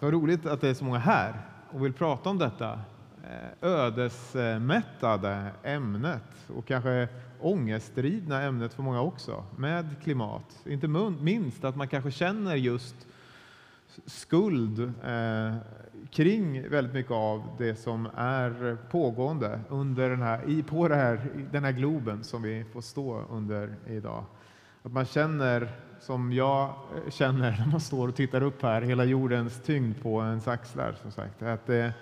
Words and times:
Så 0.00 0.10
roligt 0.10 0.46
att 0.46 0.60
det 0.60 0.68
är 0.68 0.74
så 0.74 0.84
många 0.84 0.98
här 0.98 1.34
och 1.70 1.84
vill 1.84 1.92
prata 1.92 2.30
om 2.30 2.38
detta 2.38 2.80
eh, 3.24 3.68
ödesmättade 3.68 5.50
ämnet 5.62 6.22
och 6.56 6.66
kanske 6.66 7.08
ångestdrivna 7.40 8.42
ämnet 8.42 8.74
för 8.74 8.82
många 8.82 9.00
också, 9.00 9.44
med 9.56 9.96
klimat. 10.02 10.62
Inte 10.66 10.88
minst 10.88 11.64
att 11.64 11.76
man 11.76 11.88
kanske 11.88 12.10
känner 12.10 12.54
just 12.54 13.06
skuld 14.06 14.92
eh, 15.04 15.56
kring 16.10 16.68
väldigt 16.68 16.94
mycket 16.94 17.12
av 17.12 17.42
det 17.58 17.76
som 17.76 18.08
är 18.16 18.76
pågående 18.90 19.60
under 19.68 20.10
den 20.10 20.22
här, 20.22 20.50
i, 20.50 20.62
på 20.62 20.88
här, 20.88 21.20
den 21.52 21.64
här 21.64 21.72
globen 21.72 22.24
som 22.24 22.42
vi 22.42 22.64
får 22.72 22.80
stå 22.80 23.24
under 23.30 23.74
idag. 23.86 24.24
Att 24.86 24.92
man 24.92 25.04
känner 25.04 25.68
som 26.00 26.32
jag 26.32 26.64
eh, 26.64 27.10
känner 27.10 27.50
när 27.58 27.66
man 27.70 27.80
står 27.80 28.08
och 28.08 28.14
tittar 28.14 28.42
upp 28.42 28.62
här, 28.62 28.82
hela 28.82 29.04
jordens 29.04 29.60
tyngd 29.64 30.02
på 30.02 30.22
ens 30.22 30.48
axlar. 30.48 30.94
Som 31.02 31.12
sagt. 31.12 31.42
Att 31.42 31.66
det, 31.66 31.92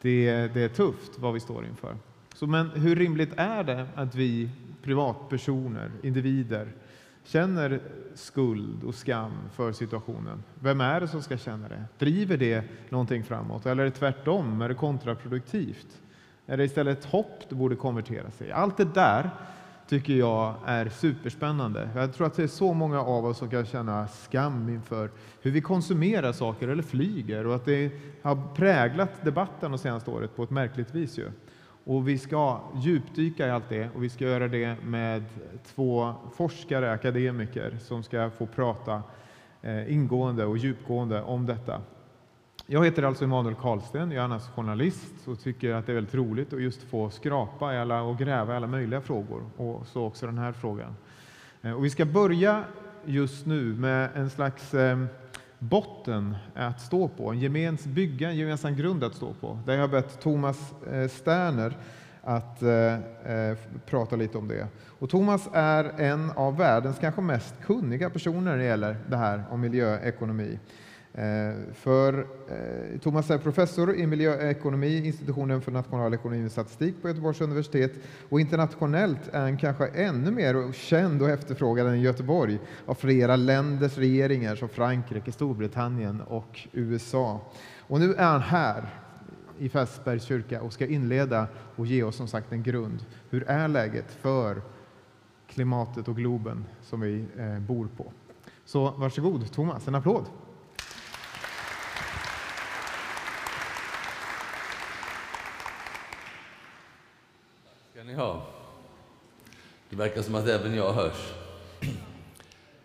det, 0.00 0.54
det 0.54 0.62
är 0.62 0.68
tufft 0.68 1.18
vad 1.18 1.34
vi 1.34 1.40
står 1.40 1.64
inför. 1.66 1.96
Så, 2.34 2.46
men 2.46 2.70
hur 2.70 2.96
rimligt 2.96 3.32
är 3.36 3.64
det 3.64 3.86
att 3.94 4.14
vi 4.14 4.50
privatpersoner, 4.82 5.90
individer, 6.02 6.68
känner 7.24 7.80
skuld 8.14 8.84
och 8.84 8.94
skam 8.94 9.32
för 9.54 9.72
situationen? 9.72 10.42
Vem 10.60 10.80
är 10.80 11.00
det 11.00 11.08
som 11.08 11.22
ska 11.22 11.36
känna 11.36 11.68
det? 11.68 11.84
Driver 11.98 12.36
det 12.36 12.64
någonting 12.88 13.24
framåt 13.24 13.66
eller 13.66 13.82
är 13.82 13.86
det 13.86 13.96
tvärtom? 13.96 14.62
Är 14.62 14.68
det 14.68 14.74
kontraproduktivt? 14.74 16.02
Är 16.46 16.56
det 16.56 16.64
istället 16.64 17.04
hopp 17.04 17.44
det 17.48 17.54
borde 17.54 17.76
konvertera 17.76 18.30
sig? 18.30 18.52
Allt 18.52 18.76
det 18.76 18.94
där 18.94 19.30
tycker 19.88 20.12
jag 20.12 20.54
är 20.66 20.88
superspännande. 20.88 21.88
Jag 21.94 22.14
tror 22.14 22.26
att 22.26 22.34
det 22.34 22.42
är 22.42 22.46
så 22.46 22.74
många 22.74 23.00
av 23.00 23.24
oss 23.24 23.38
som 23.38 23.50
kan 23.50 23.66
känna 23.66 24.08
skam 24.08 24.68
inför 24.68 25.10
hur 25.42 25.50
vi 25.50 25.60
konsumerar 25.60 26.32
saker 26.32 26.68
eller 26.68 26.82
flyger 26.82 27.46
och 27.46 27.54
att 27.54 27.64
det 27.64 27.92
har 28.22 28.54
präglat 28.54 29.24
debatten 29.24 29.70
de 29.70 29.78
senaste 29.78 30.10
året 30.10 30.36
på 30.36 30.42
ett 30.42 30.50
märkligt 30.50 30.94
vis. 30.94 31.18
Ju. 31.18 31.30
Och 31.84 32.08
vi 32.08 32.18
ska 32.18 32.60
djupdyka 32.74 33.46
i 33.46 33.50
allt 33.50 33.68
det 33.68 33.88
och 33.94 34.02
vi 34.02 34.08
ska 34.08 34.24
göra 34.24 34.48
det 34.48 34.76
med 34.84 35.24
två 35.74 36.14
forskare, 36.36 36.92
akademiker 36.92 37.78
som 37.80 38.02
ska 38.02 38.30
få 38.30 38.46
prata 38.46 39.02
eh, 39.62 39.92
ingående 39.92 40.44
och 40.44 40.58
djupgående 40.58 41.22
om 41.22 41.46
detta. 41.46 41.80
Jag 42.72 42.84
heter 42.84 43.02
alltså 43.02 43.24
Emanuel 43.24 43.54
Karlsten, 43.54 44.10
jag 44.10 44.20
är 44.20 44.24
annars 44.24 44.42
journalist 44.42 45.14
och 45.28 45.40
tycker 45.40 45.74
att 45.74 45.86
det 45.86 45.92
är 45.92 45.94
väldigt 45.94 46.14
roligt 46.14 46.52
att 46.52 46.62
just 46.62 46.82
få 46.82 47.10
skrapa 47.10 47.74
i 47.74 47.78
alla 47.78 48.02
och 48.02 48.18
gräva 48.18 48.52
i 48.52 48.56
alla 48.56 48.66
möjliga 48.66 49.00
frågor 49.00 49.42
och 49.56 49.86
så 49.86 50.04
också 50.04 50.26
den 50.26 50.38
här 50.38 50.52
frågan. 50.52 50.96
Eh, 51.62 51.72
och 51.72 51.84
vi 51.84 51.90
ska 51.90 52.04
börja 52.04 52.64
just 53.04 53.46
nu 53.46 53.62
med 53.62 54.10
en 54.14 54.30
slags 54.30 54.74
eh, 54.74 55.04
botten 55.58 56.36
att 56.54 56.80
stå 56.80 57.08
på, 57.08 57.30
en 57.30 57.40
gemens 57.40 57.86
bygga 57.86 58.30
en 58.30 58.36
gemensam 58.36 58.76
grund 58.76 59.04
att 59.04 59.14
stå 59.14 59.32
på. 59.32 59.58
Där 59.66 59.74
jag 59.74 59.80
har 59.80 59.88
bett 59.88 60.20
Thomas 60.20 60.74
eh, 60.92 61.08
Sterner 61.08 61.76
att 62.22 62.62
eh, 62.62 63.58
prata 63.86 64.16
lite 64.16 64.38
om 64.38 64.48
det. 64.48 64.66
Och 64.98 65.10
Thomas 65.10 65.48
är 65.52 65.84
en 65.84 66.30
av 66.30 66.56
världens 66.56 66.98
kanske 66.98 67.20
mest 67.20 67.54
kunniga 67.62 68.10
personer 68.10 68.40
när 68.40 68.56
det 68.56 68.64
gäller 68.64 68.96
det 69.08 69.16
här 69.16 69.44
om 69.50 69.60
miljöekonomi. 69.60 70.58
Eh, 71.14 71.74
för 71.74 72.26
eh, 72.48 72.98
Thomas 73.00 73.30
är 73.30 73.38
professor 73.38 73.94
i 73.94 74.06
miljöekonomi, 74.06 75.06
institutionen 75.06 75.62
för 75.62 75.72
nationalekonomi 75.72 76.46
och 76.46 76.52
statistik 76.52 77.02
på 77.02 77.08
Göteborgs 77.08 77.40
universitet 77.40 77.92
och 78.28 78.40
internationellt 78.40 79.28
är 79.32 79.40
han 79.40 79.56
kanske 79.56 79.86
ännu 79.86 80.30
mer 80.30 80.72
känd 80.72 81.22
och 81.22 81.28
efterfrågad 81.28 81.86
än 81.86 82.00
Göteborg 82.00 82.58
av 82.86 82.94
flera 82.94 83.36
länders 83.36 83.98
regeringar 83.98 84.56
som 84.56 84.68
Frankrike, 84.68 85.32
Storbritannien 85.32 86.20
och 86.20 86.60
USA. 86.72 87.40
Och 87.78 88.00
nu 88.00 88.14
är 88.14 88.24
han 88.24 88.40
här 88.40 88.94
i 89.58 89.68
Fässbergs 89.68 90.24
kyrka 90.24 90.62
och 90.62 90.72
ska 90.72 90.86
inleda 90.86 91.46
och 91.76 91.86
ge 91.86 92.02
oss 92.02 92.16
som 92.16 92.28
sagt 92.28 92.52
en 92.52 92.62
grund. 92.62 93.04
Hur 93.30 93.48
är 93.48 93.68
läget 93.68 94.12
för 94.12 94.62
klimatet 95.46 96.08
och 96.08 96.16
globen 96.16 96.64
som 96.82 97.00
vi 97.00 97.24
eh, 97.38 97.58
bor 97.58 97.88
på? 97.96 98.12
Så 98.64 98.90
varsågod 98.90 99.52
Thomas, 99.52 99.88
en 99.88 99.94
applåd. 99.94 100.24
Ja. 108.16 108.42
Det 109.90 109.96
verkar 109.96 110.22
som 110.22 110.34
att 110.34 110.48
även 110.48 110.74
jag 110.74 110.92
hörs. 110.92 111.32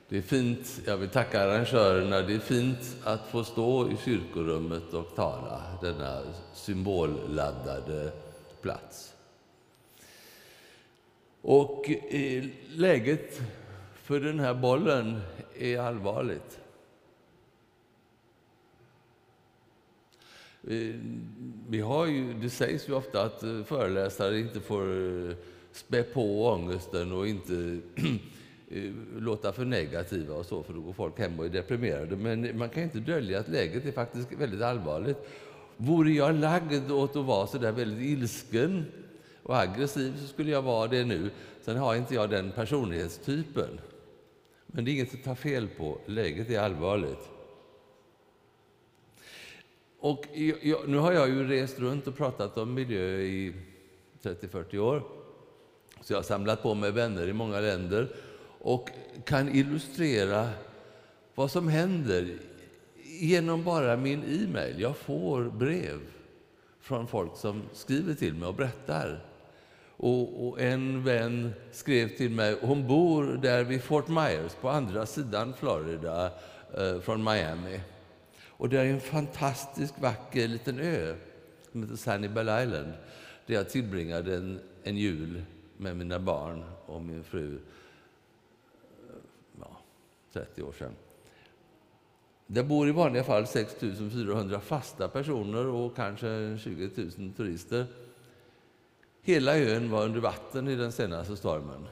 Det 0.09 0.17
är 0.17 0.21
fint, 0.21 0.81
jag 0.85 0.97
vill 0.97 1.09
tacka 1.09 1.41
arrangörerna, 1.41 2.21
det 2.21 2.33
är 2.33 2.39
fint 2.39 2.97
att 3.03 3.27
få 3.27 3.43
stå 3.43 3.91
i 3.91 3.97
kyrkorummet 4.05 4.93
och 4.93 5.15
tala, 5.15 5.61
denna 5.81 6.21
symbolladdade 6.53 8.11
plats. 8.61 9.13
Och 11.41 11.89
eh, 11.89 12.45
läget 12.69 13.41
för 14.03 14.19
den 14.19 14.39
här 14.39 14.53
bollen 14.53 15.21
är 15.59 15.79
allvarligt. 15.79 16.59
Vi 21.69 21.81
har 21.81 22.05
ju, 22.05 22.33
det 22.33 22.49
sägs 22.49 22.89
ju 22.89 22.93
ofta 22.93 23.21
att 23.21 23.43
eh, 23.43 23.63
föreläsare 23.63 24.39
inte 24.39 24.59
får 24.59 24.81
eh, 25.29 25.35
spä 25.71 26.03
på 26.03 26.47
ångesten 26.47 27.11
och 27.11 27.27
inte 27.27 27.53
eh, 28.71 28.91
låta 29.17 29.53
för 29.53 29.65
negativa 29.65 30.35
och 30.35 30.45
så, 30.45 30.63
för 30.63 30.73
då 30.73 30.79
går 30.79 30.93
folk 30.93 31.19
hem 31.19 31.39
och 31.39 31.45
är 31.45 31.49
deprimerade. 31.49 32.15
Men 32.15 32.57
man 32.57 32.69
kan 32.69 32.83
inte 32.83 32.99
dölja 32.99 33.39
att 33.39 33.47
läget 33.47 33.85
är 33.85 33.91
faktiskt 33.91 34.31
väldigt 34.31 34.61
allvarligt. 34.61 35.17
Vore 35.77 36.11
jag 36.11 36.35
lagd 36.35 36.91
åt 36.91 37.15
att 37.15 37.25
vara 37.25 37.47
så 37.47 37.57
där 37.57 37.71
väldigt 37.71 38.09
ilsken 38.09 38.85
och 39.43 39.57
aggressiv 39.57 40.13
så 40.21 40.27
skulle 40.27 40.51
jag 40.51 40.61
vara 40.61 40.87
det 40.87 41.05
nu. 41.05 41.29
Sen 41.61 41.77
har 41.77 41.95
inte 41.95 42.15
jag 42.15 42.29
den 42.29 42.51
personlighetstypen. 42.51 43.79
Men 44.67 44.85
det 44.85 44.91
är 44.91 44.93
inget 44.93 45.13
att 45.13 45.23
ta 45.23 45.35
fel 45.35 45.67
på. 45.67 45.97
Läget 46.05 46.49
är 46.49 46.59
allvarligt. 46.59 47.36
Och 50.07 50.27
jag, 50.61 50.89
nu 50.89 50.97
har 50.97 51.11
jag 51.11 51.29
ju 51.29 51.47
rest 51.47 51.79
runt 51.79 52.07
och 52.07 52.17
pratat 52.17 52.57
om 52.57 52.73
miljö 52.73 53.19
i 53.19 53.53
30-40 54.23 54.77
år. 54.77 55.03
Så 56.01 56.13
jag 56.13 56.17
har 56.17 56.23
samlat 56.23 56.63
på 56.63 56.73
mig 56.73 56.91
vänner 56.91 57.27
i 57.27 57.33
många 57.33 57.59
länder 57.59 58.07
och 58.59 58.89
kan 59.25 59.55
illustrera 59.55 60.49
vad 61.35 61.51
som 61.51 61.67
händer 61.67 62.37
genom 63.19 63.63
bara 63.63 63.97
min 63.97 64.23
e-mail. 64.23 64.81
Jag 64.81 64.97
får 64.97 65.43
brev 65.43 65.99
från 66.81 67.07
folk 67.07 67.37
som 67.37 67.63
skriver 67.73 68.13
till 68.13 68.33
mig 68.33 68.47
och 68.47 68.55
berättar. 68.55 69.25
Och, 69.97 70.47
och, 70.47 70.61
en 70.61 71.03
vän 71.03 71.53
skrev 71.71 72.17
till 72.17 72.31
mig, 72.31 72.57
hon 72.61 72.87
bor 72.87 73.23
där 73.23 73.63
vid 73.63 73.83
Fort 73.83 74.07
Myers 74.07 74.53
på 74.61 74.69
andra 74.69 75.05
sidan 75.05 75.53
Florida 75.59 76.31
eh, 76.77 76.99
från 76.99 77.23
Miami. 77.23 77.79
Och 78.57 78.69
det 78.69 78.79
är 78.79 78.85
en 78.85 78.99
fantastiskt 78.99 79.99
vacker 79.99 80.47
liten 80.47 80.79
ö 80.79 81.15
som 81.71 81.83
heter 81.83 81.95
Sanibel 81.95 82.63
Island 82.63 82.93
där 83.45 83.55
jag 83.55 83.69
tillbringade 83.69 84.35
en, 84.35 84.59
en 84.83 84.97
jul 84.97 85.43
med 85.77 85.95
mina 85.97 86.19
barn 86.19 86.63
och 86.85 87.01
min 87.01 87.23
fru 87.23 87.55
eh, 87.55 89.15
ja, 89.59 89.79
30 90.33 90.63
år 90.63 90.71
sedan. 90.71 90.95
Det 92.47 92.63
bor 92.63 92.89
i 92.89 92.91
vanliga 92.91 93.23
fall 93.23 93.47
6 93.47 93.75
400 93.79 94.59
fasta 94.59 95.07
personer 95.07 95.65
och 95.65 95.95
kanske 95.95 96.57
20 96.57 96.89
000 97.17 97.33
turister. 97.37 97.85
Hela 99.21 99.57
ön 99.57 99.91
var 99.91 100.05
under 100.05 100.19
vatten 100.19 100.67
i 100.67 100.75
den 100.75 100.91
senaste 100.91 101.37
stormen. 101.37 101.87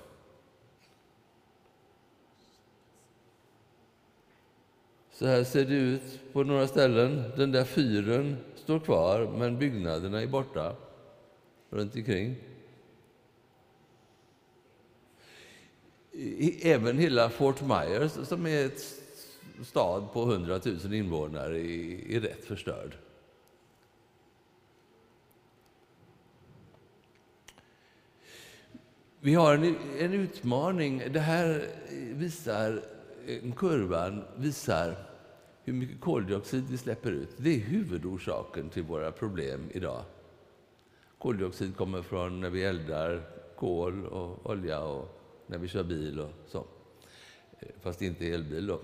Så 5.16 5.26
här 5.26 5.44
ser 5.44 5.66
det 5.66 5.76
ut 5.76 6.34
på 6.34 6.44
några 6.44 6.68
ställen. 6.68 7.24
Den 7.38 7.52
där 7.52 7.64
fyren 7.64 8.38
står 8.56 8.80
kvar, 8.80 9.32
men 9.38 9.60
byggnaderna 9.60 10.22
är 10.22 10.28
borta 10.28 10.76
runt 11.70 11.96
omkring. 11.96 12.36
Även 16.62 16.98
hela 16.98 17.30
Fort 17.30 17.62
Myers, 17.62 18.12
som 18.12 18.48
är 18.48 18.66
ett 18.66 18.82
stad 19.64 20.14
på 20.14 20.22
100 20.22 20.60
000 20.66 20.94
invånare, 20.94 21.60
är 21.60 22.20
rätt 22.20 22.46
förstörd. 22.46 22.98
Vi 29.20 29.34
har 29.34 29.54
en, 29.54 29.76
en 30.00 30.14
utmaning. 30.14 31.04
Det 31.12 31.20
här 31.20 31.68
visar 32.14 32.95
Eh, 33.28 33.54
kurvan 33.56 34.24
visar 34.38 34.96
hur 35.64 35.74
mycket 35.74 36.02
koldioxid 36.02 36.64
vi 36.70 36.78
släpper 36.78 37.12
ut. 37.12 37.30
Det 37.38 37.56
är 37.56 37.60
huvudorsaken 37.60 38.70
till 38.70 38.84
våra 38.84 39.12
problem 39.12 39.70
idag. 39.74 40.04
Koldioxid 41.18 41.76
kommer 41.76 42.02
från 42.02 42.42
när 42.42 42.50
vi 42.50 42.64
eldar 42.64 43.22
kol 43.56 44.06
och 44.06 44.50
olja 44.50 44.80
och 44.80 45.22
när 45.48 45.58
vi 45.58 45.68
kör 45.68 45.84
bil 45.84 46.20
och 46.20 46.32
så. 46.48 46.66
Eh, 47.60 47.68
fast 47.82 48.02
inte 48.02 48.28
elbil 48.28 48.68
då. 48.68 48.82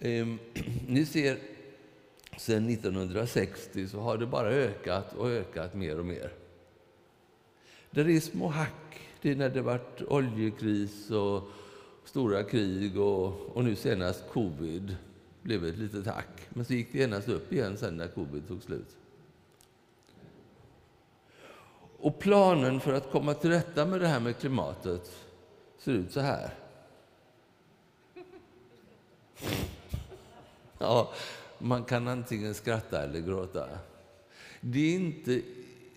Ehm, 0.00 0.38
ni 0.88 1.06
ser 1.06 1.38
sedan 2.38 2.68
1960 2.68 3.88
så 3.88 4.00
har 4.00 4.18
det 4.18 4.26
bara 4.26 4.48
ökat 4.48 5.14
och 5.14 5.30
ökat 5.30 5.74
mer 5.74 5.98
och 5.98 6.06
mer. 6.06 6.32
Det 7.90 8.00
är 8.00 8.20
små 8.20 8.48
hack. 8.48 9.00
Det 9.22 9.30
är 9.30 9.36
när 9.36 9.50
det 9.50 9.62
varit 9.62 10.02
oljekris 10.02 11.10
och 11.10 11.48
stora 12.04 12.42
krig 12.42 13.00
och, 13.00 13.56
och 13.56 13.64
nu 13.64 13.76
senast 13.76 14.24
covid 14.32 14.96
blev 15.42 15.64
ett 15.64 15.78
litet 15.78 16.06
hack. 16.06 16.40
Men 16.48 16.64
så 16.64 16.74
gick 16.74 16.92
det 16.92 16.98
genast 16.98 17.28
upp 17.28 17.52
igen 17.52 17.76
sen 17.76 17.96
när 17.96 18.08
covid 18.08 18.48
tog 18.48 18.62
slut. 18.62 18.96
Och 21.98 22.18
planen 22.18 22.80
för 22.80 22.92
att 22.92 23.10
komma 23.10 23.34
till 23.34 23.50
rätta 23.50 23.86
med 23.86 24.00
det 24.00 24.06
här 24.06 24.20
med 24.20 24.38
klimatet 24.38 25.12
ser 25.78 25.92
ut 25.92 26.12
så 26.12 26.20
här. 26.20 26.54
Ja, 30.78 31.12
man 31.58 31.84
kan 31.84 32.08
antingen 32.08 32.54
skratta 32.54 33.02
eller 33.02 33.20
gråta. 33.20 33.68
Det 34.60 34.78
är 34.78 34.94
inte 34.94 35.42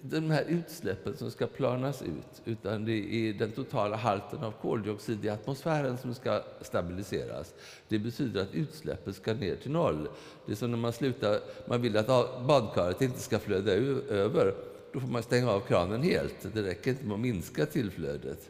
de 0.01 0.31
här 0.31 0.43
utsläppen 0.47 1.17
som 1.17 1.31
ska 1.31 1.47
planas 1.47 2.01
ut, 2.01 2.41
utan 2.45 2.85
det 2.85 2.91
är 2.91 3.33
den 3.33 3.51
totala 3.51 3.95
halten 3.95 4.43
av 4.43 4.51
koldioxid 4.51 5.25
i 5.25 5.29
atmosfären 5.29 5.97
som 5.97 6.13
ska 6.13 6.41
stabiliseras. 6.61 7.53
Det 7.87 7.99
betyder 7.99 8.41
att 8.41 8.53
utsläppen 8.53 9.13
ska 9.13 9.33
ner 9.33 9.55
till 9.55 9.71
noll. 9.71 10.07
Det 10.45 10.51
är 10.51 10.55
som 10.55 10.71
när 10.71 10.77
man 10.77 10.93
slutar, 10.93 11.39
man 11.67 11.81
vill 11.81 11.97
att 11.97 12.07
badkaret 12.47 13.01
inte 13.01 13.19
ska 13.19 13.39
flöda 13.39 13.71
över. 13.71 14.53
Då 14.93 14.99
får 14.99 15.07
man 15.07 15.23
stänga 15.23 15.51
av 15.51 15.59
kranen 15.59 16.01
helt. 16.01 16.53
Det 16.53 16.63
räcker 16.63 16.91
inte 16.91 17.05
med 17.05 17.13
att 17.13 17.19
minska 17.19 17.65
tillflödet. 17.65 18.49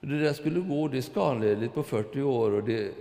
Det 0.00 0.20
där 0.20 0.32
skulle 0.32 0.60
gå, 0.60 0.88
det 0.88 0.98
är 0.98 1.02
skanledigt 1.02 1.74
på 1.74 1.82
40 1.82 2.22
år 2.22 2.50
och 2.50 2.64
det 2.64 2.92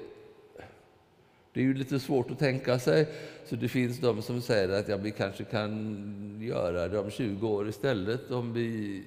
det 1.55 1.61
är 1.61 1.63
ju 1.63 1.73
lite 1.73 1.99
svårt 1.99 2.31
att 2.31 2.39
tänka 2.39 2.79
sig, 2.79 3.07
så 3.45 3.55
det 3.55 3.67
finns 3.67 3.99
de 3.99 4.21
som 4.21 4.41
säger 4.41 4.69
att 4.69 4.87
ja, 4.87 4.97
vi 4.97 5.11
kanske 5.11 5.43
kan 5.43 6.37
göra 6.41 6.87
det 6.87 6.99
om 6.99 7.11
20 7.11 7.47
år 7.47 7.69
istället. 7.69 8.31
Om 8.31 8.53
vi, 8.53 9.03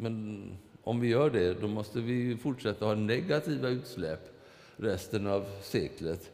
men 0.00 0.42
om 0.82 1.00
vi 1.00 1.08
gör 1.08 1.30
det, 1.30 1.60
då 1.60 1.68
måste 1.68 2.00
vi 2.00 2.36
fortsätta 2.36 2.84
ha 2.84 2.94
negativa 2.94 3.68
utsläpp 3.68 4.20
resten 4.76 5.26
av 5.26 5.46
seklet. 5.62 6.30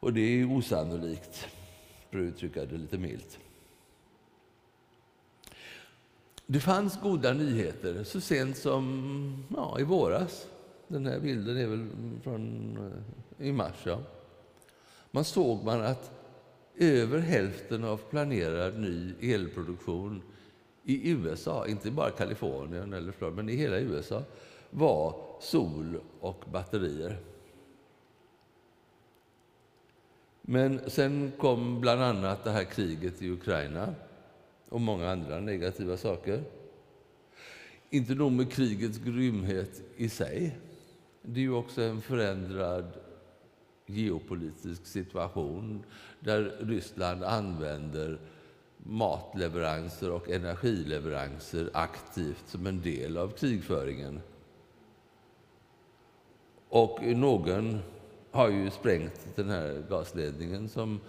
Och 0.00 0.12
det 0.12 0.20
är 0.20 0.56
osannolikt, 0.56 1.48
för 2.10 2.18
att 2.18 2.22
uttrycka 2.22 2.64
det 2.64 2.76
lite 2.76 2.98
milt. 2.98 3.38
Det 6.46 6.60
fanns 6.60 7.00
goda 7.00 7.32
nyheter 7.32 8.04
så 8.04 8.20
sent 8.20 8.56
som 8.56 9.44
ja, 9.56 9.80
i 9.80 9.82
våras. 9.82 10.46
Den 10.88 11.06
här 11.06 11.20
bilden 11.20 11.56
är 11.56 11.66
väl 11.66 11.88
från 12.22 12.76
eh, 12.76 13.16
i 13.38 13.52
mars. 13.52 13.82
Ja. 13.84 13.98
Man 15.10 15.24
såg 15.24 15.64
man 15.64 15.80
att 15.80 16.10
över 16.76 17.18
hälften 17.18 17.84
av 17.84 17.96
planerad 17.96 18.78
ny 18.78 19.14
elproduktion 19.32 20.22
i 20.84 21.10
USA, 21.10 21.66
inte 21.66 21.90
bara 21.90 22.10
Kalifornien 22.10 22.92
eller 22.92 23.12
Florida, 23.12 23.36
men 23.36 23.48
i 23.48 23.56
hela 23.56 23.78
USA, 23.78 24.22
var 24.70 25.14
sol 25.40 26.00
och 26.20 26.44
batterier. 26.52 27.18
Men 30.42 30.90
sen 30.90 31.32
kom 31.38 31.80
bland 31.80 32.02
annat 32.02 32.44
det 32.44 32.50
här 32.50 32.64
kriget 32.64 33.22
i 33.22 33.30
Ukraina 33.30 33.94
och 34.68 34.80
många 34.80 35.10
andra 35.10 35.40
negativa 35.40 35.96
saker. 35.96 36.42
Inte 37.90 38.14
nog 38.14 38.32
med 38.32 38.52
krigets 38.52 38.98
grymhet 38.98 39.82
i 39.96 40.08
sig. 40.08 40.58
Det 41.22 41.40
är 41.40 41.42
ju 41.42 41.52
också 41.52 41.82
en 41.82 42.00
förändrad 42.00 42.84
geopolitisk 43.86 44.86
situation 44.86 45.84
där 46.20 46.56
Ryssland 46.60 47.24
använder 47.24 48.18
matleveranser 48.78 50.10
och 50.10 50.30
energileveranser 50.30 51.70
aktivt 51.72 52.44
som 52.46 52.66
en 52.66 52.82
del 52.82 53.16
av 53.16 53.28
krigföringen. 53.28 54.20
Och 56.68 57.02
någon 57.02 57.78
har 58.30 58.48
ju 58.48 58.70
sprängt 58.70 59.26
den 59.34 59.48
här 59.48 59.82
gasledningen 59.90 60.68
som 60.68 61.00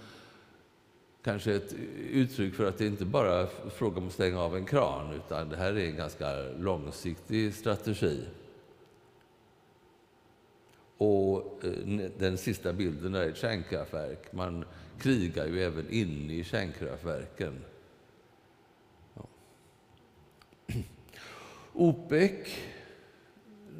kanske 1.24 1.52
är 1.52 1.56
ett 1.56 1.76
uttryck 2.12 2.56
för 2.56 2.66
att 2.66 2.78
det 2.78 2.88
inte 2.88 3.06
bara 3.06 3.34
är 3.34 3.70
fråga 3.70 3.98
om 3.98 4.08
att 4.08 4.14
stänga 4.14 4.42
av 4.42 4.56
en 4.56 4.66
kran 4.66 5.14
utan 5.14 5.50
det 5.50 5.58
här 5.58 5.74
är 5.74 5.90
en 5.90 5.96
ganska 5.96 6.42
långsiktig 6.60 7.54
strategi. 7.54 8.26
Och 10.98 11.64
eh, 11.64 12.10
den 12.18 12.38
sista 12.38 12.74
bilden 12.74 13.16
är 13.16 13.30
ett 13.30 13.38
kärnkraftverk. 13.38 14.34
Man 14.34 14.66
krigar 15.00 15.46
ju 15.46 15.64
även 15.64 15.90
inne 15.90 16.34
i 16.34 16.44
kärnkraftverken. 16.44 17.54
Ja. 19.14 19.24
OPEC, 21.74 22.48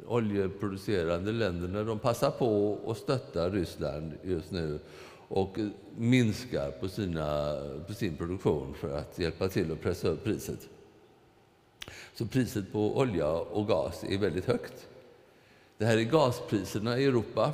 oljeproducerande 0.06 1.32
länderna, 1.32 1.84
de 1.84 1.98
passar 1.98 2.30
på 2.30 2.78
att 2.86 2.98
stötta 2.98 3.50
Ryssland 3.50 4.12
just 4.22 4.50
nu 4.50 4.78
och 5.28 5.58
minskar 5.96 6.70
på, 6.70 6.88
sina, 6.88 7.56
på 7.86 7.94
sin 7.94 8.16
produktion 8.16 8.74
för 8.74 8.98
att 8.98 9.18
hjälpa 9.18 9.48
till 9.48 9.72
att 9.72 9.80
pressa 9.80 10.08
upp 10.08 10.24
priset. 10.24 10.68
Så 12.14 12.26
priset 12.26 12.72
på 12.72 12.98
olja 12.98 13.30
och 13.30 13.66
gas 13.66 14.04
är 14.04 14.18
väldigt 14.18 14.44
högt. 14.44 14.88
Det 15.78 15.86
här 15.86 15.98
är 15.98 16.02
gaspriserna 16.02 16.98
i 16.98 17.04
Europa. 17.04 17.52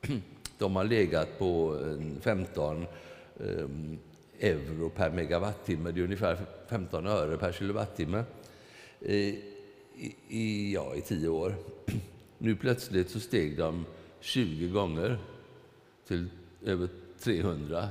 De 0.58 0.76
har 0.76 0.84
legat 0.84 1.38
på 1.38 1.78
eh, 1.80 2.20
15 2.20 2.86
eh, 3.40 3.68
euro 4.38 4.90
per 4.90 5.10
megawattimme. 5.10 5.90
Det 5.90 6.00
är 6.00 6.04
ungefär 6.04 6.38
15 6.68 7.06
öre 7.06 7.36
per 7.36 7.52
kilowattimme 7.52 8.24
eh, 9.00 9.14
i, 9.14 10.16
i, 10.28 10.72
ja, 10.74 10.94
i 10.94 11.00
tio 11.00 11.28
år. 11.28 11.54
Nu 12.38 12.56
plötsligt 12.56 13.10
så 13.10 13.20
steg 13.20 13.58
de 13.58 13.84
20 14.20 14.68
gånger 14.68 15.18
till 16.06 16.28
över 16.64 16.88
300. 17.18 17.88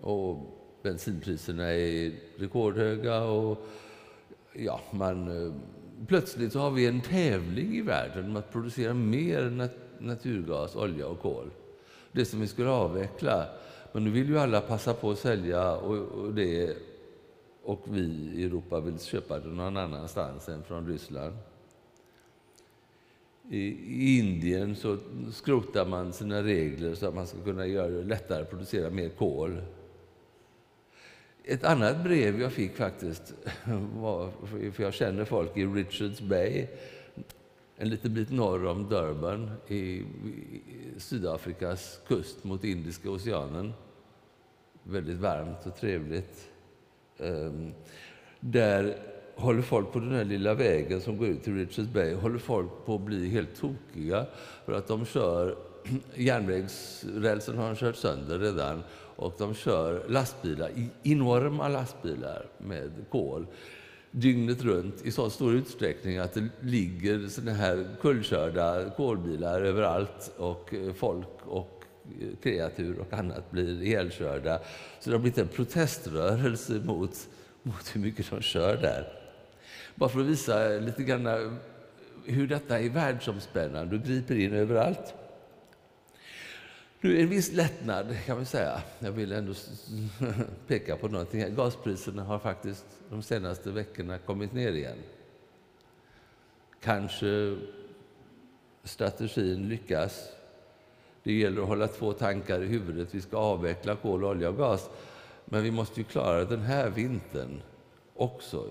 Och 0.00 0.38
bensinpriserna 0.82 1.72
är 1.72 2.12
rekordhöga 2.36 3.22
och 3.22 3.66
ja, 4.52 4.80
man, 4.90 5.46
eh, 5.46 5.52
plötsligt 6.06 6.52
så 6.52 6.58
har 6.58 6.70
vi 6.70 6.86
en 6.86 7.00
tävling 7.00 7.76
i 7.76 7.80
världen 7.80 8.24
om 8.24 8.36
att 8.36 8.52
producera 8.52 8.94
mer 8.94 9.50
nat 9.50 9.70
naturgas, 9.98 10.76
olja 10.76 11.06
och 11.06 11.20
kol. 11.20 11.50
Det 12.12 12.24
som 12.24 12.40
vi 12.40 12.46
skulle 12.46 12.70
avveckla. 12.70 13.46
Men 13.92 14.04
nu 14.04 14.10
vill 14.10 14.28
ju 14.28 14.38
alla 14.38 14.60
passa 14.60 14.94
på 14.94 15.10
att 15.10 15.18
sälja 15.18 15.76
och, 15.76 15.96
och 15.96 16.34
det 16.34 16.76
och 17.62 17.80
vi 17.84 18.00
i 18.34 18.44
Europa 18.44 18.80
vill 18.80 19.00
köpa 19.00 19.38
det 19.38 19.48
någon 19.48 19.76
annanstans 19.76 20.48
än 20.48 20.62
från 20.62 20.86
Ryssland. 20.86 21.36
I 23.50 24.18
Indien 24.18 24.76
så 24.76 24.96
skrotar 25.32 25.86
man 25.86 26.12
sina 26.12 26.42
regler 26.42 26.94
så 26.94 27.08
att 27.08 27.14
man 27.14 27.26
ska 27.26 27.38
kunna 27.44 27.66
göra 27.66 27.88
det 27.88 28.02
lättare 28.02 28.42
att 28.42 28.50
producera 28.50 28.90
mer 28.90 29.08
kol. 29.08 29.62
Ett 31.50 31.64
annat 31.64 32.04
brev 32.04 32.40
jag 32.40 32.52
fick 32.52 32.76
faktiskt, 32.76 33.34
var, 33.94 34.30
för 34.72 34.82
jag 34.82 34.94
känner 34.94 35.24
folk 35.24 35.56
i 35.56 35.66
Richards 35.66 36.20
Bay, 36.20 36.66
en 37.76 37.88
liten 37.88 38.14
bit 38.14 38.30
norr 38.30 38.66
om 38.66 38.88
Durban 38.88 39.50
i 39.68 40.02
Sydafrikas 40.96 42.00
kust 42.06 42.44
mot 42.44 42.64
Indiska 42.64 43.10
oceanen. 43.10 43.72
Väldigt 44.82 45.18
varmt 45.18 45.66
och 45.66 45.76
trevligt. 45.76 46.48
Ehm, 47.18 47.72
där 48.40 48.96
håller 49.34 49.62
folk 49.62 49.92
på 49.92 49.98
den 49.98 50.12
här 50.12 50.24
lilla 50.24 50.54
vägen 50.54 51.00
som 51.00 51.18
går 51.18 51.28
ut 51.28 51.44
till 51.44 51.54
Richards 51.54 51.88
Bay 51.88 52.14
håller 52.14 52.38
folk 52.38 52.70
på 52.86 52.94
att 52.94 53.00
bli 53.00 53.28
helt 53.28 53.60
tokiga 53.60 54.26
för 54.64 54.72
att 54.72 54.88
de 54.88 55.06
kör 55.06 55.69
järnvägsrälsen 56.14 57.58
har 57.58 57.66
de 57.66 57.76
kört 57.76 57.96
sönder 57.96 58.38
redan 58.38 58.82
och 59.16 59.34
de 59.38 59.54
kör 59.54 60.08
lastbilar, 60.08 60.70
enorma 61.02 61.68
lastbilar 61.68 62.46
med 62.58 62.90
kol 63.10 63.46
dygnet 64.10 64.62
runt 64.62 65.06
i 65.06 65.10
så 65.10 65.30
stor 65.30 65.54
utsträckning 65.54 66.18
att 66.18 66.34
det 66.34 66.48
ligger 66.60 67.28
såna 67.28 67.52
här 67.52 67.86
kullkörda 68.00 68.90
kolbilar 68.90 69.60
överallt 69.60 70.32
och 70.36 70.74
eh, 70.74 70.92
folk 70.92 71.28
och 71.44 71.84
eh, 72.20 72.28
kreatur 72.42 72.98
och 72.98 73.12
annat 73.12 73.50
blir 73.50 73.82
ihjälkörda. 73.82 74.60
Så 75.00 75.10
det 75.10 75.16
har 75.16 75.20
blivit 75.20 75.38
en 75.38 75.48
proteströrelse 75.48 76.72
mot, 76.72 77.28
mot 77.62 77.96
hur 77.96 78.00
mycket 78.00 78.30
de 78.30 78.40
kör 78.42 78.76
där. 78.76 79.12
Bara 79.94 80.10
för 80.10 80.20
att 80.20 80.26
visa 80.26 80.68
lite 80.68 81.02
grann 81.02 81.26
eh, 81.26 81.52
hur 82.24 82.46
detta 82.46 82.80
är 82.80 82.90
världsomspännande 82.90 83.96
och 83.96 84.02
griper 84.02 84.34
in 84.34 84.52
överallt. 84.52 85.14
Nu, 87.02 87.20
en 87.20 87.28
viss 87.28 87.52
lättnad 87.52 88.16
kan 88.26 88.38
vi 88.38 88.44
säga. 88.44 88.82
Jag 88.98 89.12
vill 89.12 89.32
ändå 89.32 89.54
peka 90.66 90.96
på 90.96 91.08
någonting. 91.08 91.54
Gaspriserna 91.54 92.24
har 92.24 92.38
faktiskt 92.38 92.86
de 93.10 93.22
senaste 93.22 93.70
veckorna 93.70 94.18
kommit 94.18 94.52
ner 94.52 94.72
igen. 94.72 94.98
Kanske 96.80 97.56
strategin 98.84 99.68
lyckas. 99.68 100.28
Det 101.22 101.32
gäller 101.32 101.62
att 101.62 101.68
hålla 101.68 101.88
två 101.88 102.12
tankar 102.12 102.62
i 102.62 102.66
huvudet. 102.66 103.14
Vi 103.14 103.20
ska 103.20 103.36
avveckla 103.36 103.96
kol, 103.96 104.24
olja 104.24 104.48
och 104.48 104.56
gas. 104.56 104.90
Men 105.44 105.62
vi 105.62 105.70
måste 105.70 106.00
ju 106.00 106.04
klara 106.04 106.44
den 106.44 106.60
här 106.60 106.90
vintern 106.90 107.62
också 108.14 108.68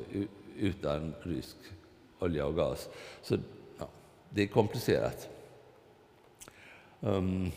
utan 0.57 1.13
rysk 1.21 1.57
olja 2.19 2.45
och 2.45 2.55
gas. 2.55 2.89
Så 3.21 3.37
ja, 3.79 3.89
det 4.29 4.43
är 4.43 4.47
komplicerat. 4.47 5.29
Um, 6.99 7.51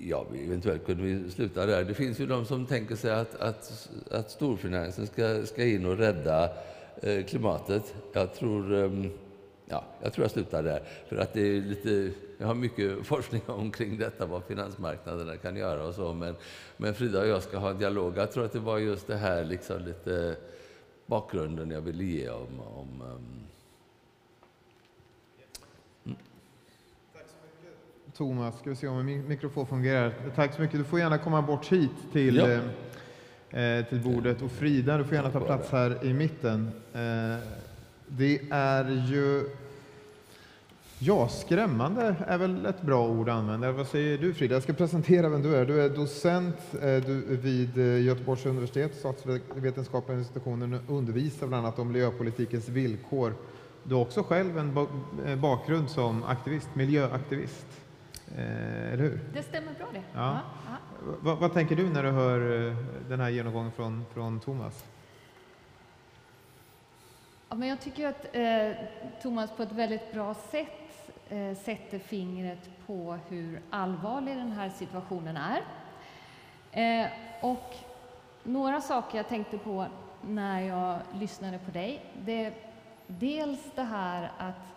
ja, 0.00 0.26
eventuellt 0.46 0.86
kunde 0.86 1.02
vi 1.02 1.30
sluta 1.30 1.66
där. 1.66 1.84
Det 1.84 1.94
finns 1.94 2.20
ju 2.20 2.26
de 2.26 2.44
som 2.44 2.66
tänker 2.66 2.96
sig 2.96 3.10
att, 3.10 3.34
att, 3.34 3.88
att 4.10 4.30
storfinansen 4.30 5.06
ska, 5.06 5.46
ska 5.46 5.64
in 5.64 5.86
och 5.86 5.98
rädda 5.98 6.50
eh, 7.02 7.24
klimatet. 7.24 7.94
Jag 8.12 8.34
tror, 8.34 8.72
um, 8.72 9.10
ja, 9.66 9.84
jag 10.02 10.12
tror 10.12 10.24
jag 10.24 10.30
slutar 10.30 10.62
där. 10.62 10.82
För 11.08 11.16
att 11.16 11.32
det 11.32 11.40
är 11.40 11.60
lite, 11.60 12.10
jag 12.38 12.46
har 12.46 12.54
mycket 12.54 12.98
forskning 13.06 13.42
omkring 13.46 13.98
detta, 13.98 14.26
vad 14.26 14.44
finansmarknaderna 14.44 15.36
kan 15.36 15.56
göra 15.56 15.84
och 15.84 15.94
så. 15.94 16.12
Men, 16.12 16.34
men 16.76 16.94
Frida 16.94 17.20
och 17.20 17.26
jag 17.26 17.42
ska 17.42 17.58
ha 17.58 17.70
en 17.70 17.78
dialog. 17.78 18.18
Jag 18.18 18.32
tror 18.32 18.44
att 18.44 18.52
det 18.52 18.58
var 18.58 18.78
just 18.78 19.06
det 19.06 19.16
här 19.16 19.44
liksom 19.44 19.84
lite 19.84 20.36
bakgrunden 21.06 21.70
jag 21.70 21.80
ville 21.80 22.04
ge 22.04 22.30
om, 22.30 22.60
om 22.60 23.02
ehm, 23.02 23.46
Thomas, 28.16 28.58
ska 28.58 28.70
vi 28.70 28.76
se 28.76 28.88
om 28.88 29.06
min 29.06 29.28
mikrofon 29.28 29.66
fungerar. 29.66 30.12
Tack 30.34 30.54
så 30.54 30.62
mycket. 30.62 30.78
Du 30.78 30.84
får 30.84 30.98
gärna 30.98 31.18
komma 31.18 31.42
bort 31.42 31.72
hit 31.72 31.90
till, 32.12 32.36
ja. 32.36 33.60
eh, 33.60 33.84
till 33.84 34.00
bordet. 34.00 34.42
Och 34.42 34.50
Frida, 34.50 34.98
du 34.98 35.04
får 35.04 35.14
gärna 35.14 35.30
ta 35.30 35.40
plats 35.40 35.70
här 35.70 36.04
i 36.04 36.12
mitten. 36.12 36.70
Eh, 36.92 37.48
det 38.06 38.40
är 38.50 38.90
ju... 39.08 39.50
Ja, 40.98 41.28
skrämmande 41.28 42.16
är 42.26 42.38
väl 42.38 42.66
ett 42.66 42.82
bra 42.82 43.08
ord 43.08 43.28
att 43.28 43.34
använda. 43.34 43.72
Vad 43.72 43.86
säger 43.86 44.18
du 44.18 44.34
Frida? 44.34 44.54
Jag 44.54 44.62
ska 44.62 44.72
presentera 44.72 45.28
vem 45.28 45.42
du 45.42 45.56
är. 45.56 45.64
Du 45.66 45.80
är 45.80 45.88
docent 45.88 46.56
eh, 46.72 46.80
du, 46.80 47.36
vid 47.36 47.78
eh, 47.78 48.02
Göteborgs 48.02 48.46
universitet, 48.46 48.94
statsvetenskapliga 48.94 50.18
institutionen, 50.18 50.74
och 50.74 50.96
undervisar 50.98 51.46
bland 51.46 51.66
annat 51.66 51.78
om 51.78 51.88
miljöpolitikens 51.92 52.68
villkor. 52.68 53.34
Du 53.82 53.94
har 53.94 54.02
också 54.02 54.22
själv 54.22 54.58
en 54.58 54.86
eh, 55.26 55.36
bakgrund 55.36 55.90
som 55.90 56.24
aktivist, 56.24 56.68
miljöaktivist. 56.74 57.83
Eh, 58.38 58.92
eller 58.92 59.02
hur? 59.02 59.20
Det 59.32 59.42
stämmer 59.42 59.72
bra 59.72 59.86
det. 59.92 60.02
Ja. 60.14 60.40
ja. 60.66 60.76
Vad, 61.20 61.38
vad, 61.38 61.52
tänker 61.52 61.76
du 61.76 61.90
när 61.90 62.02
du 62.02 62.10
hör 62.10 62.68
eh, 62.68 62.76
den 63.08 63.20
här 63.20 63.28
genomgången 63.28 63.72
från, 63.72 64.04
från 64.12 64.40
Thomas? 64.40 64.84
Ja, 67.48 67.56
men 67.56 67.68
jag 67.68 67.80
tycker 67.80 68.08
att 68.08 68.26
eh, 68.32 68.86
Thomas 69.22 69.50
på 69.50 69.62
ett 69.62 69.72
väldigt 69.72 70.12
bra 70.12 70.34
sätt 70.34 71.10
eh, 71.28 71.56
sätter 71.56 71.98
fingret 71.98 72.70
på 72.86 73.18
hur 73.28 73.60
allvarlig 73.70 74.36
den 74.36 74.52
här 74.52 74.68
situationen 74.68 75.36
är. 75.36 75.62
Eh, 76.72 77.10
och 77.40 77.74
några 78.42 78.80
saker 78.80 79.16
jag 79.16 79.28
tänkte 79.28 79.58
på 79.58 79.86
när 80.22 80.60
jag 80.60 81.00
lyssnade 81.14 81.58
på 81.58 81.70
dig, 81.70 82.04
det 82.24 82.44
är 82.44 82.52
dels 83.06 83.60
det 83.74 83.82
här 83.82 84.32
att 84.38 84.73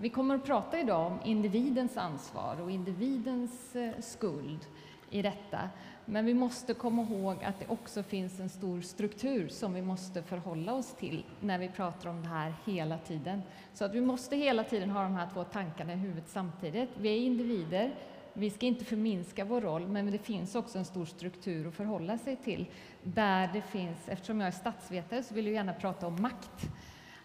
vi 0.00 0.08
kommer 0.08 0.34
att 0.34 0.44
prata 0.44 0.80
idag 0.80 1.06
om 1.06 1.18
individens 1.24 1.96
ansvar 1.96 2.60
och 2.60 2.70
individens 2.70 3.76
eh, 3.76 3.90
skuld 4.00 4.66
i 5.10 5.22
detta. 5.22 5.70
Men 6.04 6.26
vi 6.26 6.34
måste 6.34 6.74
komma 6.74 7.02
ihåg 7.02 7.44
att 7.44 7.60
det 7.60 7.68
också 7.68 8.02
finns 8.02 8.40
en 8.40 8.48
stor 8.48 8.80
struktur 8.80 9.48
som 9.48 9.74
vi 9.74 9.82
måste 9.82 10.22
förhålla 10.22 10.74
oss 10.74 10.94
till 10.94 11.24
när 11.40 11.58
vi 11.58 11.68
pratar 11.68 12.10
om 12.10 12.22
det 12.22 12.28
här 12.28 12.54
hela 12.64 12.98
tiden. 12.98 13.42
Så 13.74 13.84
att 13.84 13.94
vi 13.94 14.00
måste 14.00 14.36
hela 14.36 14.64
tiden 14.64 14.90
ha 14.90 15.02
de 15.02 15.14
här 15.14 15.28
två 15.34 15.44
tankarna 15.44 15.92
i 15.92 15.96
huvudet 15.96 16.28
samtidigt. 16.28 16.88
Vi 16.96 17.08
är 17.08 17.16
individer, 17.16 17.94
vi 18.32 18.50
ska 18.50 18.66
inte 18.66 18.84
förminska 18.84 19.44
vår 19.44 19.60
roll, 19.60 19.86
men 19.86 20.10
det 20.10 20.18
finns 20.18 20.54
också 20.54 20.78
en 20.78 20.84
stor 20.84 21.04
struktur 21.04 21.68
att 21.68 21.74
förhålla 21.74 22.18
sig 22.18 22.36
till. 22.36 22.66
Där 23.02 23.50
det 23.52 23.62
finns, 23.62 24.08
eftersom 24.08 24.40
jag 24.40 24.46
är 24.46 24.52
statsvetare 24.52 25.22
så 25.22 25.34
vill 25.34 25.46
jag 25.46 25.54
gärna 25.54 25.72
prata 25.72 26.06
om 26.06 26.22
makt. 26.22 26.68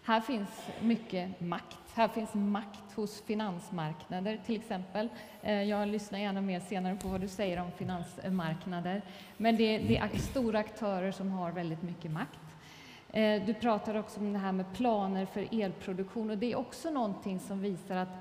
Här 0.03 0.21
finns 0.21 0.49
mycket 0.81 1.41
makt. 1.41 1.84
Här 1.95 2.07
finns 2.07 2.33
makt 2.33 2.93
hos 2.95 3.21
finansmarknader 3.21 4.39
till 4.45 4.55
exempel. 4.55 5.09
Eh, 5.41 5.63
jag 5.63 5.87
lyssnar 5.87 6.19
gärna 6.19 6.41
mer 6.41 6.59
senare 6.59 6.95
på 6.95 7.07
vad 7.07 7.21
du 7.21 7.27
säger 7.27 7.61
om 7.61 7.71
finansmarknader. 7.71 9.01
Men 9.37 9.55
det, 9.55 9.77
det 9.77 9.97
är 9.97 10.17
stora 10.17 10.59
aktörer 10.59 11.11
som 11.11 11.31
har 11.31 11.51
väldigt 11.51 11.81
mycket 11.81 12.11
makt. 12.11 12.39
Eh, 13.11 13.45
du 13.45 13.53
pratar 13.53 13.95
också 13.95 14.19
om 14.19 14.33
det 14.33 14.39
här 14.39 14.51
med 14.51 14.65
planer 14.73 15.25
för 15.25 15.61
elproduktion 15.61 16.29
och 16.29 16.37
det 16.37 16.51
är 16.51 16.55
också 16.55 16.89
någonting 16.89 17.39
som 17.39 17.61
visar 17.61 17.95
att 17.95 18.15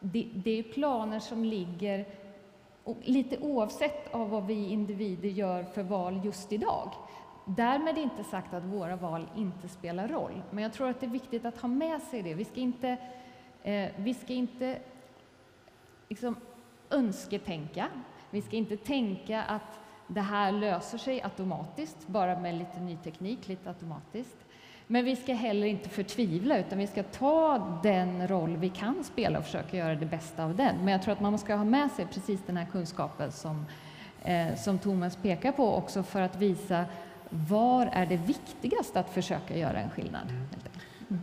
det, 0.00 0.26
det 0.34 0.58
är 0.58 0.62
planer 0.62 1.20
som 1.20 1.44
ligger 1.44 2.06
lite 3.02 3.38
oavsett 3.38 4.14
av 4.14 4.30
vad 4.30 4.46
vi 4.46 4.68
individer 4.68 5.28
gör 5.28 5.62
för 5.64 5.82
val 5.82 6.20
just 6.24 6.52
idag. 6.52 6.90
Därmed 7.44 7.98
inte 7.98 8.24
sagt 8.24 8.54
att 8.54 8.64
våra 8.64 8.96
val 8.96 9.26
inte 9.36 9.68
spelar 9.68 10.08
roll, 10.08 10.42
men 10.50 10.62
jag 10.62 10.72
tror 10.72 10.90
att 10.90 11.00
det 11.00 11.06
är 11.06 11.10
viktigt 11.10 11.44
att 11.44 11.60
ha 11.60 11.68
med 11.68 12.02
sig 12.02 12.22
det. 12.22 12.34
Vi 12.34 12.44
ska 12.44 12.60
inte, 12.60 12.96
eh, 13.62 13.88
vi 13.96 14.14
ska 14.14 14.32
inte 14.32 14.78
liksom 16.08 16.36
önsketänka. 16.90 17.88
Vi 18.30 18.42
ska 18.42 18.56
inte 18.56 18.76
tänka 18.76 19.42
att 19.42 19.80
det 20.06 20.20
här 20.20 20.52
löser 20.52 20.98
sig 20.98 21.22
automatiskt, 21.22 22.06
bara 22.06 22.38
med 22.38 22.54
lite 22.54 22.80
ny 22.80 22.96
teknik, 22.96 23.48
lite 23.48 23.68
automatiskt. 23.68 24.36
Men 24.86 25.04
vi 25.04 25.16
ska 25.16 25.34
heller 25.34 25.66
inte 25.66 25.88
förtvivla, 25.88 26.58
utan 26.58 26.78
vi 26.78 26.86
ska 26.86 27.02
ta 27.02 27.58
den 27.82 28.28
roll 28.28 28.56
vi 28.56 28.68
kan 28.68 29.04
spela 29.04 29.38
och 29.38 29.44
försöka 29.44 29.76
göra 29.76 29.94
det 29.94 30.06
bästa 30.06 30.44
av 30.44 30.56
den. 30.56 30.76
Men 30.76 30.88
jag 30.88 31.02
tror 31.02 31.12
att 31.12 31.20
man 31.20 31.38
ska 31.38 31.54
ha 31.54 31.64
med 31.64 31.90
sig 31.90 32.06
precis 32.06 32.40
den 32.46 32.56
här 32.56 32.66
kunskapen 32.72 33.32
som, 33.32 33.66
eh, 34.24 34.54
som 34.56 34.78
Thomas 34.78 35.16
pekar 35.16 35.52
på 35.52 35.74
också 35.74 36.02
för 36.02 36.20
att 36.20 36.36
visa 36.36 36.84
var 37.30 37.86
är 37.92 38.06
det 38.06 38.16
viktigast 38.16 38.96
att 38.96 39.10
försöka 39.10 39.56
göra 39.56 39.80
en 39.80 39.90
skillnad? 39.90 40.32
Mm. 41.10 41.20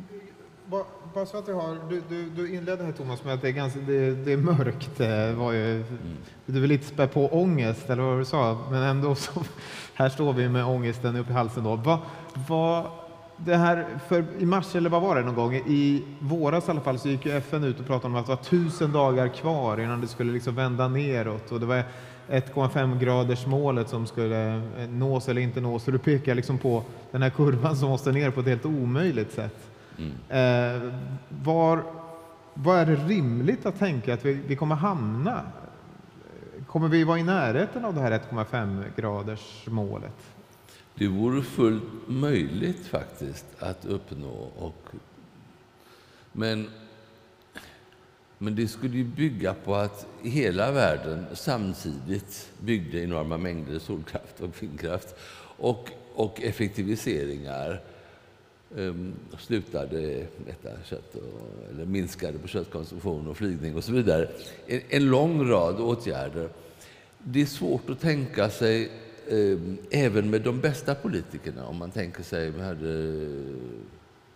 Bara 1.14 1.26
så 1.26 1.38
att 1.38 1.48
jag 1.48 1.56
har, 1.56 1.78
du, 1.90 2.02
du, 2.10 2.30
du 2.30 2.56
inledde 2.56 2.84
här 2.84 2.92
Thomas 2.92 3.24
med 3.24 3.34
att 3.34 3.42
det 3.42 3.48
är, 3.48 3.52
ganska, 3.52 3.80
det, 3.80 4.12
det 4.12 4.34
är 4.34 4.38
mörkt. 4.38 4.98
Det 4.98 5.34
var 5.34 5.52
ju, 5.52 5.76
mm. 5.76 6.18
Du 6.46 6.60
vill 6.60 6.72
inte 6.72 6.86
spä 6.86 7.08
på 7.08 7.28
ångest, 7.28 7.90
eller 7.90 8.04
vad 8.04 8.20
du 8.20 8.26
sa, 8.26 8.58
men 8.72 8.84
ändå 8.84 9.16
så, 9.16 9.44
här 9.94 10.10
står 10.10 10.34
vi 10.34 10.50
med 10.50 10.66
ångesten 10.66 11.16
upp 11.16 11.30
i 11.30 11.34
halsen. 11.34 11.64
Då. 11.64 11.76
Va, 11.76 12.00
va, 12.48 12.92
det 13.38 13.56
här, 13.56 13.86
för 14.08 14.26
I 14.40 14.46
mars, 14.46 14.76
eller 14.76 14.90
vad 14.90 15.02
var 15.02 15.16
det 15.16 15.22
någon 15.22 15.36
gång, 15.36 15.56
i 15.56 16.04
våras 16.20 16.68
i 16.68 16.72
alla 16.72 16.82
fall, 16.82 17.00
så 17.00 17.10
gick 17.10 17.26
ju 17.26 17.32
FN 17.32 17.64
ut 17.64 17.80
och 17.80 17.88
pratade 17.88 18.14
om 18.14 18.20
att 18.20 18.26
det 18.26 18.32
var 18.32 18.44
tusen 18.44 18.92
dagar 18.92 19.28
kvar 19.28 19.80
innan 19.80 20.02
det 20.02 20.08
skulle 20.08 20.34
liksom 20.34 20.56
vända 20.56 20.88
neråt. 20.88 21.52
Och 21.52 21.60
det 21.60 21.66
var 21.66 21.84
1,5 22.30 23.00
graders 23.00 23.46
målet 23.46 23.90
som 23.90 24.08
skulle 24.08 24.56
eh, 24.56 24.90
nås 24.90 25.30
eller 25.30 25.42
inte 25.42 25.62
nås. 25.62 25.84
Så 25.84 25.92
du 25.92 25.98
pekar 25.98 26.36
liksom 26.36 26.58
på 26.58 26.84
den 27.12 27.22
här 27.22 27.30
kurvan 27.30 27.78
som 27.78 27.90
måste 27.90 28.12
ner 28.12 28.32
på 28.32 28.40
ett 28.40 28.48
helt 28.48 28.66
omöjligt 28.66 29.32
sätt. 29.32 29.70
Mm. 29.98 30.12
Eh, 30.30 30.94
var, 31.44 31.84
var 32.54 32.78
är 32.78 32.86
det 32.86 32.96
rimligt 32.96 33.66
att 33.66 33.80
tänka 33.80 34.14
att 34.14 34.26
vi, 34.26 34.34
vi 34.34 34.56
kommer 34.56 34.76
hamna? 34.76 35.42
Kommer 36.68 36.88
vi 36.88 37.04
vara 37.04 37.20
i 37.20 37.24
närheten 37.24 37.86
av 37.86 37.94
det 37.96 38.02
här 38.02 38.12
1,5 38.12 38.84
graders 38.96 39.66
målet? 39.68 40.16
Det 40.96 41.08
vore 41.08 41.42
fullt 41.42 41.84
möjligt 42.08 42.88
faktiskt 42.88 43.46
att 43.60 43.86
uppnå. 43.86 44.50
Och, 44.58 44.88
men 46.32 46.70
men 48.38 48.56
det 48.56 48.68
skulle 48.68 48.98
ju 48.98 49.04
bygga 49.04 49.54
på 49.54 49.76
att 49.76 50.08
hela 50.22 50.72
världen 50.72 51.26
samtidigt 51.34 52.52
byggde 52.60 53.00
enorma 53.00 53.38
mängder 53.38 53.80
solkraft 53.80 54.42
och 54.42 54.64
vindkraft 54.64 55.16
och, 55.58 55.90
och 56.14 56.42
effektiviseringar 56.42 57.82
um, 58.76 59.14
slutade 59.40 60.26
äta 60.48 60.70
kött 60.86 61.16
och, 61.16 61.70
eller 61.72 61.86
minskade 61.86 62.38
på 62.38 62.48
köttkonsumtion 62.48 63.28
och 63.28 63.38
flygning 63.38 63.76
och 63.76 63.84
så 63.84 63.92
vidare. 63.92 64.30
En, 64.68 64.82
en 64.90 65.06
lång 65.06 65.50
rad 65.50 65.80
åtgärder. 65.80 66.50
Det 67.20 67.42
är 67.42 67.46
svårt 67.46 67.90
att 67.90 68.00
tänka 68.00 68.50
sig 68.50 68.92
um, 69.30 69.78
även 69.92 70.30
med 70.30 70.42
de 70.42 70.60
bästa 70.60 70.96
politikerna, 70.96 71.66
om 71.68 71.78
man 71.78 71.92
tänker 71.92 72.24
sig, 72.24 72.52
vi 72.52 72.62
hade, 72.62 72.94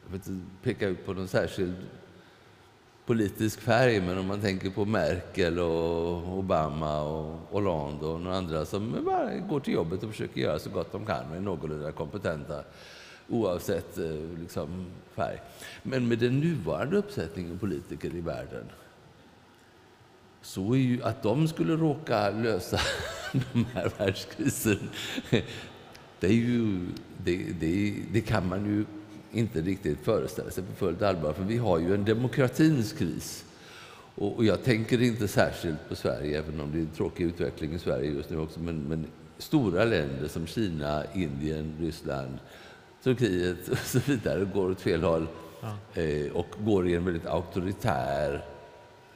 jag 0.05 0.11
vet 0.11 0.27
inte, 0.27 0.45
peka 0.63 0.87
ut 0.87 1.05
på 1.05 1.13
någon 1.13 1.27
särskild 1.27 1.75
politisk 3.11 3.61
färg, 3.61 4.01
men 4.01 4.17
om 4.17 4.27
man 4.27 4.41
tänker 4.41 4.69
på 4.69 4.85
Merkel 4.85 5.59
och 5.59 6.37
Obama 6.37 7.01
och 7.01 7.39
Hollande 7.49 8.05
och 8.05 8.21
några 8.21 8.37
andra 8.37 8.65
som 8.65 9.05
bara 9.05 9.37
går 9.37 9.59
till 9.59 9.73
jobbet 9.73 10.03
och 10.03 10.09
försöker 10.09 10.41
göra 10.41 10.59
så 10.59 10.69
gott 10.69 10.91
de 10.91 11.05
kan 11.05 11.29
och 11.29 11.35
är 11.35 11.39
någorlunda 11.39 11.91
kompetenta 11.91 12.63
oavsett 13.29 13.97
eh, 13.97 14.39
liksom, 14.39 14.85
färg. 15.15 15.37
Men 15.83 16.07
med 16.07 16.19
den 16.19 16.39
nuvarande 16.39 16.97
uppsättningen 16.97 17.59
politiker 17.59 18.15
i 18.15 18.21
världen 18.21 18.65
så 20.41 20.73
är 20.73 20.79
ju 20.79 21.03
att 21.03 21.23
de 21.23 21.47
skulle 21.47 21.75
råka 21.75 22.29
lösa 22.29 22.79
de 23.53 23.65
här 23.73 23.91
världskrisen, 23.97 24.89
det, 26.19 26.27
är 26.27 26.33
ju, 26.33 26.79
det, 27.17 27.37
det, 27.59 27.95
det 28.11 28.21
kan 28.21 28.47
man 28.47 28.65
ju 28.65 28.85
inte 29.31 29.61
riktigt 29.61 29.99
föreställa 29.99 30.51
sig 30.51 30.63
på 30.63 30.75
fullt 30.75 31.01
allvar. 31.01 31.33
För 31.33 31.43
vi 31.43 31.57
har 31.57 31.79
ju 31.79 31.93
en 31.93 32.05
demokratins 32.05 32.93
kris. 32.93 33.45
Och, 34.15 34.35
och 34.35 34.45
jag 34.45 34.63
tänker 34.63 35.01
inte 35.01 35.27
särskilt 35.27 35.89
på 35.89 35.95
Sverige, 35.95 36.39
även 36.39 36.59
om 36.59 36.71
det 36.71 36.77
är 36.77 36.81
en 36.81 36.91
tråkig 36.95 37.23
utveckling 37.23 37.73
i 37.73 37.79
Sverige 37.79 38.11
just 38.11 38.29
nu 38.29 38.37
också. 38.37 38.59
Men, 38.59 38.83
men 38.83 39.05
stora 39.37 39.85
länder 39.85 40.27
som 40.27 40.47
Kina, 40.47 41.03
Indien, 41.13 41.73
Ryssland, 41.79 42.37
Turkiet 43.03 43.67
och 43.67 43.77
så 43.77 43.99
vidare 43.99 44.45
går 44.53 44.71
åt 44.71 44.81
fel 44.81 45.03
håll 45.03 45.27
ja. 45.61 46.01
eh, 46.01 46.31
och 46.31 46.47
går 46.59 46.87
i 46.87 46.95
en 46.95 47.05
väldigt 47.05 47.25
auktoritär 47.25 48.45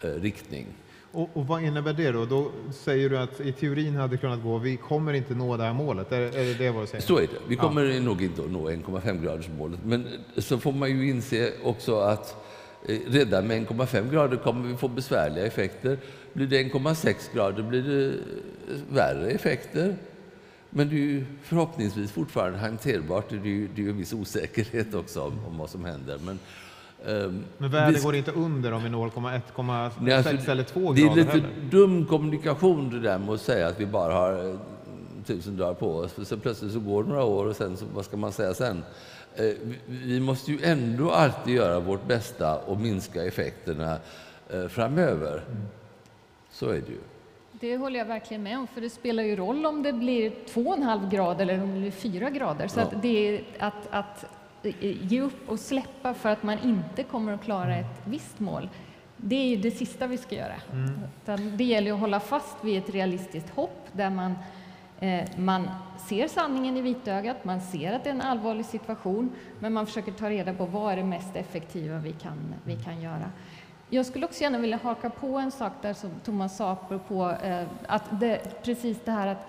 eh, 0.01 0.09
riktning. 0.09 0.67
Och, 1.15 1.29
och, 1.33 1.47
vad 1.47 1.63
innebär 1.63 1.93
det 1.93 2.11
då? 2.11 2.25
Då 2.25 2.51
säger 2.71 3.09
du 3.09 3.17
att 3.17 3.39
i 3.39 3.51
teorin 3.51 3.95
hade 3.95 4.13
det 4.13 4.17
kunnat 4.17 4.43
gå, 4.43 4.57
vi 4.57 4.77
kommer 4.77 5.13
inte 5.13 5.35
nå 5.35 5.57
det 5.57 5.63
här 5.63 5.73
målet. 5.73 6.11
Är, 6.11 6.21
är 6.21 6.45
det 6.45 6.53
det 6.53 6.69
vad 6.69 6.83
du 6.83 6.87
säger? 6.87 7.03
Så 7.03 7.17
är 7.17 7.21
det. 7.21 7.39
Vi 7.47 7.55
kommer 7.55 7.83
ja. 7.83 8.01
nog 8.01 8.23
inte 8.23 8.41
att 8.41 8.51
nå 8.51 8.69
1,5 8.69 9.23
graders 9.23 9.49
målet. 9.57 9.79
Men 9.83 10.07
så 10.37 10.57
får 10.57 10.71
man 10.71 10.89
ju 10.89 11.09
inse 11.09 11.51
också 11.63 11.99
att 11.99 12.35
eh, 12.87 12.99
redan 13.07 13.47
med 13.47 13.67
1,5 13.67 14.11
grader 14.11 14.37
kommer 14.37 14.67
vi 14.67 14.77
få 14.77 14.87
besvärliga 14.87 15.45
effekter. 15.45 15.97
Blir 16.33 16.47
det 16.47 16.63
1,6 16.63 17.33
grader 17.33 17.63
blir 17.63 17.81
det 17.81 18.07
eh, 18.07 18.79
värre 18.89 19.29
effekter. 19.29 19.95
Men 20.69 20.89
det 20.89 20.95
är 20.95 20.99
ju 20.99 21.25
förhoppningsvis 21.43 22.11
fortfarande 22.11 22.57
hanterbart. 22.57 23.29
Det 23.29 23.35
är 23.35 23.45
ju, 23.45 23.67
det 23.67 23.81
är 23.81 23.83
ju 23.83 23.89
en 23.89 23.97
viss 23.97 24.13
osäkerhet 24.13 24.93
också 24.93 25.21
om, 25.21 25.45
om 25.45 25.57
vad 25.57 25.69
som 25.69 25.85
händer. 25.85 26.19
Men, 26.25 26.39
Men 27.57 27.71
världen 27.71 28.01
går 28.03 28.15
inte 28.15 28.31
under 28.31 28.71
om 28.71 28.83
vi 28.83 28.89
når 28.89 29.09
1,6 29.09 30.33
alltså, 30.33 30.51
eller 30.51 30.63
2 30.63 30.79
grader? 30.79 30.95
Det 30.95 31.01
är 31.01 31.15
lite 31.15 31.31
heller. 31.31 31.49
dum 31.71 32.05
kommunikation 32.05 32.89
det 32.89 32.99
där 32.99 33.17
med 33.17 33.29
att 33.29 33.41
säga 33.41 33.67
att 33.67 33.79
vi 33.79 33.85
bara 33.85 34.13
har 34.13 34.49
eh, 34.49 34.55
tusen 35.25 35.57
dagar 35.57 35.73
på 35.73 35.95
oss. 35.95 36.13
För 36.13 36.23
så 36.23 36.37
plötsligt 36.37 36.73
så 36.73 36.79
går 36.79 37.03
det 37.03 37.09
några 37.09 37.23
år 37.23 37.45
och 37.45 37.55
sen 37.55 37.77
så, 37.77 37.85
vad 37.93 38.05
ska 38.05 38.17
man 38.17 38.31
säga 38.31 38.53
sen? 38.53 38.83
Uh, 39.39 39.53
vi 39.87 40.19
måste 40.19 40.51
ju 40.51 40.59
ändå 40.63 41.11
alltid 41.11 41.55
göra 41.55 41.79
vårt 41.79 42.07
bästa 42.07 42.59
och 42.59 42.79
minska 42.79 43.25
effekterna 43.25 43.97
uh, 44.53 44.67
framöver. 44.67 45.43
Mm. 45.47 45.61
Så 46.51 46.69
är 46.69 46.73
det 46.73 46.91
ju. 46.91 46.99
Det 47.51 47.77
håller 47.77 47.99
jag 47.99 48.05
verkligen 48.05 48.43
med 48.43 48.57
om, 48.57 48.67
för 48.67 48.81
det 48.81 48.89
spelar 48.89 49.23
ju 49.23 49.35
roll 49.35 49.65
om 49.65 49.83
det 49.83 49.93
blir 49.93 50.29
2,5 50.29 51.09
grader 51.09 51.41
eller 51.41 51.63
om 51.63 51.73
det 51.73 51.79
blir 51.79 51.91
4 51.91 52.29
grader. 52.29 52.67
Så 52.67 52.79
ja. 52.79 52.83
att 52.83 53.01
det 53.01 53.35
är 53.35 53.43
att, 53.59 53.87
att 53.89 54.25
ge 54.81 55.21
upp 55.21 55.49
och 55.49 55.59
släppa 55.59 56.13
för 56.13 56.29
att 56.29 56.43
man 56.43 56.59
inte 56.59 57.03
kommer 57.03 57.33
att 57.33 57.43
klara 57.43 57.75
ett 57.75 58.01
visst 58.05 58.39
mål, 58.39 58.69
det 59.17 59.35
är 59.35 59.57
det 59.57 59.71
sista 59.71 60.07
vi 60.07 60.17
ska 60.17 60.35
göra. 60.35 60.55
Mm. 60.71 61.57
Det 61.57 61.63
gäller 61.63 61.93
att 61.93 61.99
hålla 61.99 62.19
fast 62.19 62.57
vid 62.61 62.77
ett 62.77 62.89
realistiskt 62.89 63.49
hopp 63.49 63.87
där 63.91 64.09
man, 64.09 64.35
eh, 64.99 65.23
man 65.37 65.69
ser 66.07 66.27
sanningen 66.27 66.77
i 66.77 66.81
vitögat, 66.81 67.45
man 67.45 67.61
ser 67.61 67.93
att 67.93 68.03
det 68.03 68.09
är 68.09 68.13
en 68.13 68.21
allvarlig 68.21 68.65
situation, 68.65 69.31
men 69.59 69.73
man 69.73 69.85
försöker 69.85 70.11
ta 70.11 70.29
reda 70.29 70.53
på 70.53 70.65
vad 70.65 70.93
är 70.93 70.97
det 70.97 71.03
mest 71.03 71.35
effektiva 71.35 71.97
vi 71.97 72.11
kan, 72.11 72.55
vi 72.63 72.75
kan 72.75 73.01
göra. 73.01 73.31
Jag 73.89 74.05
skulle 74.05 74.25
också 74.25 74.41
gärna 74.41 74.57
vilja 74.57 74.79
haka 74.83 75.09
på 75.09 75.37
en 75.37 75.51
sak 75.51 75.71
där 75.81 75.93
som 75.93 76.09
Thomas 76.23 76.57
sa 76.57 76.71
apropå 76.71 77.31
eh, 77.43 77.67
att 77.87 78.19
det, 78.19 78.63
precis 78.63 78.97
det 79.05 79.11
här 79.11 79.27
att 79.27 79.47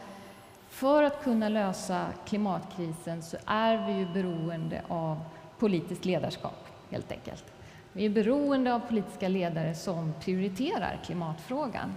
för 0.76 1.02
att 1.02 1.25
kunna 1.25 1.49
lösa 1.49 2.06
klimatkrisen 2.26 3.23
så 3.23 3.37
är 3.47 3.87
vi 3.87 3.92
ju 3.92 4.06
beroende 4.06 4.83
av 4.88 5.21
politiskt 5.59 6.04
ledarskap, 6.04 6.66
helt 6.90 7.12
enkelt. 7.12 7.45
Vi 7.92 8.04
är 8.04 8.11
beroende 8.11 8.75
av 8.75 8.80
politiska 8.80 9.28
ledare 9.28 9.75
som 9.75 10.12
prioriterar 10.21 11.00
klimatfrågan. 11.04 11.95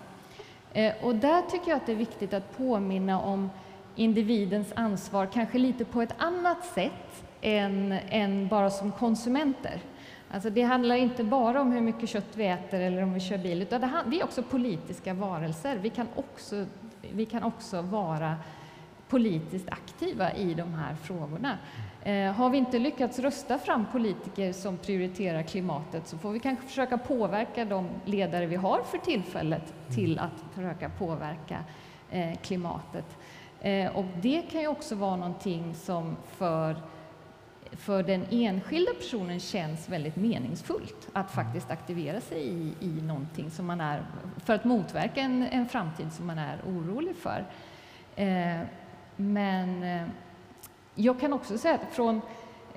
Eh, 0.73 0.93
och 1.03 1.15
där 1.15 1.41
tycker 1.41 1.69
jag 1.69 1.77
att 1.77 1.85
det 1.85 1.91
är 1.91 1.95
viktigt 1.95 2.33
att 2.33 2.57
påminna 2.57 3.21
om 3.21 3.49
individens 3.95 4.73
ansvar, 4.75 5.25
kanske 5.33 5.57
lite 5.57 5.85
på 5.85 6.01
ett 6.01 6.15
annat 6.17 6.65
sätt 6.65 7.23
än, 7.41 7.91
än 8.09 8.47
bara 8.47 8.69
som 8.69 8.91
konsumenter. 8.91 9.81
Alltså 10.31 10.49
det 10.49 10.61
handlar 10.61 10.95
inte 10.95 11.23
bara 11.23 11.61
om 11.61 11.71
hur 11.71 11.81
mycket 11.81 12.09
kött 12.09 12.29
vi 12.33 12.47
äter 12.47 12.79
eller 12.79 13.03
om 13.03 13.13
vi 13.13 13.19
kör 13.19 13.37
bil, 13.37 13.61
utan 13.61 13.81
det, 13.81 13.89
vi 14.05 14.19
är 14.19 14.23
också 14.23 14.43
politiska 14.43 15.13
varelser. 15.13 15.75
Vi 15.75 15.89
kan 15.89 16.07
också, 16.15 16.65
vi 17.11 17.25
kan 17.25 17.43
också 17.43 17.81
vara 17.81 18.35
politiskt 19.09 19.69
aktiva 19.69 20.33
i 20.33 20.53
de 20.53 20.73
här 20.73 20.95
frågorna. 20.95 21.57
Eh, 22.03 22.31
har 22.31 22.49
vi 22.49 22.57
inte 22.57 22.79
lyckats 22.79 23.19
rösta 23.19 23.59
fram 23.59 23.85
politiker 23.91 24.53
som 24.53 24.77
prioriterar 24.77 25.43
klimatet 25.43 26.07
så 26.07 26.17
får 26.17 26.31
vi 26.31 26.39
kanske 26.39 26.67
försöka 26.67 26.97
påverka 26.97 27.65
de 27.65 27.89
ledare 28.05 28.45
vi 28.45 28.55
har 28.55 28.81
för 28.83 28.97
tillfället 28.97 29.73
till 29.95 30.19
att 30.19 30.55
försöka 30.55 30.89
påverka 30.89 31.63
eh, 32.11 32.37
klimatet. 32.41 33.17
Eh, 33.61 33.95
och 33.95 34.05
det 34.21 34.41
kan 34.41 34.61
ju 34.61 34.67
också 34.67 34.95
vara 34.95 35.15
någonting 35.15 35.75
som 35.75 36.15
för 36.27 36.75
för 37.71 38.03
den 38.03 38.25
enskilda 38.29 38.93
personen 38.93 39.39
känns 39.39 39.89
väldigt 39.89 40.15
meningsfullt 40.15 41.09
att 41.13 41.31
faktiskt 41.31 41.71
aktivera 41.71 42.21
sig 42.21 42.47
i, 42.47 42.73
i 42.79 43.01
någonting 43.01 43.51
som 43.51 43.65
man 43.65 43.81
är, 43.81 44.05
för 44.45 44.53
att 44.53 44.63
motverka 44.63 45.21
en, 45.21 45.43
en 45.43 45.69
framtid 45.69 46.13
som 46.13 46.27
man 46.27 46.37
är 46.37 46.61
orolig 46.67 47.15
för. 47.15 47.45
Eh, 48.15 48.61
men 49.19 49.83
eh, 49.83 50.07
jag 50.95 51.19
kan 51.19 51.33
också 51.33 51.57
säga 51.57 51.75
att 51.75 51.95
från, 51.95 52.21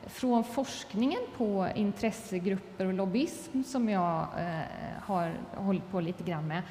från 0.07 0.45
forskningen 0.45 1.21
på 1.37 1.69
intressegrupper 1.75 2.87
och 2.87 2.93
lobbyism 2.93 3.63
som 3.63 3.89
jag 3.89 4.27
eh, 4.39 4.61
har 5.03 5.35
hållit 5.55 5.91
på 5.91 6.01
lite 6.01 6.25
grann 6.25 6.49
med, 6.49 6.63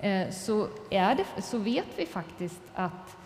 eh, 0.00 0.32
så, 0.32 0.68
är 0.90 1.14
det, 1.14 1.42
så 1.42 1.58
vet 1.58 1.86
vi 1.96 2.06
faktiskt 2.06 2.60
att 2.74 3.16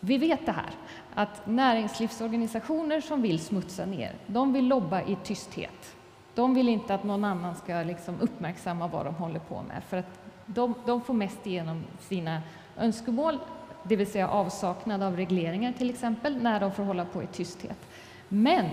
vi 0.00 0.18
vet 0.18 0.46
det 0.46 0.52
här, 0.52 0.70
att 1.14 1.46
näringslivsorganisationer 1.46 3.00
som 3.00 3.22
vill 3.22 3.38
smutsa 3.40 3.86
ner, 3.86 4.14
de 4.26 4.52
vill 4.52 4.68
lobba 4.68 5.02
i 5.02 5.16
tysthet. 5.24 5.96
De 6.34 6.54
vill 6.54 6.68
inte 6.68 6.94
att 6.94 7.04
någon 7.04 7.24
annan 7.24 7.54
ska 7.56 7.82
liksom 7.82 8.20
uppmärksamma 8.20 8.86
vad 8.86 9.06
de 9.06 9.14
håller 9.14 9.38
på 9.38 9.62
med, 9.62 9.84
för 9.84 9.96
att 9.96 10.20
de, 10.46 10.74
de 10.86 11.02
får 11.02 11.14
mest 11.14 11.46
igenom 11.46 11.84
sina 12.00 12.42
önskemål, 12.78 13.38
det 13.82 13.96
vill 13.96 14.12
säga 14.12 14.28
avsaknad 14.28 15.02
av 15.02 15.16
regleringar 15.16 15.72
till 15.72 15.90
exempel, 15.90 16.42
när 16.42 16.60
de 16.60 16.72
får 16.72 16.82
hålla 16.82 17.04
på 17.04 17.22
i 17.22 17.26
tysthet. 17.26 17.78
Men 18.28 18.66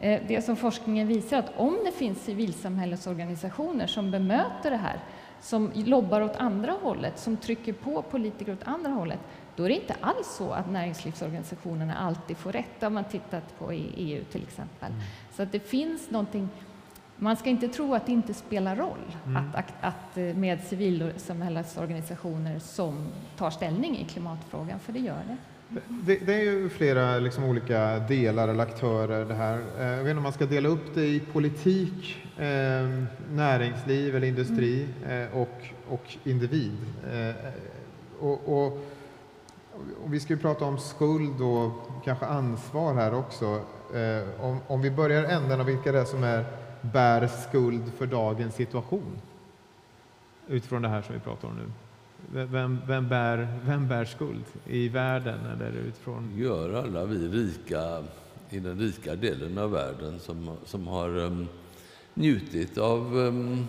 eh, 0.00 0.22
det 0.28 0.44
som 0.44 0.56
forskningen 0.56 1.08
visar 1.08 1.38
att 1.38 1.52
om 1.56 1.78
det 1.84 1.92
finns 1.92 2.24
civilsamhällesorganisationer 2.24 3.86
som 3.86 4.10
bemöter 4.10 4.70
det 4.70 4.76
här, 4.76 5.00
som 5.40 5.72
lobbar 5.74 6.20
åt 6.20 6.36
andra 6.36 6.72
hållet, 6.72 7.18
som 7.18 7.36
trycker 7.36 7.72
på 7.72 8.02
politiker 8.02 8.52
åt 8.52 8.62
andra 8.64 8.90
hållet, 8.90 9.20
då 9.56 9.64
är 9.64 9.68
det 9.68 9.74
inte 9.74 9.96
alls 10.00 10.36
så 10.36 10.50
att 10.50 10.70
näringslivsorganisationerna 10.70 11.94
alltid 11.94 12.36
får 12.36 12.52
rätt. 12.52 12.82
Har 12.82 12.90
man 12.90 13.04
tittat 13.04 13.58
på 13.58 13.72
i 13.72 13.92
EU 13.96 14.24
till 14.24 14.42
exempel. 14.42 14.92
Mm. 14.92 15.02
Så 15.32 15.42
att 15.42 15.52
det 15.52 15.60
finns 15.60 16.10
någonting 16.10 16.48
man 17.18 17.36
ska 17.36 17.50
inte 17.50 17.68
tro 17.68 17.94
att 17.94 18.06
det 18.06 18.12
inte 18.12 18.34
spelar 18.34 18.76
roll 18.76 19.16
mm. 19.26 19.36
att, 19.36 19.56
att, 19.56 19.72
att, 19.80 20.18
eh, 20.18 20.24
med 20.24 20.60
civilsamhällsorganisationer 20.60 22.58
som 22.58 23.08
tar 23.36 23.50
ställning 23.50 23.98
i 23.98 24.04
klimatfrågan, 24.04 24.78
för 24.80 24.92
det 24.92 24.98
gör 24.98 25.22
det. 25.26 25.36
Det, 25.88 26.26
det 26.26 26.34
är 26.34 26.42
ju 26.42 26.68
flera 26.68 27.18
liksom, 27.18 27.44
olika 27.44 27.98
delar 27.98 28.48
eller 28.48 28.62
aktörer 28.62 29.24
det 29.24 29.34
här. 29.34 29.60
Eh, 29.78 29.86
jag 29.86 29.96
vet 29.96 30.06
inte 30.06 30.16
om 30.16 30.22
man 30.22 30.32
ska 30.32 30.46
dela 30.46 30.68
upp 30.68 30.94
det 30.94 31.06
i 31.06 31.20
politik, 31.20 32.16
eh, 32.36 32.44
näringsliv 33.30 34.16
eller 34.16 34.26
industri 34.26 34.88
mm. 35.04 35.22
eh, 35.22 35.36
och, 35.36 35.62
och 35.88 36.16
individ. 36.24 36.76
Eh, 37.12 37.34
och, 38.20 38.64
och 38.64 38.78
och 40.04 40.14
vi 40.14 40.20
ska 40.20 40.32
ju 40.32 40.38
prata 40.38 40.64
om 40.64 40.78
skuld 40.78 41.40
och 41.40 41.72
kanske 42.04 42.26
ansvar 42.26 42.94
här 42.94 43.14
också. 43.14 43.60
Eh, 43.94 44.44
om, 44.44 44.60
om 44.66 44.82
vi 44.82 44.90
börjar 44.90 45.24
änden 45.24 45.60
av 45.60 45.66
vilka 45.66 45.92
det 45.92 46.00
är 46.00 46.04
som 46.04 46.24
är, 46.24 46.44
bär 46.82 47.26
skuld 47.26 47.92
för 47.98 48.06
dagens 48.06 48.54
situation 48.54 49.20
utifrån 50.48 50.82
det 50.82 50.88
här 50.88 51.02
som 51.02 51.14
vi 51.14 51.20
pratar 51.20 51.48
om 51.48 51.54
nu. 51.56 51.70
Vem, 52.46 52.78
vem, 52.86 53.08
bär, 53.08 53.48
vem 53.64 53.88
bär 53.88 54.04
skuld 54.04 54.44
i 54.66 54.88
världen 54.88 55.46
eller 55.46 55.72
utifrån? 55.72 56.32
Gör 56.36 56.72
alla 56.72 57.04
vi 57.04 57.28
rika 57.28 58.04
i 58.50 58.58
den 58.58 58.78
rika 58.78 59.14
delen 59.14 59.58
av 59.58 59.70
världen 59.70 60.20
som, 60.20 60.56
som 60.64 60.86
har 60.86 61.16
um, 61.16 61.48
njutit 62.14 62.78
av 62.78 63.16
um, 63.16 63.68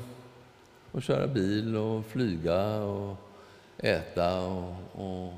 att 0.91 1.03
köra 1.03 1.27
bil 1.27 1.75
och 1.75 2.05
flyga 2.05 2.75
och 2.75 3.17
äta 3.77 4.41
och, 4.41 4.75
och 4.91 5.33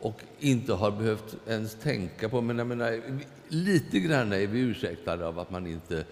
och 0.00 0.22
inte 0.38 0.72
har 0.72 0.90
behövt 0.90 1.36
ens 1.46 1.74
tänka 1.74 2.28
på. 2.28 2.40
Men 2.40 2.58
jag 2.58 2.66
menar, 2.66 3.00
lite 3.48 4.00
grann 4.00 4.32
är 4.32 4.46
vi 4.46 4.60
ursäktade 4.60 5.26
av 5.26 5.38
att 5.38 5.50
man 5.50 5.66
inte 5.66 6.04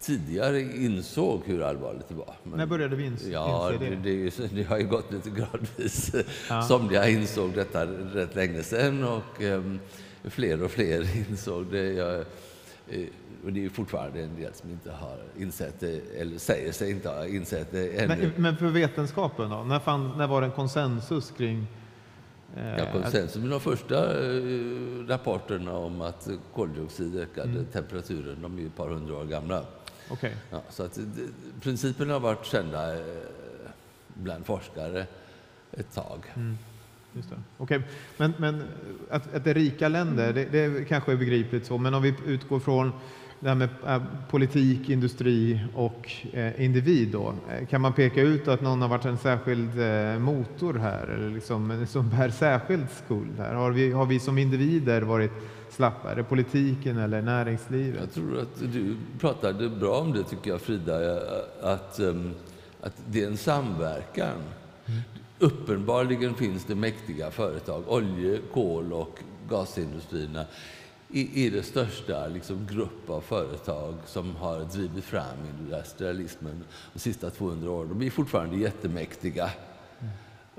tidigare 0.00 0.60
insåg 0.60 1.42
hur 1.44 1.62
allvarligt 1.62 2.08
det 2.08 2.14
var. 2.14 2.34
Men, 2.42 2.58
När 2.58 2.66
började 2.66 2.96
vi 2.96 3.04
inse 3.06 3.30
ja, 3.30 3.72
det? 3.80 3.88
Det, 3.88 4.30
det, 4.30 4.54
det 4.54 4.62
har 4.62 4.78
ju 4.78 4.86
gått 4.86 5.12
lite 5.12 5.30
gradvis. 5.30 6.14
Ja. 6.48 6.62
Somliga 6.62 7.08
insåg 7.08 7.52
detta 7.54 7.86
rätt 7.86 8.34
länge 8.34 8.62
sedan 8.62 9.04
och 9.04 9.42
um, 9.42 9.80
fler 10.24 10.62
och 10.62 10.70
fler 10.70 11.16
insåg 11.30 11.66
det. 11.66 11.92
Jag, 11.92 12.14
eh, 12.88 13.06
och 13.44 13.52
det 13.52 13.64
är 13.64 13.68
fortfarande 13.68 14.22
en 14.22 14.36
del 14.36 14.54
som 14.54 14.70
inte 14.70 14.90
har 14.90 15.18
insett 15.38 15.80
det, 15.80 16.00
eller 16.20 16.38
säger 16.38 16.72
sig 16.72 16.90
inte 16.90 17.08
ha 17.08 17.26
insett 17.26 17.72
det 17.72 17.98
ännu. 17.98 18.16
Men, 18.16 18.42
men 18.42 18.56
för 18.56 18.66
vetenskapen 18.66 19.50
då? 19.50 19.64
När, 19.64 19.78
fann, 19.78 20.12
när 20.18 20.26
var 20.26 20.40
det 20.40 20.46
en 20.46 20.52
konsensus 20.52 21.30
kring 21.30 21.66
Eh, 22.56 22.78
Ja, 22.78 22.92
konsensus 22.92 23.42
med 23.42 23.50
de 23.50 23.60
första 23.60 24.26
eh, 24.26 25.06
rapporterna 25.08 25.72
om 25.76 26.00
att 26.00 26.28
koldioxid 26.54 27.16
ökade 27.18 27.50
Mm. 27.50 27.64
temperaturen, 27.72 28.42
de 28.42 28.56
är 28.56 28.60
ju 28.60 28.66
ett 28.66 28.76
par 28.76 28.88
hundra 28.88 29.14
år 29.14 29.24
gamla. 29.24 29.62
Okej. 30.08 30.34
Ja, 30.50 30.62
så 30.70 30.82
att 30.82 30.94
det, 30.94 31.60
principerna 31.60 32.12
har 32.12 32.20
varit 32.20 32.46
kända 32.46 32.94
eh, 32.94 33.00
bland 34.14 34.46
forskare 34.46 35.06
ett 35.72 35.94
tag. 35.94 36.32
Mm. 36.36 36.58
Just 37.12 37.30
det. 37.30 37.36
Okej, 37.58 37.82
Men, 38.16 38.34
men 38.38 38.62
att, 39.10 39.34
att 39.34 39.44
det 39.44 39.50
är 39.50 39.54
rika 39.54 39.88
länder, 39.88 40.32
det, 40.32 40.44
det 40.44 40.84
kanske 40.88 41.12
är 41.12 41.16
begripligt 41.16 41.66
så, 41.66 41.78
men 41.78 41.94
om 41.94 42.02
vi 42.02 42.14
utgår 42.26 42.60
från 42.60 42.92
det 43.40 43.48
här 43.48 43.54
med 43.56 43.68
eh, 43.86 44.02
politik, 44.30 44.88
industri 44.90 45.60
och 45.74 46.10
eh, 46.32 46.64
individ 46.64 47.08
då. 47.12 47.34
Eh, 47.50 47.66
Kan 47.66 47.80
man 47.80 47.92
peka 47.92 48.22
ut 48.22 48.48
att 48.48 48.60
någon 48.60 48.82
har 48.82 48.88
varit 48.88 49.04
en 49.04 49.18
särskild 49.18 49.80
eh, 49.80 50.18
motor 50.18 50.74
här 50.74 51.06
eller 51.06 51.30
liksom, 51.30 51.86
som 51.88 52.08
bär 52.10 52.30
särskild 52.30 52.86
skuld 53.04 53.38
här? 53.38 53.54
Har 53.54 53.70
vi, 53.70 53.92
har 53.92 54.06
vi 54.06 54.20
som 54.20 54.38
individer 54.38 55.02
varit 55.02 55.32
slappa? 55.74 56.10
Är 56.10 56.16
det 56.16 56.24
politiken 56.24 56.98
eller 56.98 57.22
näringslivet? 57.22 58.00
Jag 58.00 58.12
tror 58.12 58.38
att 58.38 58.72
du 58.72 58.96
pratade 59.20 59.68
bra 59.68 60.00
om 60.00 60.12
det, 60.12 60.22
tycker 60.22 60.50
jag, 60.50 60.60
Frida, 60.60 61.20
att, 61.62 61.98
ehm, 61.98 62.34
att 62.80 63.02
det 63.06 63.22
är 63.22 63.26
en 63.26 63.36
samverkan. 63.36 64.42
Uppenbarligen 65.38 66.34
finns 66.34 66.64
det 66.64 66.74
mäktiga 66.74 67.30
företag, 67.30 67.84
olje-, 67.86 68.40
kol 68.52 68.92
och 68.92 69.18
gasindustrierna 69.48 70.44
i 71.08 71.50
det 71.50 71.62
största 71.62 72.26
liksom, 72.26 72.66
grupp 72.70 73.10
av 73.10 73.20
företag 73.20 73.94
som 74.06 74.36
har 74.36 74.60
drivit 74.60 75.04
fram 75.04 75.36
industrialismen 75.60 76.64
de 76.92 76.98
sista 76.98 77.30
200 77.30 77.70
åren. 77.70 77.88
De 77.88 78.06
är 78.06 78.10
fortfarande 78.10 78.56
jättemäktiga. 78.56 79.50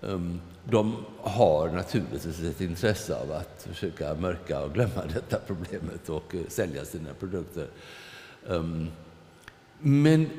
Ehm, 0.03 0.39
de 0.63 0.95
har 1.21 1.69
naturligtvis 1.69 2.43
ett 2.43 2.61
intresse 2.61 3.15
av 3.15 3.31
att 3.31 3.67
försöka 3.69 4.15
mörka 4.15 4.61
och 4.61 4.73
glömma 4.73 5.05
detta 5.13 5.37
problemet 5.47 6.09
och 6.09 6.35
eh, 6.35 6.41
sälja 6.47 6.85
sina 6.85 7.13
produkter. 7.19 7.67
Ehm, 8.49 8.87
men 9.79 10.29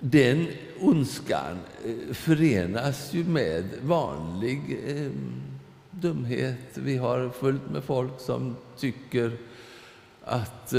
den 0.00 0.46
ondskan 0.80 1.58
eh, 1.84 2.14
förenas 2.14 3.14
ju 3.14 3.24
med 3.24 3.64
vanlig 3.82 4.80
ehm, 4.86 5.42
dumhet. 5.90 6.58
Vi 6.74 6.96
har 6.96 7.30
fullt 7.30 7.70
med 7.70 7.84
folk 7.84 8.20
som 8.20 8.56
tycker 8.76 9.32
att 10.24 10.74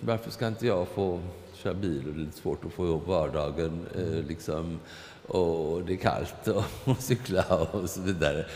varför 0.00 0.30
ska 0.30 0.46
inte 0.46 0.66
jag 0.66 0.88
få 0.88 1.20
köra 1.66 1.74
bil 1.74 2.08
och 2.08 2.14
det 2.14 2.20
är 2.20 2.24
lite 2.24 2.38
svårt 2.38 2.64
att 2.64 2.72
få 2.72 2.86
ihop 2.86 3.06
vardagen 3.06 3.86
eh, 3.94 4.26
liksom, 4.28 4.78
och 5.26 5.82
det 5.84 5.92
är 5.92 5.96
kallt 5.96 6.48
och, 6.48 6.64
och 6.84 6.98
cykla 6.98 7.44
och 7.72 7.90
så 7.90 8.00
vidare. 8.00 8.46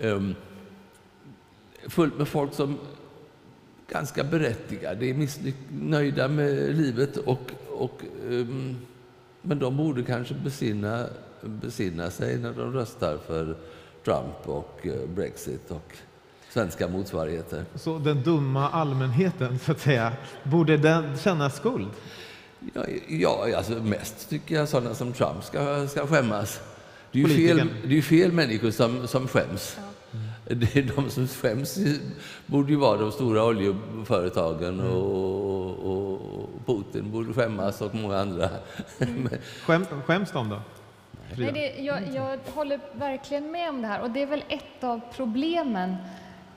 Um, 0.00 0.34
fullt 1.88 2.18
med 2.18 2.28
folk 2.28 2.54
som 2.54 2.78
ganska 3.88 4.24
berättigade 4.24 5.06
är 5.06 5.14
missnöjda 5.14 6.28
med 6.28 6.76
livet 6.76 7.16
och, 7.16 7.50
och 7.68 8.02
um, 8.28 8.76
men 9.42 9.58
de 9.58 9.76
borde 9.76 10.02
kanske 10.02 10.34
besinna, 10.34 11.06
besinna 11.42 12.10
sig 12.10 12.38
när 12.38 12.52
de 12.52 12.72
röstar 12.72 13.18
för 13.26 13.56
Trump 14.04 14.48
och 14.48 14.86
eh, 14.86 15.08
Brexit 15.08 15.70
och 15.70 15.96
svenska 16.50 16.88
motsvarigheter. 16.88 17.64
Så 17.74 17.98
den 17.98 18.22
dumma 18.22 18.68
allmänheten, 18.70 19.58
så 19.58 19.72
att 19.72 19.80
säga, 19.80 20.12
borde 20.42 20.76
den 20.76 21.18
känna 21.18 21.50
skuld? 21.50 21.90
Ja, 22.74 22.84
ja 23.08 23.56
alltså 23.56 23.72
mest 23.72 24.30
tycker 24.30 24.54
jag 24.54 24.68
sådana 24.68 24.94
som 24.94 25.12
Trump 25.12 25.44
ska, 25.44 25.88
ska 25.88 26.06
skämmas. 26.06 26.60
Det 27.12 27.22
är 27.22 27.28
ju 27.28 27.48
fel, 27.48 27.68
det 27.84 27.98
är 27.98 28.02
fel 28.02 28.32
människor 28.32 28.70
som, 28.70 29.08
som 29.08 29.28
skäms. 29.28 29.76
Det 30.48 30.76
är 30.76 30.92
de 30.96 31.10
som 31.10 31.28
skäms 31.28 31.78
borde 32.46 32.72
ju 32.72 32.78
vara 32.78 32.98
de 32.98 33.12
stora 33.12 33.44
oljeföretagen 33.44 34.80
och, 34.80 35.10
och, 35.84 36.10
och 36.10 36.66
Putin 36.66 37.10
borde 37.10 37.32
skämmas 37.32 37.80
och 37.80 37.94
många 37.94 38.18
andra. 38.18 38.48
Men- 38.98 39.38
Skäm, 39.66 39.86
skäms 40.06 40.32
de 40.32 40.48
då? 40.48 40.60
Nej, 41.36 41.52
det, 41.52 41.82
jag, 41.82 42.02
jag 42.14 42.38
håller 42.54 42.80
verkligen 42.92 43.50
med 43.50 43.68
om 43.68 43.82
det 43.82 43.88
här 43.88 44.02
och 44.02 44.10
det 44.10 44.22
är 44.22 44.26
väl 44.26 44.44
ett 44.48 44.84
av 44.84 45.00
problemen. 45.16 45.96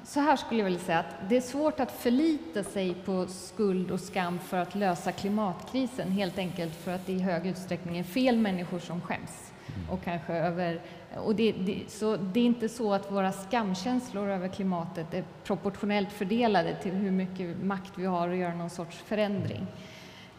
Så 0.08 0.20
här 0.20 0.36
skulle 0.36 0.60
jag 0.60 0.66
vilja 0.66 0.80
säga 0.80 1.00
att 1.00 1.30
det 1.30 1.38
är 1.38 1.42
svårt 1.42 1.80
att 1.80 1.92
förlita 1.92 2.64
sig 2.64 2.94
på 2.94 3.28
skuld 3.28 3.92
och 3.92 4.00
skam 4.00 4.40
för 4.40 4.58
att 4.58 4.76
lösa 4.76 5.12
klimatkrisen 5.12 6.12
helt 6.12 6.38
enkelt 6.38 6.76
för 6.76 6.92
att 6.92 7.06
det 7.06 7.12
i 7.12 7.20
hög 7.20 7.48
utsträckning 7.48 7.98
är 7.98 8.04
fel 8.04 8.38
människor 8.38 8.80
som 8.80 9.02
skäms. 9.02 9.54
Och 9.92 10.04
kanske 10.04 10.34
över, 10.34 10.82
och 11.16 11.36
det, 11.36 11.52
det, 11.52 11.92
så 11.92 12.16
det 12.18 12.40
är 12.40 12.46
inte 12.46 12.70
så 12.70 12.94
att 12.94 13.12
våra 13.12 13.32
skamkänslor 13.32 14.30
över 14.30 14.48
klimatet 14.48 15.14
är 15.14 15.24
proportionellt 15.44 16.12
fördelade 16.12 16.76
till 16.76 16.92
hur 16.92 17.12
mycket 17.12 17.64
makt 17.64 17.92
vi 17.96 18.06
har 18.06 18.30
att 18.30 18.38
göra 18.38 18.56
någon 18.56 18.70
sorts 18.70 18.98
förändring. 18.98 19.68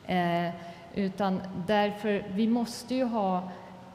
Eh, 0.06 0.50
utan 0.94 1.40
därför, 1.66 2.24
vi 2.30 2.46
måste 2.46 2.94
ju 2.94 3.04
ha 3.04 3.38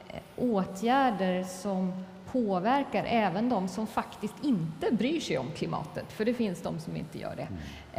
eh, 0.07 0.19
åtgärder 0.36 1.43
som 1.43 2.03
påverkar 2.34 3.04
även 3.08 3.50
de 3.50 3.67
som 3.67 3.88
faktiskt 3.88 4.36
inte 4.43 4.91
bryr 4.91 5.19
sig 5.19 5.38
om 5.38 5.52
klimatet, 5.56 6.12
för 6.12 6.26
det 6.26 6.34
finns 6.34 6.62
de 6.62 6.80
som 6.80 6.96
inte 6.96 7.19
gör 7.19 7.36
det. 7.36 7.48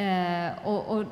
Eh, 0.03 0.68
och, 0.68 0.97
och, 0.97 1.05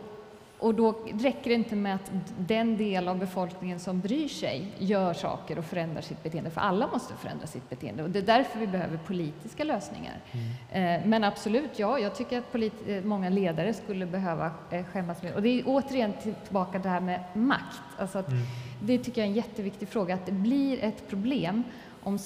och 0.59 0.75
då 0.75 0.95
räcker 1.21 1.51
det 1.51 1.55
inte 1.55 1.77
med 1.77 1.95
att 1.95 2.13
den 2.39 2.77
del 2.77 3.09
av 3.09 3.19
befolkningen 3.19 3.81
som 3.81 4.01
bryr 4.01 4.29
sig 4.29 4.73
gör 4.79 5.15
saker 5.15 5.59
och 5.59 5.65
förändrar 5.65 6.01
sitt 6.03 6.23
beteende, 6.23 6.51
för 6.51 6.61
alla 6.61 6.87
måste 6.87 7.15
förändra 7.15 7.47
sitt 7.47 7.71
beteende. 7.71 8.03
Och 8.03 8.11
det 8.11 8.19
är 8.19 8.23
därför 8.23 8.59
vi 8.59 8.67
behöver 8.67 8.97
politiska 8.97 9.65
lösningar. 9.65 10.15
Eh, 10.73 11.07
men 11.07 11.25
absolut, 11.25 11.79
ja, 11.79 11.99
jag 11.99 12.15
tycker 12.15 12.39
att 12.39 12.55
eh, 12.87 13.05
många 13.05 13.29
ledare 13.29 13.75
skulle 13.75 14.07
behöva 14.07 14.51
eh, 14.71 14.85
skämmas 14.85 15.23
mer. 15.23 15.35
Och 15.35 15.43
det 15.43 15.49
är 15.61 15.63
återigen 15.67 16.13
till- 16.23 16.35
tillbaka 16.35 16.79
det 16.79 16.89
här 16.89 17.01
med 17.01 17.21
makt. 17.35 17.83
Alltså 17.99 18.19
att 18.19 18.29
Det 18.85 18.99
tycker 18.99 19.21
jag 19.21 19.27
är 19.27 19.31
en 19.31 19.37
jätteviktig 19.37 19.89
fråga, 19.89 20.15
att 20.15 20.27
det 20.27 20.33
blir 20.33 20.85
ett 20.85 21.09
problem 21.09 21.63
om, 22.03 22.19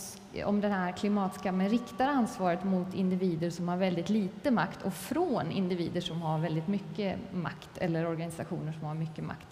om 0.45 0.61
den 0.61 0.73
här 0.73 0.93
klimatskammen 0.93 1.69
riktar 1.69 2.09
ansvaret 2.09 2.65
mot 2.65 2.95
individer 2.95 3.51
som 3.51 3.69
har 3.69 3.77
väldigt 3.77 4.09
lite 4.09 4.51
makt 4.51 4.83
och 4.83 4.95
från 4.95 5.51
individer 5.51 6.01
som 6.01 6.23
har 6.23 6.39
väldigt 6.39 6.69
mycket 6.69 7.19
makt 7.33 7.79
eller 7.79 8.07
organisationer 8.07 8.73
som 8.73 8.83
har 8.83 8.95
mycket 8.95 9.25
makt. 9.25 9.49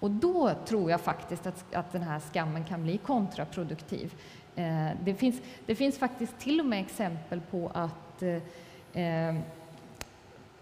Och 0.00 0.10
då 0.10 0.52
tror 0.66 0.90
jag 0.90 1.00
faktiskt 1.00 1.46
att, 1.46 1.74
att 1.74 1.92
den 1.92 2.02
här 2.02 2.20
skammen 2.20 2.64
kan 2.64 2.82
bli 2.82 2.98
kontraproduktiv. 2.98 4.14
Eh, 4.56 4.88
det, 5.04 5.14
finns, 5.14 5.40
det 5.66 5.74
finns 5.74 5.98
faktiskt 5.98 6.38
till 6.38 6.60
och 6.60 6.66
med 6.66 6.80
exempel 6.80 7.40
på 7.40 7.70
att 7.74 8.22
eh, 8.22 9.02
eh 9.02 9.34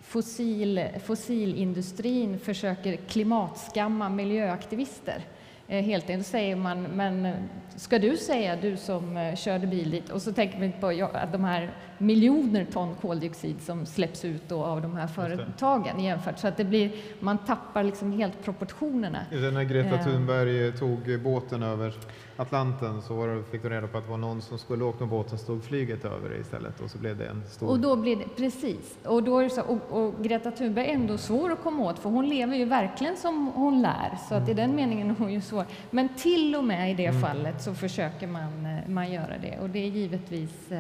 fossil, 0.01 0.89
fossilindustrin 1.05 2.39
försöker 2.39 2.97
klimatskamma 2.97 4.09
miljöaktivister. 4.09 5.25
Eh, 5.69 5.83
helt 5.85 6.11
enkelt 6.11 6.27
säger 6.27 6.57
man, 6.57 6.83
men 6.83 7.27
eh, 7.27 7.35
ska 7.77 7.99
du 7.99 8.17
säga, 8.17 8.57
du 8.57 8.77
som 8.77 9.17
eh, 9.17 9.35
körde 9.35 9.67
bil 9.67 9.91
dit, 9.91 10.11
och 10.11 10.23
så 10.23 10.33
tänker 10.33 10.59
man 10.59 10.65
inte 10.65 10.81
på 10.81 10.93
ja, 10.93 11.11
att 11.13 11.33
de 11.33 11.45
här 11.45 11.71
miljoner 11.99 12.67
ton 12.73 12.95
koldioxid 12.95 13.63
som 13.63 13.87
släpps 13.87 14.25
ut 14.25 14.53
av 14.53 14.83
de 14.83 14.97
här 14.97 15.07
företagen 15.07 16.01
jämfört, 16.01 16.39
så 16.39 16.49
att 16.49 16.57
det 16.57 16.65
blir, 16.65 16.93
man 17.21 17.39
tappar 17.39 17.85
liksom 17.85 18.13
helt 18.13 18.45
proportionerna. 18.45 19.19
Det 19.31 19.51
När 19.51 19.65
Greta 19.65 19.95
Eh. 19.95 20.05
Thunberg 20.05 20.73
tog 20.73 21.21
båten 21.21 21.63
över 21.63 21.95
Atlanten 22.37 23.03
så 23.03 23.15
var 23.15 23.29
det, 23.29 23.43
fick 23.45 23.63
du 23.63 23.69
reda 23.69 23.87
på 23.87 23.99
att 23.99 24.05
det 24.05 24.11
var 24.11 24.19
någon 24.19 24.43
som 24.43 24.59
skulle 24.59 24.85
åka 24.85 24.99
med 25.01 25.09
båten 25.09 25.39
stod 25.39 25.65
flyget 25.65 26.05
över 26.05 26.31
det 26.31 26.37
istället 26.37 26.81
och 26.81 26.91
så 26.91 26.99
blev 26.99 27.19
det 27.19 27.27
en 27.27 27.43
stor... 27.49 27.69
Och 27.69 27.79
då 27.79 27.97
blir 27.97 28.17
det, 28.17 28.25
precis. 28.37 28.99
Och, 29.05 29.23
då 29.23 29.39
är 29.39 29.49
så, 29.49 29.63
och, 29.63 30.05
och 30.05 30.25
Greta 30.25 30.51
Thunberg 30.51 30.87
är 30.87 30.95
ändå 30.95 31.19
svår 31.19 31.53
att 31.53 31.63
komma 31.63 31.83
åt, 31.83 31.99
för 31.99 32.11
hon 32.11 32.29
lever 32.29 32.57
ju 32.57 32.65
verkligen 32.65 33.17
som 33.17 33.47
hon 33.47 33.83
lär. 33.83 34.19
Så 34.29 34.35
att 34.35 34.49
i 34.49 34.55
den 34.55 34.77
meningen 34.77 35.11
är 35.11 35.15
hon 35.19 35.33
ju 35.33 35.41
svår. 35.41 35.65
Men 35.91 36.09
till 36.09 36.57
och 36.57 36.65
med 36.65 36.91
i 36.91 36.95
det 36.95 37.13
fallet 37.13 37.63
så 37.63 37.75
försöker 37.75 38.27
man, 38.27 38.67
eh, 38.67 38.89
man 38.89 39.13
göra 39.13 39.39
det. 39.43 39.59
Och 39.59 39.71
det 39.71 39.79
är 39.79 39.89
givetvis... 39.89 40.73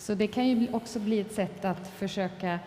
Så 0.00 0.14
det 0.14 0.26
kan 0.26 0.48
ju 0.48 0.68
också 0.72 0.98
bli 0.98 1.20
ett 1.20 1.34
sätt 1.34 1.64
att 1.64 1.88
försöka 1.88 2.58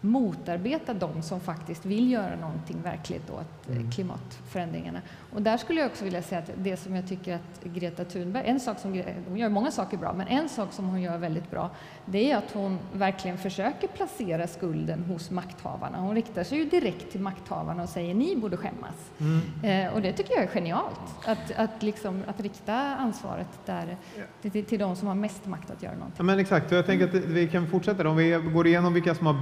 motarbeta 0.00 0.94
de 0.94 1.22
som 1.22 1.40
faktiskt 1.40 1.86
vill 1.86 2.10
göra 2.10 2.36
någonting 2.36 2.82
verkligt 2.82 3.30
åt 3.30 3.68
eh, 3.68 3.76
Mm. 3.76 3.90
klimatförändringarna. 3.90 5.00
Och 5.32 5.42
där 5.42 5.56
skulle 5.56 5.80
jag 5.80 5.90
också 5.90 6.04
vilja 6.04 6.22
säga 6.22 6.38
att 6.38 6.50
det 6.56 6.76
som 6.76 6.94
jag 6.94 7.08
tycker 7.08 7.34
att 7.34 7.64
Greta 7.64 8.04
Thunberg, 8.04 8.46
en 8.46 8.60
sak 8.60 8.78
som 8.78 9.02
hon 9.28 9.36
gör 9.36 9.48
många 9.48 9.70
saker 9.70 9.96
bra, 9.96 10.12
men 10.12 10.26
en 10.28 10.48
sak 10.48 10.72
som 10.72 10.88
hon 10.88 11.02
gör 11.02 11.18
väldigt 11.18 11.50
bra, 11.50 11.70
det 12.04 12.30
är 12.32 12.36
att 12.36 12.50
hon 12.52 12.78
verkligen 12.92 13.38
försöker 13.38 13.88
placera 13.88 14.46
skulden 14.46 15.04
hos 15.04 15.30
makthavarna. 15.30 15.98
Hon 16.00 16.14
riktar 16.14 16.44
sig 16.44 16.58
ju 16.58 16.64
direkt 16.64 17.12
till 17.12 17.20
makthavarna 17.20 17.82
och 17.82 17.88
säger 17.88 18.14
ni 18.14 18.36
borde 18.36 18.56
skämmas. 18.56 19.10
Mm. 19.20 19.86
Eh, 19.86 19.94
och 19.94 20.02
det 20.02 20.12
tycker 20.12 20.34
jag 20.34 20.42
är 20.42 20.48
genialt, 20.48 21.00
att, 21.26 21.52
att, 21.56 21.82
liksom, 21.82 22.22
att 22.26 22.40
rikta 22.40 22.74
ansvaret 22.74 23.48
där, 23.66 23.96
till, 24.42 24.50
till, 24.50 24.64
till 24.64 24.78
de 24.78 24.96
som 24.96 25.08
har 25.08 25.14
mest 25.14 25.46
makt 25.46 25.70
att 25.70 25.82
göra 25.82 25.94
någonting. 25.94 26.16
Ja, 26.18 26.22
men 26.24 26.38
exakt, 26.38 26.70
jag 26.72 26.86
tänker 26.86 27.04
att 27.08 27.14
vi 27.14 27.48
kan 27.48 27.66
fortsätta. 27.66 28.08
Om 28.08 28.16
vi 28.16 28.30
går 28.54 28.66
igenom 28.66 28.94
vilka 28.94 29.14
som 29.14 29.26
har 29.26 29.36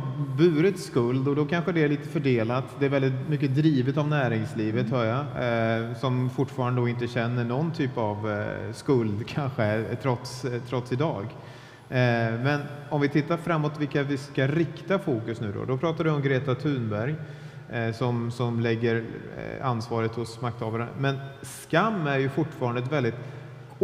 burit 0.50 0.80
skuld 0.80 1.28
och 1.28 1.36
då 1.36 1.44
kanske 1.44 1.72
det 1.72 1.84
är 1.84 1.88
lite 1.88 2.08
fördelat. 2.08 2.64
Det 2.78 2.84
är 2.84 2.90
väldigt 2.90 3.28
mycket 3.28 3.54
drivet 3.54 3.96
av 3.96 4.08
näringslivet 4.08 4.90
hör 4.90 5.04
jag, 5.04 5.20
eh, 5.20 5.96
som 5.96 6.30
fortfarande 6.30 6.80
då 6.80 6.88
inte 6.88 7.08
känner 7.08 7.44
någon 7.44 7.72
typ 7.72 7.98
av 7.98 8.30
eh, 8.30 8.72
skuld 8.72 9.26
kanske, 9.28 9.84
trots, 10.02 10.44
eh, 10.44 10.62
trots 10.68 10.92
idag. 10.92 11.24
Eh, 11.88 12.40
men 12.42 12.60
om 12.90 13.00
vi 13.00 13.08
tittar 13.08 13.36
framåt 13.36 13.80
vilka 13.80 14.02
vi 14.02 14.16
ska 14.16 14.46
rikta 14.46 14.98
fokus 14.98 15.40
nu 15.40 15.52
då. 15.52 15.64
Då 15.64 15.78
pratar 15.78 16.04
du 16.04 16.10
om 16.10 16.22
Greta 16.22 16.54
Thunberg 16.54 17.14
eh, 17.70 17.92
som, 17.92 18.30
som 18.30 18.60
lägger 18.60 18.96
eh, 18.96 19.66
ansvaret 19.66 20.14
hos 20.14 20.40
makthavarna. 20.40 20.88
Men 20.98 21.16
skam 21.42 22.06
är 22.06 22.18
ju 22.18 22.28
fortfarande 22.28 22.80
ett 22.80 22.92
väldigt 22.92 23.14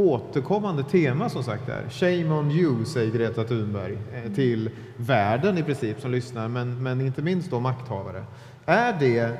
återkommande 0.00 0.82
tema 0.82 1.28
som 1.28 1.42
sagt 1.42 1.68
är. 1.68 1.88
Shame 1.88 2.34
on 2.34 2.50
you, 2.50 2.84
säger 2.84 3.12
Greta 3.12 3.44
Thunberg 3.44 3.98
till 4.34 4.70
världen 4.96 5.58
i 5.58 5.62
princip 5.62 6.00
som 6.00 6.10
lyssnar, 6.10 6.48
men, 6.48 6.82
men 6.82 7.00
inte 7.00 7.22
minst 7.22 7.50
då 7.50 7.60
makthavare. 7.60 8.24
Är 8.66 8.92
det, 9.00 9.38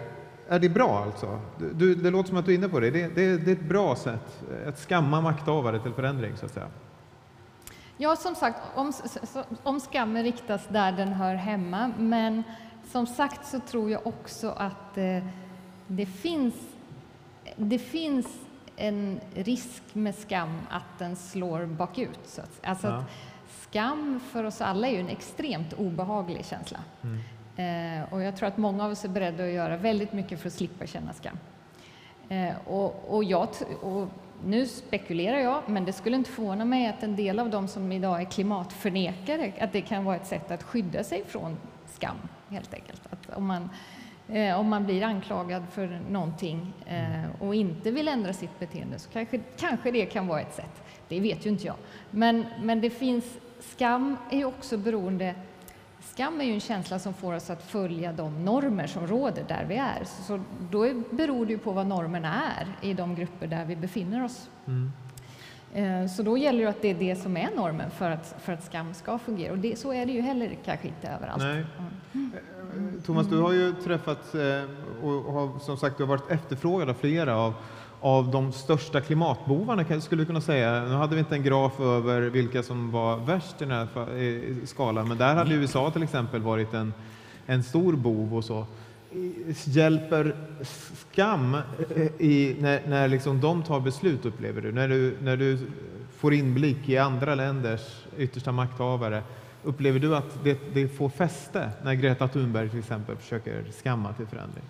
är 0.49 0.59
det 0.59 0.68
bra 0.68 1.05
alltså? 1.05 1.40
Du, 1.73 1.94
det 1.94 2.11
låter 2.11 2.29
som 2.29 2.38
att 2.38 2.46
du 2.46 2.53
är 2.53 2.59
inne 2.59 2.68
på 2.68 2.81
det. 2.81 2.90
Det, 2.90 3.14
det. 3.14 3.37
det 3.37 3.51
är 3.51 3.53
ett 3.53 3.68
bra 3.68 3.96
sätt, 3.96 4.42
att 4.66 4.79
skamma 4.79 5.20
makthavare 5.20 5.79
till 5.79 5.92
förändring 5.92 6.37
så 6.37 6.46
att 6.46 6.53
säga. 6.53 6.68
Ja, 7.96 8.16
som 8.16 8.35
sagt, 8.35 8.59
om, 8.75 8.92
om 9.62 9.81
skammen 9.81 10.23
riktas 10.23 10.62
där 10.68 10.92
den 10.92 11.09
hör 11.09 11.35
hemma, 11.35 11.92
men 11.99 12.42
som 12.92 13.07
sagt 13.07 13.46
så 13.46 13.61
tror 13.61 13.90
jag 13.90 14.07
också 14.07 14.51
att 14.51 14.99
eh, 14.99 15.25
det, 15.87 16.07
finns, 16.07 16.55
det 17.57 17.79
finns 17.79 18.27
en 18.81 19.21
risk 19.35 19.83
med 19.93 20.14
skam 20.14 20.61
att 20.71 20.99
den 20.99 21.16
slår 21.16 21.66
bakut. 21.66 22.21
Så 22.25 22.40
att, 22.40 22.61
alltså 22.62 22.87
ja. 22.87 22.95
att 22.95 23.05
skam 23.71 24.21
för 24.33 24.45
oss 24.45 24.61
alla 24.61 24.88
är 24.88 24.93
ju 24.93 25.01
en 25.01 25.09
extremt 25.09 25.73
obehaglig 25.73 26.45
känsla. 26.45 26.79
Mm. 27.03 27.19
Eh, 27.57 28.12
och 28.12 28.23
jag 28.23 28.37
tror 28.37 28.49
att 28.49 28.57
många 28.57 28.85
av 28.85 28.90
oss 28.90 29.05
är 29.05 29.09
beredda 29.09 29.45
att 29.45 29.51
göra 29.51 29.77
väldigt 29.77 30.12
mycket 30.12 30.40
för 30.40 30.47
att 30.47 30.53
slippa 30.53 30.87
känna 30.87 31.12
skam. 31.12 31.38
Eh, 32.29 32.55
och, 32.66 33.14
och, 33.14 33.25
jag, 33.25 33.49
och 33.83 34.09
nu 34.45 34.66
spekulerar 34.66 35.38
jag, 35.38 35.62
men 35.66 35.85
det 35.85 35.93
skulle 35.93 36.16
inte 36.16 36.31
förvåna 36.31 36.64
mig 36.64 36.87
att 36.87 37.03
en 37.03 37.16
del 37.16 37.38
av 37.38 37.51
de 37.51 37.69
som 37.69 37.93
idag 37.93 38.21
är 38.21 38.25
klimatförnekare, 38.25 39.53
att 39.61 39.73
det 39.73 39.81
kan 39.81 40.05
vara 40.05 40.16
ett 40.16 40.27
sätt 40.27 40.51
att 40.51 40.62
skydda 40.62 41.05
sig 41.05 41.25
från 41.25 41.57
skam, 41.87 42.16
helt 42.49 42.75
enkelt. 42.75 43.03
Att 43.11 43.37
om, 43.37 43.47
man, 43.47 43.71
eh, 44.33 44.61
om 44.61 44.69
man 44.69 44.85
blir 44.85 45.03
anklagad 45.03 45.62
för 45.71 46.01
någonting 46.11 46.73
eh, 46.87 47.43
och 47.43 47.55
inte 47.55 47.90
vill 47.90 48.09
ändra 48.09 48.33
sitt 48.33 48.59
beteende 48.59 48.99
så 48.99 49.11
kanske, 49.11 49.40
kanske 49.57 49.90
det 49.90 50.07
kan 50.07 50.27
vara 50.27 50.40
ett 50.40 50.55
sätt. 50.55 50.83
Det 51.09 51.21
vet 51.21 51.47
ju 51.47 51.51
inte 51.51 51.66
jag. 51.66 51.77
Men, 52.11 52.47
men 52.62 52.81
det 52.81 52.90
finns, 52.90 53.25
skam 53.61 54.16
är 54.31 54.37
ju 54.37 54.45
också 54.45 54.79
beroende 54.79 55.35
Skam 56.03 56.40
är 56.40 56.45
ju 56.45 56.53
en 56.53 56.61
känsla 56.61 56.99
som 56.99 57.14
får 57.14 57.33
oss 57.33 57.51
att 57.51 57.62
följa 57.62 58.12
de 58.12 58.45
normer 58.45 58.87
som 58.87 59.07
råder 59.07 59.45
där 59.49 59.64
vi 59.64 59.77
är. 59.77 60.05
Så 60.05 60.40
då 60.71 60.95
beror 61.11 61.47
det 61.47 61.53
ju 61.53 61.59
på 61.59 61.73
vad 61.73 61.87
normerna 61.87 62.43
är 62.59 62.88
i 62.88 62.95
de 62.95 63.14
grupper 63.14 63.47
där 63.47 63.64
vi 63.64 63.77
befinner 63.77 64.25
oss. 64.25 64.49
Mm. 64.66 64.93
Eh, 65.75 66.07
så 66.07 66.23
då 66.23 66.39
gäller 66.39 66.65
det 66.65 66.71
att 66.71 66.83
det 66.83 66.91
är 66.91 66.95
det 66.95 67.17
som 67.17 67.37
är 67.37 67.51
normen 67.57 67.91
för 67.91 68.11
att, 68.11 68.37
för 68.43 68.53
att 68.53 68.65
skam 68.65 68.95
ska 68.95 69.19
fungera. 69.19 69.53
Och 69.53 69.59
det, 69.59 69.79
så 69.79 69.93
är 69.93 70.07
det 70.07 70.13
ju 70.13 70.21
heller 70.21 70.59
kanske 70.65 70.89
inte 70.89 71.09
överallt. 71.09 71.43
Nej. 71.43 71.65
Mm. 72.13 72.33
Thomas, 73.07 73.27
du 73.27 73.39
har 73.39 73.53
ju 73.53 73.73
träffat 73.73 74.35
eh, 74.35 75.05
och 75.05 75.33
har 75.33 75.59
som 75.59 75.77
sagt 75.77 75.97
du 75.97 76.03
har 76.03 76.09
varit 76.09 76.31
efterfrågad 76.31 76.89
av 76.91 76.95
flera 76.95 77.37
av 77.37 77.55
av 78.01 78.31
de 78.31 78.53
största 78.53 79.01
klimatbovarna 79.01 80.01
skulle 80.01 80.23
du 80.23 80.27
kunna 80.27 80.41
säga. 80.41 80.85
Nu 80.85 80.95
hade 80.95 81.15
vi 81.15 81.19
inte 81.19 81.35
en 81.35 81.43
graf 81.43 81.81
över 81.81 82.21
vilka 82.21 82.63
som 82.63 82.91
var 82.91 83.17
värst 83.17 83.63
i 83.63 83.65
den 83.65 83.71
här 83.71 84.67
skalan, 84.67 85.09
men 85.09 85.19
där 85.19 85.35
hade 85.35 85.55
USA 85.55 85.91
till 85.91 86.03
exempel 86.03 86.41
varit 86.41 86.75
en, 86.75 86.95
en 87.47 87.63
stor 87.63 87.93
bov 87.93 88.37
och 88.37 88.45
så. 88.45 88.67
Hjälper 89.64 90.37
skam 90.94 91.55
eh, 91.55 91.62
i, 92.18 92.57
när, 92.61 92.83
när 92.88 93.09
liksom 93.09 93.40
de 93.40 93.62
tar 93.62 93.81
beslut, 93.81 94.27
upplever 94.27 94.62
du? 94.62 94.73
När, 94.73 94.88
du? 94.88 95.16
när 95.23 95.37
du 95.37 95.59
får 96.16 96.35
inblick 96.35 96.88
i 96.88 96.99
andra 96.99 97.35
länders 97.35 98.05
yttersta 98.18 98.53
makthavare, 98.53 99.23
upplever 99.64 99.99
du 99.99 100.16
att 100.16 100.44
det, 100.44 100.59
det 100.75 100.88
får 100.88 101.09
fäste 101.09 101.70
när 101.85 101.94
Greta 101.94 102.29
Thunberg 102.29 102.70
till 102.70 102.79
exempel 102.79 103.16
försöker 103.16 103.64
skamma 103.83 104.12
till 104.12 104.27
förändring? 104.27 104.64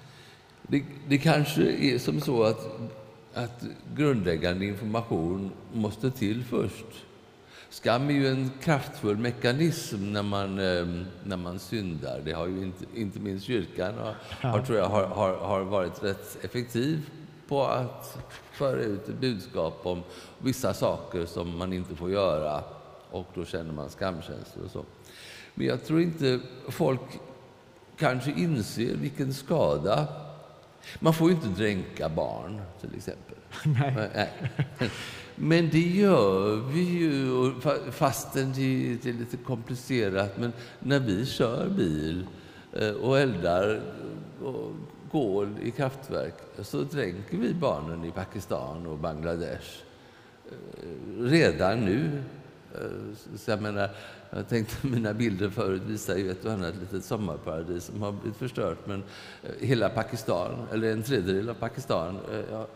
Det, 0.62 0.83
det 1.09 1.18
kanske 1.18 1.62
är 1.62 1.98
som 1.98 2.20
så 2.20 2.42
att 2.42 2.90
att 3.35 3.64
grundläggande 3.96 4.66
information 4.66 5.50
måste 5.72 6.11
till 6.11 6.44
först. 6.44 6.87
Skam 7.70 8.09
är 8.09 8.14
ju 8.14 8.28
en 8.28 8.50
kraftfull 8.62 9.16
mekanism 9.16 10.12
när 10.12 10.22
man, 10.22 10.59
ehm, 10.59 11.06
när 11.24 11.37
man 11.37 11.59
syndar. 11.59 12.20
Det 12.24 12.33
har 12.33 12.46
ju 12.46 12.62
inte, 12.62 12.85
inte 12.94 13.18
minst 13.18 13.46
kyrkan 13.46 13.94
har, 13.98 14.14
har, 14.50 14.61
tror 14.61 14.78
jag, 14.78 14.88
har, 14.88 15.06
har, 15.06 15.37
har 15.37 15.61
varit 15.61 16.04
rätt 16.04 16.44
effektiv 16.44 17.11
på 17.48 17.64
att 17.64 18.18
föra 18.52 18.80
ut 18.80 19.09
ett 19.09 19.20
budskap 19.20 19.80
om 19.83 20.02
vissa 20.38 20.74
saker 20.74 21.26
som 21.26 21.59
man 21.59 21.72
inte 21.72 21.96
får 21.96 22.11
göra 22.11 22.64
och 23.11 23.26
då 23.35 23.44
känner 23.44 23.72
man 23.72 23.90
skamkänslor 23.90 24.64
och 24.64 24.70
så. 24.70 24.85
Men 25.54 25.66
jag 25.66 25.85
tror 25.85 26.00
inte 26.00 26.40
folk 26.68 27.00
kanske 27.96 28.30
inser 28.30 28.96
vilken 28.96 29.35
skada 29.35 30.06
man 30.98 31.14
får 31.14 31.28
ju 31.30 31.35
inte 31.35 31.48
dränka 31.48 32.09
barn, 32.09 32.61
till 32.80 32.96
exempel. 32.96 33.37
Nej. 33.64 34.30
Men 35.42 35.68
det 35.70 35.88
gör 35.88 36.57
vi 36.57 36.81
ju, 36.81 37.53
fastän 37.90 38.53
det, 38.53 39.09
är 39.09 39.12
lite 39.12 39.37
komplicerat. 39.37 40.38
Men 40.38 40.53
när 40.79 41.00
vi 41.00 41.26
kör 41.26 41.68
bil 41.68 42.26
eh, 42.72 42.90
och 42.90 43.18
eldar 43.18 43.81
kol 45.11 45.48
i 45.62 45.70
kraftverk 45.70 46.35
så 46.62 46.83
dränker 46.83 47.37
vi 47.37 47.55
barnen 47.55 48.05
i 48.05 48.11
Pakistan 48.11 48.87
och 48.87 48.98
Bangladesh 48.98 49.83
eh, 50.46 51.22
redan 51.22 51.81
nu. 51.81 52.22
Eh, 52.74 53.37
så 53.37 53.50
jag 53.50 53.62
menar, 53.62 53.90
jag 54.31 54.49
tänkte 54.49 54.87
mina 54.87 55.14
bilder 55.14 55.51
förut 55.51 55.83
visar 55.87 56.16
ju 56.16 56.31
ett 56.31 56.45
och 56.45 56.53
annat 56.53 56.75
litet 56.81 57.05
sommarparadis 57.05 57.85
som 57.85 58.03
har 58.03 58.12
blivit 58.12 58.38
förstört. 58.38 58.79
Men 58.85 59.03
eh, 59.43 59.66
hela 59.66 59.88
Pakistan, 59.88 60.66
eller 60.73 60.93
en 60.93 61.03
tredjedel 61.03 61.49
av 61.49 61.55
Pakistan, 61.55 62.19
eh, 62.33 62.40
ja, 62.51 62.66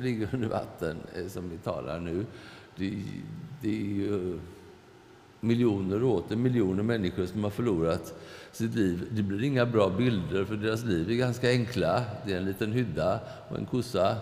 ligger 0.00 0.28
under 0.32 0.48
vatten 0.48 0.96
eh, 1.14 1.26
som 1.26 1.50
vi 1.50 1.58
talar 1.58 2.00
nu. 2.00 2.26
Det, 2.76 3.02
det 3.60 3.68
är 3.68 3.84
ju 3.84 4.38
miljoner 5.40 6.02
och 6.02 6.14
åter 6.14 6.36
miljoner 6.36 6.82
människor 6.82 7.26
som 7.26 7.44
har 7.44 7.50
förlorat 7.50 8.14
sitt 8.52 8.74
liv. 8.74 9.08
Det 9.10 9.22
blir 9.22 9.44
inga 9.44 9.66
bra 9.66 9.88
bilder, 9.88 10.44
för 10.44 10.56
deras 10.56 10.84
liv 10.84 11.10
är 11.10 11.14
ganska 11.14 11.50
enkla. 11.50 12.02
Det 12.26 12.32
är 12.32 12.36
en 12.36 12.44
liten 12.44 12.72
hydda 12.72 13.20
och 13.48 13.58
en 13.58 13.66
kossa, 13.66 14.16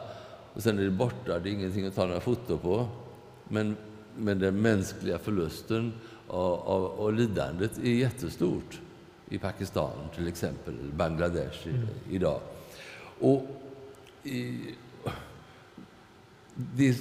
och 0.55 0.63
sen 0.63 0.79
är 0.79 0.83
det 0.83 0.91
borta. 0.91 1.39
Det 1.39 1.51
är 1.51 1.53
ingenting 1.53 1.87
att 1.87 1.95
ta 1.95 2.07
några 2.07 2.21
foto 2.21 2.59
på. 2.59 2.89
Men 3.49 3.77
men 4.17 4.39
den 4.39 4.63
mänskliga 4.63 5.19
förlusten 5.19 5.93
och, 6.31 6.67
och, 6.67 6.99
och, 6.99 7.13
lidandet 7.13 7.79
är 7.79 7.91
jättestort 7.91 8.81
i 9.29 9.39
Pakistan 9.39 9.91
till 10.15 10.29
exempel, 10.29 10.75
Bangladesh 10.93 11.69
mm. 11.69 11.89
idag. 12.11 12.41
Och 13.21 13.47
i, 14.23 14.59
det, 16.55 16.99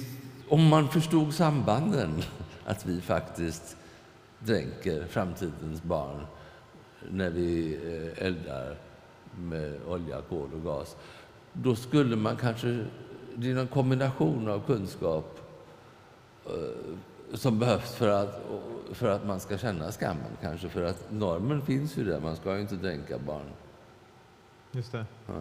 om 0.48 0.68
man 0.68 0.88
förstod 0.88 1.34
sambanden, 1.34 2.22
att 2.64 2.86
vi 2.86 3.00
faktiskt 3.00 3.76
dränker 4.38 5.06
framtidens 5.06 5.82
barn 5.82 6.26
när 7.10 7.30
vi 7.30 7.74
eh, 7.74 8.26
eldar 8.26 8.76
med 9.38 9.78
olja, 9.86 10.20
kol 10.28 10.48
och 10.54 10.64
gas, 10.64 10.96
då 11.52 11.76
skulle 11.76 12.16
man 12.16 12.36
kanske, 12.36 12.84
det 13.34 13.50
är 13.50 13.56
en 13.56 13.68
kombination 13.68 14.48
av 14.48 14.66
kunskap 14.66 15.40
eh, 16.46 16.96
som 17.34 17.58
behövs 17.58 17.94
för 17.94 18.08
att, 18.08 18.42
för 18.92 19.08
att 19.08 19.26
man 19.26 19.40
ska 19.40 19.58
känna 19.58 19.92
skammen 19.92 20.36
kanske. 20.42 20.68
För 20.68 20.82
att 20.82 21.10
normen 21.10 21.62
finns 21.62 21.96
ju 21.96 22.04
där, 22.04 22.20
man 22.20 22.36
ska 22.36 22.54
ju 22.54 22.60
inte 22.60 22.74
dränka 22.74 23.18
barn. 23.18 23.50
Just 24.72 24.92
det. 24.92 25.04
Ja. 25.26 25.34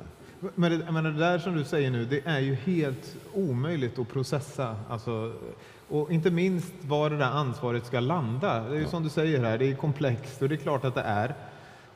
Men 0.55 0.71
det, 0.71 0.91
men 0.91 1.03
det 1.03 1.13
där 1.13 1.39
som 1.39 1.55
du 1.55 1.63
säger 1.63 1.91
nu, 1.91 2.05
det 2.05 2.21
är 2.25 2.39
ju 2.39 2.55
helt 2.55 3.15
omöjligt 3.33 3.99
att 3.99 4.09
processa. 4.09 4.75
Alltså, 4.89 5.33
och 5.89 6.11
inte 6.11 6.31
minst 6.31 6.73
var 6.81 7.09
det 7.09 7.17
där 7.17 7.31
ansvaret 7.31 7.85
ska 7.85 7.99
landa. 7.99 8.59
Det 8.59 8.69
är 8.69 8.75
ju 8.75 8.81
ja. 8.81 8.89
som 8.89 9.03
du 9.03 9.09
säger 9.09 9.43
här, 9.43 9.57
det 9.57 9.65
är 9.65 9.75
komplext 9.75 10.41
och 10.41 10.49
det 10.49 10.55
är 10.55 10.57
klart 10.57 10.85
att 10.85 10.95
det 10.95 11.01
är. 11.01 11.35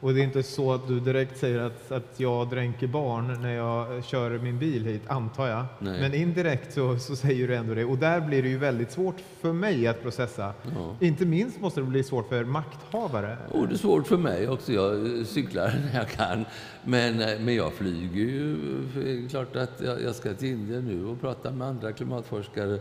Och 0.03 0.13
det 0.13 0.21
är 0.21 0.23
inte 0.23 0.43
så 0.43 0.73
att 0.73 0.87
du 0.87 0.99
direkt 0.99 1.37
säger 1.37 1.59
att, 1.59 1.91
att 1.91 2.19
jag 2.19 2.49
dränker 2.49 2.87
barn 2.87 3.41
när 3.41 3.53
jag 3.53 4.05
kör 4.05 4.37
min 4.37 4.59
bil 4.59 4.85
hit, 4.85 5.01
antar 5.07 5.47
jag. 5.47 5.65
Nej. 5.79 6.01
Men 6.01 6.13
indirekt 6.13 6.73
så, 6.73 6.99
så 6.99 7.15
säger 7.15 7.47
du 7.47 7.55
ändå 7.55 7.73
det. 7.73 7.85
Och 7.85 7.97
där 7.97 8.21
blir 8.21 8.43
det 8.43 8.49
ju 8.49 8.57
väldigt 8.57 8.91
svårt 8.91 9.15
för 9.41 9.53
mig 9.53 9.87
att 9.87 10.01
processa. 10.01 10.53
Ja. 10.75 10.95
Inte 10.99 11.25
minst 11.25 11.61
måste 11.61 11.79
det 11.79 11.85
bli 11.85 12.03
svårt 12.03 12.29
för 12.29 12.43
makthavare. 12.43 13.37
Oh, 13.51 13.67
det 13.67 13.73
är 13.73 13.77
svårt 13.77 14.07
för 14.07 14.17
mig 14.17 14.49
också. 14.49 14.73
Jag 14.73 15.25
cyklar 15.27 15.67
när 15.91 15.99
jag 15.99 16.09
kan. 16.09 16.45
Men, 16.83 17.17
men 17.45 17.55
jag 17.55 17.73
flyger 17.73 18.21
ju. 18.21 18.57
Det 18.95 19.11
är 19.11 19.29
klart 19.29 19.55
att 19.55 19.81
jag, 19.85 20.01
jag 20.01 20.15
ska 20.15 20.33
till 20.33 20.47
Indien 20.49 20.85
nu 20.85 21.05
och 21.05 21.21
prata 21.21 21.51
med 21.51 21.67
andra 21.67 21.91
klimatforskare. 21.91 22.79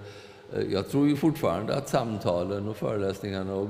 Jag 0.70 0.88
tror 0.88 1.08
ju 1.08 1.16
fortfarande 1.16 1.76
att 1.76 1.88
samtalen 1.88 2.68
och 2.68 2.76
föreläsningarna 2.76 3.54
och 3.54 3.68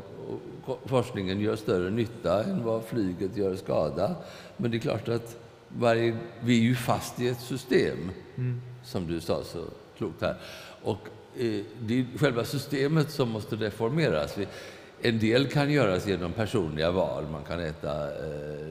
forskningen 0.84 1.40
gör 1.40 1.56
större 1.56 1.90
nytta 1.90 2.44
än 2.44 2.64
vad 2.64 2.84
flyget 2.84 3.36
gör 3.36 3.56
skada. 3.56 4.16
Men 4.56 4.70
det 4.70 4.76
är 4.76 4.78
klart 4.78 5.08
att 5.08 5.36
varje, 5.68 6.16
vi 6.40 6.58
är 6.58 6.62
ju 6.62 6.74
fast 6.74 7.20
i 7.20 7.28
ett 7.28 7.40
system, 7.40 8.10
mm. 8.36 8.60
som 8.84 9.06
du 9.06 9.20
sa 9.20 9.44
så 9.44 9.64
klokt 9.98 10.22
här. 10.22 10.36
Och 10.82 11.08
eh, 11.36 11.60
det 11.80 12.00
är 12.00 12.18
själva 12.18 12.44
systemet 12.44 13.10
som 13.10 13.28
måste 13.28 13.56
reformeras. 13.56 14.38
Vi, 14.38 14.46
en 15.02 15.18
del 15.18 15.46
kan 15.46 15.70
göras 15.70 16.06
genom 16.06 16.32
personliga 16.32 16.90
val. 16.90 17.24
Man 17.32 17.44
kan 17.44 17.60
äta 17.60 18.04
eh, 18.04 18.68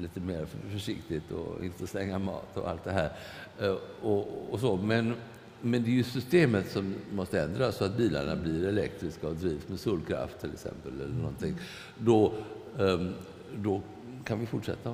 lite 0.00 0.20
mer 0.20 0.46
försiktigt 0.72 1.30
och 1.30 1.64
inte 1.64 1.86
slänga 1.86 2.18
mat 2.18 2.56
och 2.56 2.68
allt 2.68 2.84
det 2.84 2.92
här. 2.92 3.10
Eh, 3.60 3.76
och, 4.02 4.28
och, 4.50 4.60
så. 4.60 4.76
Men, 4.76 5.14
men 5.62 5.82
det 5.82 5.88
är 5.88 5.92
ju 5.92 6.02
systemet 6.02 6.70
som 6.70 6.94
måste 7.12 7.40
ändras 7.40 7.76
så 7.76 7.84
att 7.84 7.96
bilarna 7.96 8.36
blir 8.36 8.68
elektriska 8.68 9.28
och 9.28 9.34
drivs 9.34 9.68
med 9.68 9.80
solkraft 9.80 10.40
till 10.40 10.52
exempel. 10.52 10.92
eller 11.00 11.14
någonting. 11.14 11.54
Då, 11.98 12.32
eh, 12.78 13.00
då 13.56 13.82
kan 14.24 14.40
vi 14.40 14.46
fortsätta 14.46 14.90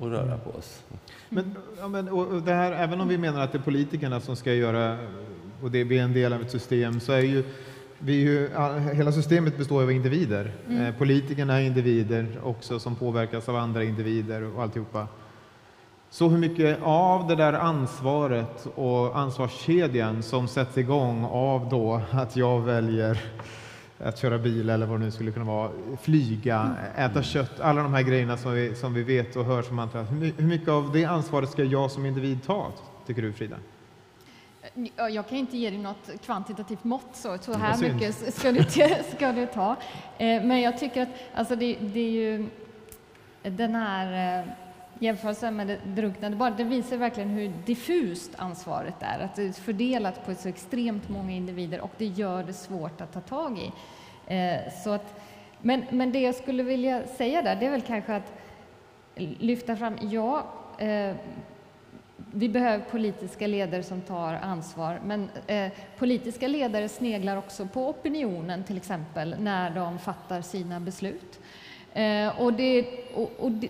att 0.00 0.06
röra 0.06 0.38
på 0.38 0.50
oss. 0.50 0.82
Men, 1.28 1.54
ja, 1.78 1.88
men 1.88 2.08
och 2.08 2.42
det 2.42 2.52
här, 2.52 2.72
även 2.72 3.00
om 3.00 3.08
vi 3.08 3.18
menar 3.18 3.40
att 3.40 3.52
det 3.52 3.58
är 3.58 3.62
politikerna 3.62 4.20
som 4.20 4.36
ska 4.36 4.54
göra 4.54 4.98
och 5.62 5.70
det 5.70 5.84
blir 5.84 6.00
en 6.00 6.12
del 6.12 6.32
av 6.32 6.42
ett 6.42 6.50
system 6.50 7.00
så 7.00 7.12
är 7.12 7.20
ju 7.20 7.44
vi 7.98 8.12
ju, 8.12 8.50
hela 8.92 9.12
systemet 9.12 9.58
består 9.58 9.82
av 9.82 9.92
individer. 9.92 10.52
Mm. 10.68 10.86
Eh, 10.86 10.94
politikerna 10.94 11.60
är 11.60 11.64
individer 11.64 12.40
också 12.42 12.78
som 12.78 12.96
påverkas 12.96 13.48
av 13.48 13.56
andra 13.56 13.84
individer 13.84 14.42
och 14.42 14.62
alltihopa. 14.62 15.08
Så 16.10 16.28
hur 16.28 16.38
mycket 16.38 16.78
av 16.82 17.26
det 17.26 17.34
där 17.34 17.52
ansvaret 17.52 18.66
och 18.74 19.18
ansvarskedjan 19.18 20.22
som 20.22 20.48
sätts 20.48 20.78
igång 20.78 21.24
av 21.24 21.68
då 21.68 22.00
att 22.10 22.36
jag 22.36 22.60
väljer 22.60 23.18
att 23.98 24.18
köra 24.18 24.38
bil 24.38 24.70
eller 24.70 24.86
vad 24.86 25.00
det 25.00 25.04
nu 25.04 25.10
skulle 25.10 25.32
kunna 25.32 25.44
vara, 25.44 25.70
flyga, 26.00 26.76
äta 26.96 27.22
kött, 27.22 27.60
alla 27.60 27.82
de 27.82 27.94
här 27.94 28.02
grejerna 28.02 28.36
som 28.36 28.52
vi, 28.52 28.74
som 28.74 28.94
vi 28.94 29.02
vet 29.02 29.36
och 29.36 29.44
hör 29.44 29.62
som 29.62 29.76
mantra. 29.76 30.02
Hur 30.02 30.46
mycket 30.46 30.68
av 30.68 30.92
det 30.92 31.04
ansvaret 31.04 31.50
ska 31.50 31.64
jag 31.64 31.90
som 31.90 32.06
individ 32.06 32.46
ta, 32.46 32.72
tycker 33.06 33.22
du 33.22 33.32
Frida? 33.32 33.56
Jag 34.96 35.28
kan 35.28 35.38
inte 35.38 35.56
ge 35.56 35.70
dig 35.70 35.78
något 35.78 36.10
kvantitativt 36.24 36.84
mått, 36.84 37.08
så, 37.12 37.38
så 37.38 37.52
här 37.52 37.92
mycket 37.92 38.34
ska 38.34 38.52
du, 38.52 38.64
ska 39.16 39.32
du 39.32 39.46
ta. 39.46 39.76
Eh, 40.18 40.42
men 40.42 40.60
jag 40.60 40.78
tycker 40.78 41.02
att 41.02 41.08
alltså 41.34 41.56
det, 41.56 41.76
det 41.80 42.00
är 42.00 42.10
ju 42.10 42.46
den 43.42 43.74
här 43.74 44.38
eh, 44.38 44.44
jämförelsen 44.98 45.56
med 45.56 45.66
det 45.66 45.78
drunknade 45.84 46.36
barnet, 46.36 46.58
det 46.58 46.64
visar 46.64 46.96
verkligen 46.96 47.30
hur 47.30 47.52
diffust 47.66 48.30
ansvaret 48.36 48.94
är. 49.00 49.18
Att 49.18 49.34
det 49.34 49.42
är 49.42 49.52
fördelat 49.52 50.26
på 50.26 50.34
så 50.34 50.48
extremt 50.48 51.08
många 51.08 51.32
individer 51.32 51.80
och 51.80 51.90
det 51.98 52.06
gör 52.06 52.42
det 52.42 52.52
svårt 52.52 53.00
att 53.00 53.12
ta 53.12 53.20
tag 53.20 53.58
i. 53.58 53.72
Eh, 54.34 54.72
så 54.84 54.90
att, 54.90 55.20
men, 55.60 55.84
men 55.90 56.12
det 56.12 56.20
jag 56.20 56.34
skulle 56.34 56.62
vilja 56.62 57.06
säga 57.06 57.42
där, 57.42 57.56
det 57.56 57.66
är 57.66 57.70
väl 57.70 57.82
kanske 57.82 58.16
att 58.16 58.32
lyfta 59.38 59.76
fram, 59.76 59.98
ja, 60.00 60.46
eh, 60.78 61.16
vi 62.32 62.48
behöver 62.48 62.84
politiska 62.84 63.46
ledare 63.46 63.82
som 63.82 64.00
tar 64.00 64.34
ansvar, 64.34 65.00
men 65.04 65.28
eh, 65.46 65.72
politiska 65.98 66.48
ledare 66.48 66.88
sneglar 66.88 67.36
också 67.36 67.66
på 67.66 67.88
opinionen, 67.88 68.64
till 68.64 68.76
exempel, 68.76 69.36
när 69.40 69.70
de 69.70 69.98
fattar 69.98 70.40
sina 70.40 70.80
beslut. 70.80 71.40
Eh, 71.92 72.40
och 72.40 72.52
det, 72.52 72.86
och, 73.14 73.30
och 73.38 73.50
det, 73.50 73.68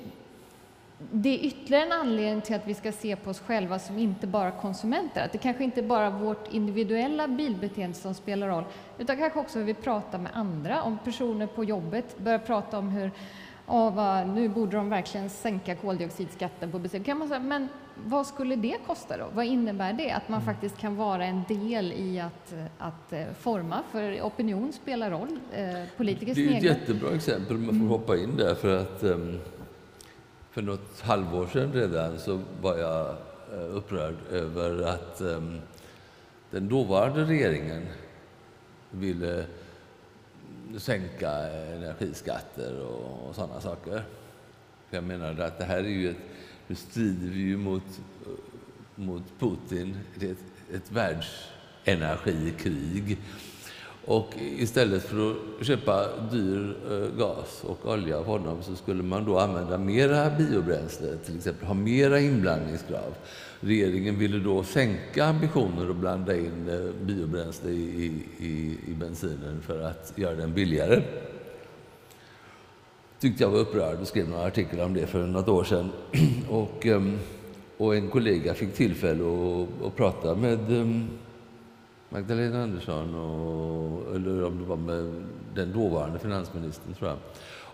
det 0.98 1.28
är 1.28 1.46
ytterligare 1.46 1.85
en 1.85 1.92
anledning 1.92 2.40
till 2.40 2.56
att 2.56 2.66
vi 2.66 2.74
ska 2.74 2.92
se 2.92 3.16
på 3.16 3.30
oss 3.30 3.40
själva 3.40 3.78
som 3.78 3.98
inte 3.98 4.26
bara 4.26 4.50
konsumenter. 4.50 5.24
Att 5.24 5.32
det 5.32 5.38
kanske 5.38 5.64
inte 5.64 5.82
bara 5.82 6.06
är 6.06 6.11
vårt 6.11 6.52
individuella 6.52 7.28
bilbeteende 7.28 7.96
som 7.96 8.14
spelar 8.14 8.48
roll, 8.48 8.64
utan 8.98 9.16
kanske 9.16 9.40
också 9.40 9.59
hur 9.59 9.66
vi 9.66 9.74
pratar 9.74 10.18
med 10.18 10.32
andra. 10.35 10.82
Om 10.82 10.98
personer 11.04 11.46
på 11.46 11.64
jobbet 11.64 12.18
börjar 12.18 12.38
prata 12.38 12.78
om 12.78 12.88
hur 12.88 13.11
oh, 13.66 13.94
vad, 13.94 14.28
nu 14.28 14.48
borde 14.48 14.76
de 14.76 14.90
verkligen 14.90 15.30
sänka 15.30 15.74
koldioxidskatten 15.74 16.72
på 16.72 16.78
besök. 16.78 17.04
Kan 17.04 17.18
man 17.18 17.28
säga, 17.28 17.40
men 17.40 17.68
vad 18.04 18.26
skulle 18.26 18.56
det 18.56 18.76
kosta 18.87 19.16
då? 19.16 19.24
Vad 19.35 19.44
innebär 19.44 19.92
det? 19.92 20.11
Att 20.11 20.28
man 20.28 20.42
mm. 20.42 20.54
faktiskt 20.54 20.78
kan 20.78 20.96
vara 20.96 21.24
en 21.24 21.42
del 21.48 21.92
i 21.92 22.20
att, 22.20 22.54
att 22.78 23.12
eh, 23.12 23.24
forma, 23.40 23.82
för 23.92 24.20
opinion 24.20 24.72
spelar 24.72 25.11
roll. 25.11 25.38
Eh, 25.52 25.66
politikers 25.96 26.37
Det 26.37 26.48
är 26.48 26.56
ett 26.56 26.62
jättebra 26.62 27.14
exempel, 27.14 27.56
om 27.56 27.62
jag 27.62 27.72
får 27.72 27.76
mm. 27.76 27.88
hoppa 27.88 28.16
in 28.16 28.37
där, 28.37 28.54
för 28.54 28.78
att 28.78 29.04
um, 29.04 29.40
för 30.57 30.62
något 30.62 31.01
halvår 31.01 31.47
sedan 31.47 31.73
redan 31.73 32.19
så 32.19 32.40
var 32.61 32.77
jag 32.77 33.09
eh, 33.53 33.77
upprörd 33.77 34.14
över 34.31 34.83
att 34.83 35.21
um, 35.21 35.61
den 36.51 36.69
dåvarande 36.69 37.25
regeringen 37.25 37.87
ville 38.90 39.47
sänka 40.79 41.31
energiskatter 41.31 42.81
och, 42.81 43.29
och 43.29 43.35
sådana 43.35 43.61
saker. 43.61 44.03
Jag 44.90 45.05
menade 45.05 45.47
att 45.47 45.59
det 45.59 45.64
här 45.64 45.79
är 45.79 45.88
ju 45.88 46.11
ett 46.11 46.16
nu 46.66 46.75
strider 46.75 47.29
vi 47.29 47.40
ju 47.40 47.57
mot, 47.57 48.01
mot 48.95 49.23
Putin. 49.38 49.99
Det 50.14 50.27
är 50.27 50.33
ett, 50.33 50.38
ett 50.75 50.92
världsenergikrig. 50.92 53.19
Och 54.07 54.35
istället 54.37 55.03
för 55.03 55.31
att 55.31 55.66
köpa 55.66 56.07
dyr 56.33 56.77
eh, 56.90 57.19
gas 57.19 57.62
och 57.64 57.87
olja 57.87 58.19
av 58.19 58.25
honom 58.25 58.62
så 58.62 58.77
skulle 58.77 59.03
man 59.03 59.25
då 59.25 59.38
använda 59.38 59.79
mera 59.79 60.31
biobränsle, 60.31 61.16
till 61.16 61.37
exempel 61.37 61.66
ha 61.66 61.75
mera 61.75 62.21
inblandningskrav. 62.21 63.14
Regeringen 63.61 64.19
ville 64.19 64.38
då 64.38 64.62
sänka 64.62 65.25
ambitioner 65.25 65.90
och 65.90 65.97
blanda 65.97 66.37
in 66.37 66.69
eh, 66.69 67.07
biobränsle 67.07 67.71
i, 67.71 68.23
i, 68.38 68.79
i 68.87 68.95
bensinen 68.95 69.62
för 69.62 69.83
att 69.83 70.12
göra 70.16 70.35
den 70.35 70.55
billigare 70.55 71.03
tyckte 73.19 73.42
jag 73.42 73.51
var 73.51 73.59
upprörd 73.59 74.01
och 74.01 74.09
skrev 74.09 74.29
några 74.29 74.47
artiklar 74.47 74.85
om 74.85 74.95
det 74.95 75.07
för 75.07 75.27
något 75.27 75.49
år 75.49 75.64
sedan. 75.64 75.90
Och, 76.51 76.87
ehm, 76.87 77.19
och 77.77 77.97
en 77.97 78.11
kollega 78.11 78.55
fick 78.55 78.75
tillfälle 78.75 79.25
att, 79.25 79.87
att 79.87 79.97
prata 79.97 80.35
med 80.35 80.73
ehm, 80.73 81.09
Magdalena 82.09 82.62
Andersson, 82.62 83.14
och, 83.14 84.16
eller 84.16 84.45
om 84.45 84.59
det 84.59 84.64
var 84.64 84.77
med 84.77 85.25
den 85.55 85.73
dåvarande 85.73 86.19
finansministern, 86.19 86.95
tror 86.95 87.11
jag. 87.11 87.19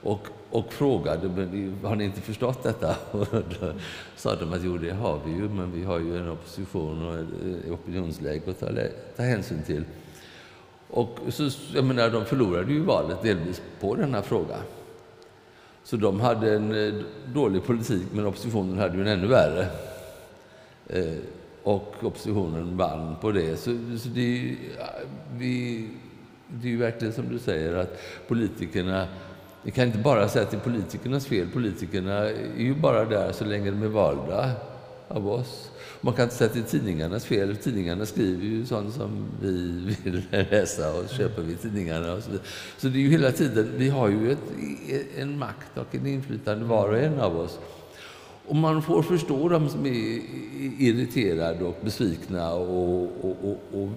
Och, 0.03 0.27
och 0.51 0.73
frågade, 0.73 1.29
men 1.29 1.79
har 1.83 1.97
ni 1.97 2.05
inte 2.05 2.21
förstått 2.21 2.63
detta? 2.63 2.97
Och 3.11 3.27
då 3.33 3.73
sa 4.17 4.35
de 4.35 4.53
att 4.53 4.65
jo, 4.65 4.79
det 4.79 4.93
har 4.93 5.21
vi 5.27 5.33
ju, 5.33 5.49
men 5.49 5.73
vi 5.73 5.85
har 5.85 5.99
ju 5.99 6.19
en 6.19 6.31
opposition 6.31 7.07
och 7.07 7.15
ett 7.19 7.67
eh, 7.67 7.73
opinionsläge 7.73 8.51
att 8.51 8.61
ta, 8.61 8.67
ta 9.17 9.23
hänsyn 9.23 9.63
till. 9.63 9.85
Och 10.89 11.19
så, 11.29 11.51
jag 11.75 11.85
menar, 11.85 12.11
de 12.11 12.25
förlorade 12.25 12.73
ju 12.73 12.81
valet 12.81 13.23
delvis 13.23 13.63
på 13.81 13.95
denna 13.95 14.23
fråga. 14.23 14.57
Så 15.85 15.97
de 15.97 16.21
hade 16.21 16.55
en 16.55 16.87
eh, 16.87 17.05
dålig 17.27 17.65
politik, 17.65 18.07
men 18.13 18.27
oppositionen 18.27 18.79
hade 18.79 18.97
ju 18.97 19.01
en 19.03 19.09
ännu 19.09 19.27
värre. 19.27 19.67
Eh, 20.87 21.19
och 21.63 21.95
oppositionen 22.03 22.77
vann 22.77 23.17
på 23.21 23.33
det. 23.33 23.57
Så, 23.57 23.71
så 23.99 24.09
det, 24.09 24.57
vi, 25.33 25.89
det 26.49 26.69
är 26.69 26.71
ju 26.71 26.77
verkligen 26.77 27.15
som 27.15 27.29
du 27.29 27.39
säger 27.39 27.75
att 27.75 28.01
politikerna 28.29 29.09
vi 29.65 29.71
kan 29.71 29.87
inte 29.87 29.99
bara 29.99 30.29
säga 30.29 30.45
att 30.45 30.51
det 30.51 30.57
är 30.57 30.61
politikernas 30.61 31.27
fel. 31.27 31.49
Politikerna 31.53 32.19
är 32.19 32.59
ju 32.59 32.75
bara 32.75 33.05
där 33.05 33.33
så 33.33 33.45
länge 33.45 33.71
de 33.71 33.83
är 33.83 33.89
valda 33.89 34.51
av 35.09 35.29
oss. 35.29 35.71
Man 36.01 36.15
kan 36.15 36.23
inte 36.23 36.35
säga 36.35 36.49
att 36.49 36.55
det 36.55 36.61
är 36.61 36.79
tidningarnas 36.79 37.25
fel. 37.25 37.57
Tidningarna 37.57 38.07
skriver 38.07 38.45
ju 38.45 38.67
sånt 38.67 38.95
som 38.95 39.27
vi 39.43 39.97
vill 40.05 40.23
läsa 40.31 40.93
och 40.93 41.09
köper 41.09 41.43
vi 41.43 41.55
tidningarna. 41.55 42.13
Och 42.13 42.23
så, 42.23 42.31
så 42.79 42.89
det 42.89 42.99
är 42.99 43.01
ju 43.01 43.11
hela 43.11 43.33
tiden, 43.33 43.73
vi 43.77 43.89
har 43.89 44.09
ju 44.09 44.33
ett, 44.33 44.39
en 45.19 45.39
makt 45.39 45.79
och 45.79 45.95
en 45.95 46.07
inflytande 46.07 46.65
var 46.65 46.89
och 46.89 46.99
en 46.99 47.21
av 47.21 47.37
oss. 47.37 47.59
Och 48.53 48.59
man 48.59 48.83
får 48.83 49.03
förstå 49.03 49.49
dem 49.49 49.69
som 49.69 49.87
är 49.87 50.21
irriterade 50.79 51.65
och 51.65 51.79
besvikna 51.85 52.53
och, 52.53 53.03
och, 53.03 53.37
och, 53.43 53.83
och 53.83 53.89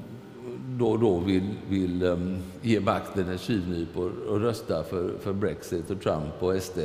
då 0.67 0.87
och 0.87 0.99
då 0.99 1.19
vill, 1.19 1.53
vill 1.69 2.03
um, 2.03 2.37
ge 2.61 2.79
makten 2.79 3.29
en 3.29 3.37
tjuvnyp 3.37 3.97
och, 3.97 4.11
och 4.27 4.41
rösta 4.41 4.83
för, 4.83 5.17
för 5.17 5.33
Brexit 5.33 5.89
och 5.89 6.01
Trump 6.01 6.43
och 6.43 6.61
SD. 6.61 6.79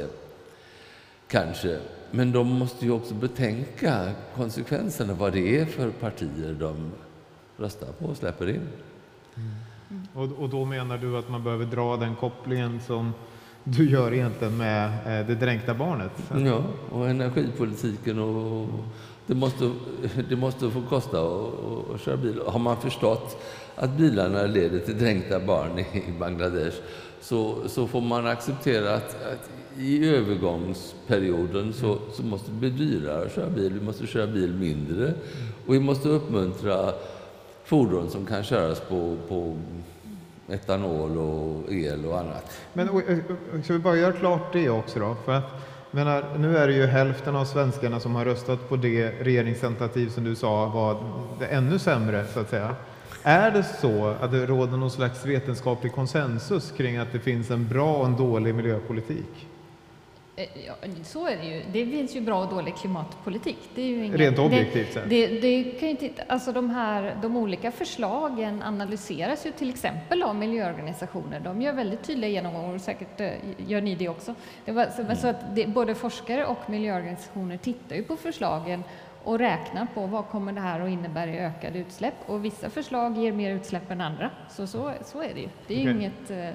Kanske. 1.29 1.81
Men 2.11 2.33
de 2.33 2.47
måste 2.47 2.85
ju 2.85 2.91
också 2.91 3.15
betänka 3.15 4.13
konsekvenserna, 4.37 5.15
vad 5.15 5.33
det 5.33 5.59
är 5.59 5.65
för 5.65 5.91
partier 5.91 6.57
de 6.61 6.91
röstar 7.57 7.93
på 7.99 8.05
och 8.05 8.17
släpper 8.17 8.49
in. 8.49 8.69
Mm. 9.37 10.03
Och, 10.15 10.43
och 10.43 10.49
då 10.49 10.65
menar 10.65 10.99
du 10.99 11.19
att 11.19 11.31
man 11.31 11.45
behöver 11.45 11.67
dra 11.67 11.97
den 11.97 12.17
kopplingen 12.17 12.81
som 12.81 13.13
du 13.64 13.90
gör 13.90 14.12
egentligen 14.12 14.57
med 14.57 14.87
eh, 14.87 15.27
det 15.27 15.35
dränkta 15.35 15.75
barnet? 15.75 16.11
Ja, 16.46 16.64
och 16.90 17.09
energipolitiken 17.09 18.18
och 18.18 18.68
det 19.26 19.35
måste, 19.35 19.70
det 20.28 20.37
måste 20.37 20.70
få 20.70 20.82
kosta 20.89 21.18
att 21.95 22.01
köra 22.01 22.16
bil. 22.16 22.41
Har 22.47 22.59
man 22.59 22.76
förstått 22.76 23.43
att 23.76 23.91
bilarna 23.91 24.47
leder 24.47 24.78
till 24.78 24.99
dränkta 24.99 25.41
barn 25.41 25.78
i 25.78 26.12
Bangladesh 26.18 26.76
så, 27.20 27.57
så 27.66 27.87
får 27.87 28.01
man 28.01 28.26
acceptera 28.26 28.95
att, 28.95 29.16
att 29.32 29.51
i 29.78 30.09
övergångsperioden 30.09 31.72
så, 31.72 31.99
så 32.12 32.22
måste 32.22 32.51
det 32.51 32.57
bli 32.57 32.70
dyrare 32.70 33.26
att 33.26 33.35
köra 33.35 33.51
bil. 33.51 33.72
Vi 33.72 33.80
måste 33.80 34.07
köra 34.07 34.26
bil 34.26 34.55
mindre 34.55 35.14
och 35.66 35.74
vi 35.74 35.80
måste 35.80 36.09
uppmuntra 36.09 36.93
fordon 37.64 38.11
som 38.11 38.26
kan 38.26 38.45
köras 38.45 38.80
på, 38.80 39.16
på 39.28 39.59
etanol 40.53 41.18
och 41.18 41.72
el 41.72 42.07
och 42.07 42.18
annat. 42.18 42.61
Men 42.72 42.88
ska 43.64 43.72
vi 43.72 43.78
bara 43.78 43.96
göra 43.96 44.12
klart 44.12 44.53
det 44.53 44.70
också 44.70 44.98
då? 44.98 45.16
För 45.24 45.32
att, 45.32 45.51
menar, 45.90 46.24
nu 46.38 46.57
är 46.57 46.66
det 46.66 46.74
ju 46.74 46.86
hälften 46.86 47.36
av 47.36 47.44
svenskarna 47.44 48.01
som 48.01 48.14
har 48.14 48.24
röstat 48.24 48.68
på 48.68 48.76
det 48.76 49.11
regeringsalternativ 49.20 50.09
som 50.09 50.24
du 50.24 50.34
sa 50.34 50.66
var 50.66 50.96
det 51.38 51.46
ännu 51.46 51.78
sämre, 51.78 52.26
så 52.34 52.40
att 52.40 52.51
säga. 52.51 52.76
Är 53.22 53.51
det 53.51 53.62
så 53.62 54.14
att 54.20 54.32
det 54.32 54.46
råder 54.46 54.76
någon 54.76 54.90
slags 54.90 55.26
vetenskaplig 55.26 55.92
konsensus 55.92 56.72
kring 56.76 56.96
att 56.96 57.12
det 57.12 57.18
finns 57.18 57.51
en 57.51 57.68
bra 57.68 57.96
och 57.96 58.07
en 58.07 58.16
dålig 58.16 58.55
miljöpolitik? 58.55 59.49
Eh, 60.41 60.66
ja, 60.66 60.74
så 61.05 61.26
är 61.26 61.36
det 61.36 61.45
ju. 61.45 61.62
Det 61.72 61.86
finns 61.86 62.16
ju 62.16 62.20
bra 62.20 62.45
och 62.45 62.51
dålig 62.51 62.76
klimatpolitik. 62.76 63.59
Det 63.74 63.82
är 63.82 63.86
ju 63.86 64.05
ingen, 64.05 64.18
Rent 64.18 64.38
objektivt 64.38 64.93
sett? 64.93 65.09
Det, 65.09 65.26
det, 65.26 65.62
det 65.62 65.70
kan 65.70 65.88
ju 65.88 65.97
titta, 65.97 66.22
alltså 66.28 66.53
de, 66.53 66.70
här, 66.70 67.16
de 67.22 67.36
olika 67.36 67.72
förslagen 67.72 68.62
analyseras 68.62 69.47
ju 69.47 69.53
till 69.53 69.70
exempel 69.70 70.22
av 70.22 70.36
miljöorganisationer. 70.36 71.41
De 71.41 71.62
gör 71.62 71.72
väldigt 71.72 72.03
tydliga 72.03 72.30
genomgångar 72.30 72.74
och 72.74 72.80
säkert 72.80 73.20
eh, 73.20 73.30
gör 73.66 73.80
ni 73.80 73.95
det 73.95 74.09
också. 74.09 74.34
Det 74.64 74.72
var, 74.72 74.86
så, 74.86 75.16
så 75.20 75.28
att 75.28 75.55
det, 75.55 75.66
både 75.66 75.95
forskare 75.95 76.47
och 76.47 76.70
miljöorganisationer 76.70 77.57
tittar 77.57 77.97
ju 77.97 78.03
på 78.03 78.16
förslagen 78.16 78.84
och 79.24 79.38
räknar 79.38 79.86
på 79.95 80.07
vad 80.07 80.28
kommer 80.28 80.53
det 80.53 80.61
här 80.61 80.80
att 80.80 80.91
innebära 80.91 81.30
i 81.30 81.38
ökade 81.38 81.78
utsläpp. 81.78 82.14
Och 82.26 82.45
vissa 82.45 82.70
förslag 82.70 83.18
ger 83.18 83.32
mer 83.32 83.55
utsläpp 83.55 83.91
än 83.91 84.01
andra. 84.01 84.30
Så, 84.51 84.66
så, 84.66 84.93
så 85.05 85.22
är 85.22 85.34
det 85.34 85.41
ju. 85.41 85.49
Det 85.66 85.74
är 85.74 85.80
Okej. 85.80 85.97
inget... 85.97 86.55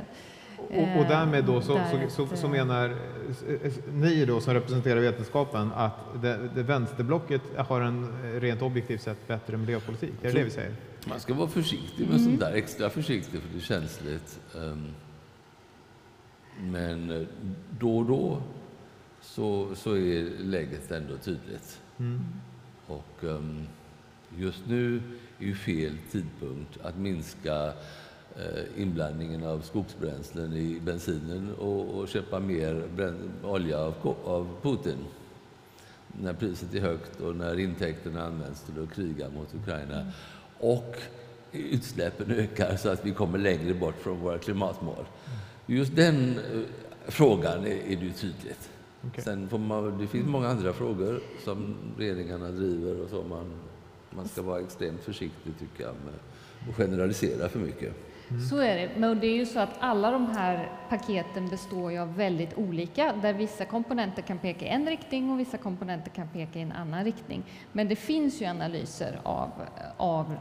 eh, 0.70 0.78
Och, 0.78 1.00
och 1.00 1.06
därmed 1.08 1.46
då 1.46 1.62
så, 1.62 1.74
där 1.74 2.08
så, 2.10 2.28
så, 2.28 2.36
så 2.36 2.46
eh, 2.48 2.52
menar 2.52 2.90
eh, 2.90 3.72
ni 3.94 4.26
då 4.26 4.42
som 4.42 4.54
representerar 4.54 5.02
vetenskapen 5.02 5.72
att 5.76 6.22
det, 6.22 6.50
det 6.56 6.64
vänsterblocket 6.64 7.42
har 7.58 7.82
en 7.82 8.04
eh, 8.04 8.40
rent 8.40 8.62
objektivt 8.62 9.02
sett 9.02 9.28
bättre 9.28 9.58
miljöpolitik? 9.58 10.14
Är 10.22 10.32
det 10.32 10.38
det 10.38 10.44
vi 10.44 10.50
säger? 10.52 10.72
Man 11.08 11.20
ska 11.20 11.34
vara 11.34 11.48
försiktig 11.50 12.08
med 12.10 12.22
sånt 12.22 12.40
där, 12.40 12.54
extra 12.54 12.90
försiktig 12.90 13.42
för 13.42 13.50
det 13.54 13.58
är 13.58 13.62
känsligt. 13.62 14.40
Ehm, 14.56 14.88
Men 16.60 17.12
eh, 17.12 17.28
då 17.80 17.98
och 17.98 18.06
då 18.06 18.42
så, 19.22 19.76
så 19.76 19.98
är 19.98 20.40
läget 20.40 20.92
ändå 20.92 21.18
tydligt. 21.18 21.82
Mm. 22.00 22.22
Och 22.88 23.24
ehm, 23.24 23.68
just 24.38 24.62
nu 24.68 25.02
är 25.40 25.46
ju 25.46 25.56
fel 25.56 25.98
tidpunkt 26.12 26.78
att 26.84 26.98
minska 26.98 27.56
eh, 27.66 27.74
inblandningen 28.78 29.44
av 29.44 29.60
skogsbränslen 29.60 30.54
i 30.54 30.80
bensinen 30.80 31.56
och, 31.60 32.00
och 32.00 32.08
köpa 32.08 32.40
mer 32.40 32.84
olja 33.44 33.80
av, 33.80 34.16
av 34.26 34.48
Putin. 34.62 34.98
När 36.22 36.34
priset 36.34 36.76
är 36.76 36.80
högt 36.80 37.22
och 37.22 37.36
när 37.36 37.60
intäkterna 37.60 38.26
används 38.26 38.62
till 38.62 38.84
att 38.84 38.94
kriga 38.94 39.30
mot 39.30 39.56
Ukraina. 39.56 40.12
Och 40.60 40.96
utsläppen 41.52 42.32
ökar 42.32 42.76
så 42.78 42.90
att 42.90 43.06
vi 43.06 43.12
kommer 43.12 43.38
längre 43.38 43.74
bort 43.74 43.96
från 44.02 44.20
våra 44.20 44.38
klimatmål. 44.38 45.06
Just 45.66 45.96
den 45.96 46.38
eh, 46.38 46.62
frågan 47.08 47.66
är, 47.66 47.72
är 47.72 47.96
det 47.96 48.06
ju 48.06 48.12
tydligt. 48.12 48.70
Okej. 49.08 49.24
Sen 49.24 49.50
får 49.50 49.58
man, 49.58 49.98
det 49.98 50.08
finns 50.08 50.28
många 50.28 50.48
andra 50.48 50.74
frågor 50.74 51.20
som 51.44 51.76
regeringarna 51.98 52.50
driver 52.50 53.02
och 53.02 53.10
så. 53.10 53.24
Man, 53.24 53.52
man 54.10 54.28
ska 54.28 54.42
vara 54.42 54.60
extremt 54.60 55.02
försiktig 55.02 55.54
tycker 55.60 55.84
jag 55.84 55.94
med 56.06 56.14
att 56.70 56.76
generalisera 56.76 57.50
för 57.50 57.60
mycket. 57.60 57.94
Så 58.50 58.58
är 58.58 58.76
det, 58.76 58.90
men 58.98 59.20
det 59.20 59.28
är 59.28 59.36
ju 59.36 59.46
så 59.46 59.60
att 59.60 59.76
alla 59.80 60.12
de 60.12 60.28
här 60.28 60.72
paketen 60.90 61.48
består 61.48 61.92
ju 61.92 62.00
av 62.00 62.16
väldigt 62.16 62.58
olika, 62.58 63.14
där 63.22 63.34
vissa 63.34 63.66
komponenter 63.66 64.22
kan 64.22 64.38
peka 64.38 64.66
i 64.66 64.68
en 64.68 64.88
riktning 64.88 65.32
och 65.32 65.40
vissa 65.40 65.58
komponenter 65.58 66.12
kan 66.12 66.28
peka 66.28 66.60
i 66.60 66.62
en 66.62 66.72
annan 66.72 67.04
riktning. 67.04 67.44
Men 67.72 67.88
det 67.88 67.96
finns 67.96 68.42
ju 68.42 68.46
analyser 68.46 69.20
av, 69.24 69.52
av 69.98 70.38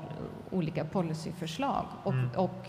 olika 0.51 0.85
policyförslag 0.85 1.87
och, 2.05 2.15
och, 2.37 2.69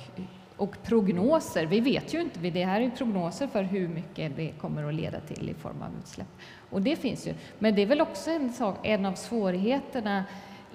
och 0.57 0.83
prognoser. 0.83 1.65
Vi 1.65 1.79
vet 1.79 2.13
ju 2.13 2.21
inte, 2.21 2.39
det 2.39 2.65
här 2.65 2.81
är 2.81 2.89
prognoser 2.89 3.47
för 3.47 3.63
hur 3.63 3.87
mycket 3.87 4.35
det 4.35 4.51
kommer 4.51 4.83
att 4.83 4.93
leda 4.93 5.19
till 5.19 5.49
i 5.49 5.53
form 5.53 5.81
av 5.81 5.89
utsläpp. 5.99 6.27
Och 6.69 6.81
det 6.81 6.95
finns 6.95 7.27
ju. 7.27 7.33
Men 7.59 7.75
det 7.75 7.81
är 7.81 7.85
väl 7.85 8.01
också 8.01 8.31
en, 8.31 8.53
sak, 8.53 8.79
en 8.83 9.05
av 9.05 9.13
svårigheterna 9.13 10.23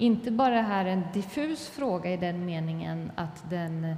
inte 0.01 0.31
bara 0.31 0.63
här 0.63 0.85
en 0.85 1.03
diffus 1.13 1.69
fråga 1.69 2.13
i 2.13 2.17
den 2.17 2.45
meningen 2.45 3.13
att 3.15 3.51
den 3.51 3.97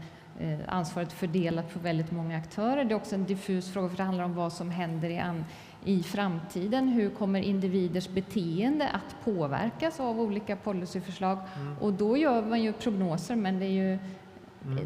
ansvaret 0.69 1.13
fördelat 1.13 1.73
på 1.73 1.79
väldigt 1.79 2.11
många 2.11 2.37
aktörer. 2.37 2.85
Det 2.85 2.95
är 2.95 2.97
också 2.97 3.15
en 3.15 3.25
diffus 3.25 3.73
fråga 3.73 3.89
för 3.89 3.97
det 3.97 4.03
handlar 4.03 4.25
om 4.25 4.35
vad 4.35 4.53
som 4.53 4.71
händer 4.71 5.11
i, 5.11 5.19
an, 5.19 5.45
i 5.85 6.03
framtiden. 6.03 6.89
Hur 6.89 7.11
kommer 7.11 7.41
individers 7.41 8.09
beteende 8.09 8.89
att 8.89 9.25
påverkas 9.25 10.01
av 10.01 10.21
olika 10.21 10.57
policyförslag? 10.57 11.39
Och 11.81 11.93
då 11.93 12.17
gör 12.17 12.43
man 12.43 12.63
ju 12.63 12.73
prognoser 12.73 13.37
men 13.37 13.59
det 13.59 13.67
ju 13.67 13.99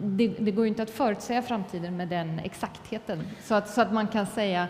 det, 0.03 0.29
det 0.29 0.51
går 0.51 0.65
ju 0.65 0.69
inte 0.69 0.83
att 0.83 0.91
förutsäga 0.91 1.43
framtiden 1.43 1.97
med 1.97 2.09
den 2.09 2.39
exaktheten. 2.39 3.23
Så 3.43 3.55
att, 3.55 3.69
så 3.69 3.81
att 3.81 3.93
man 3.93 4.09
kan 4.09 4.27
säga 4.27 4.69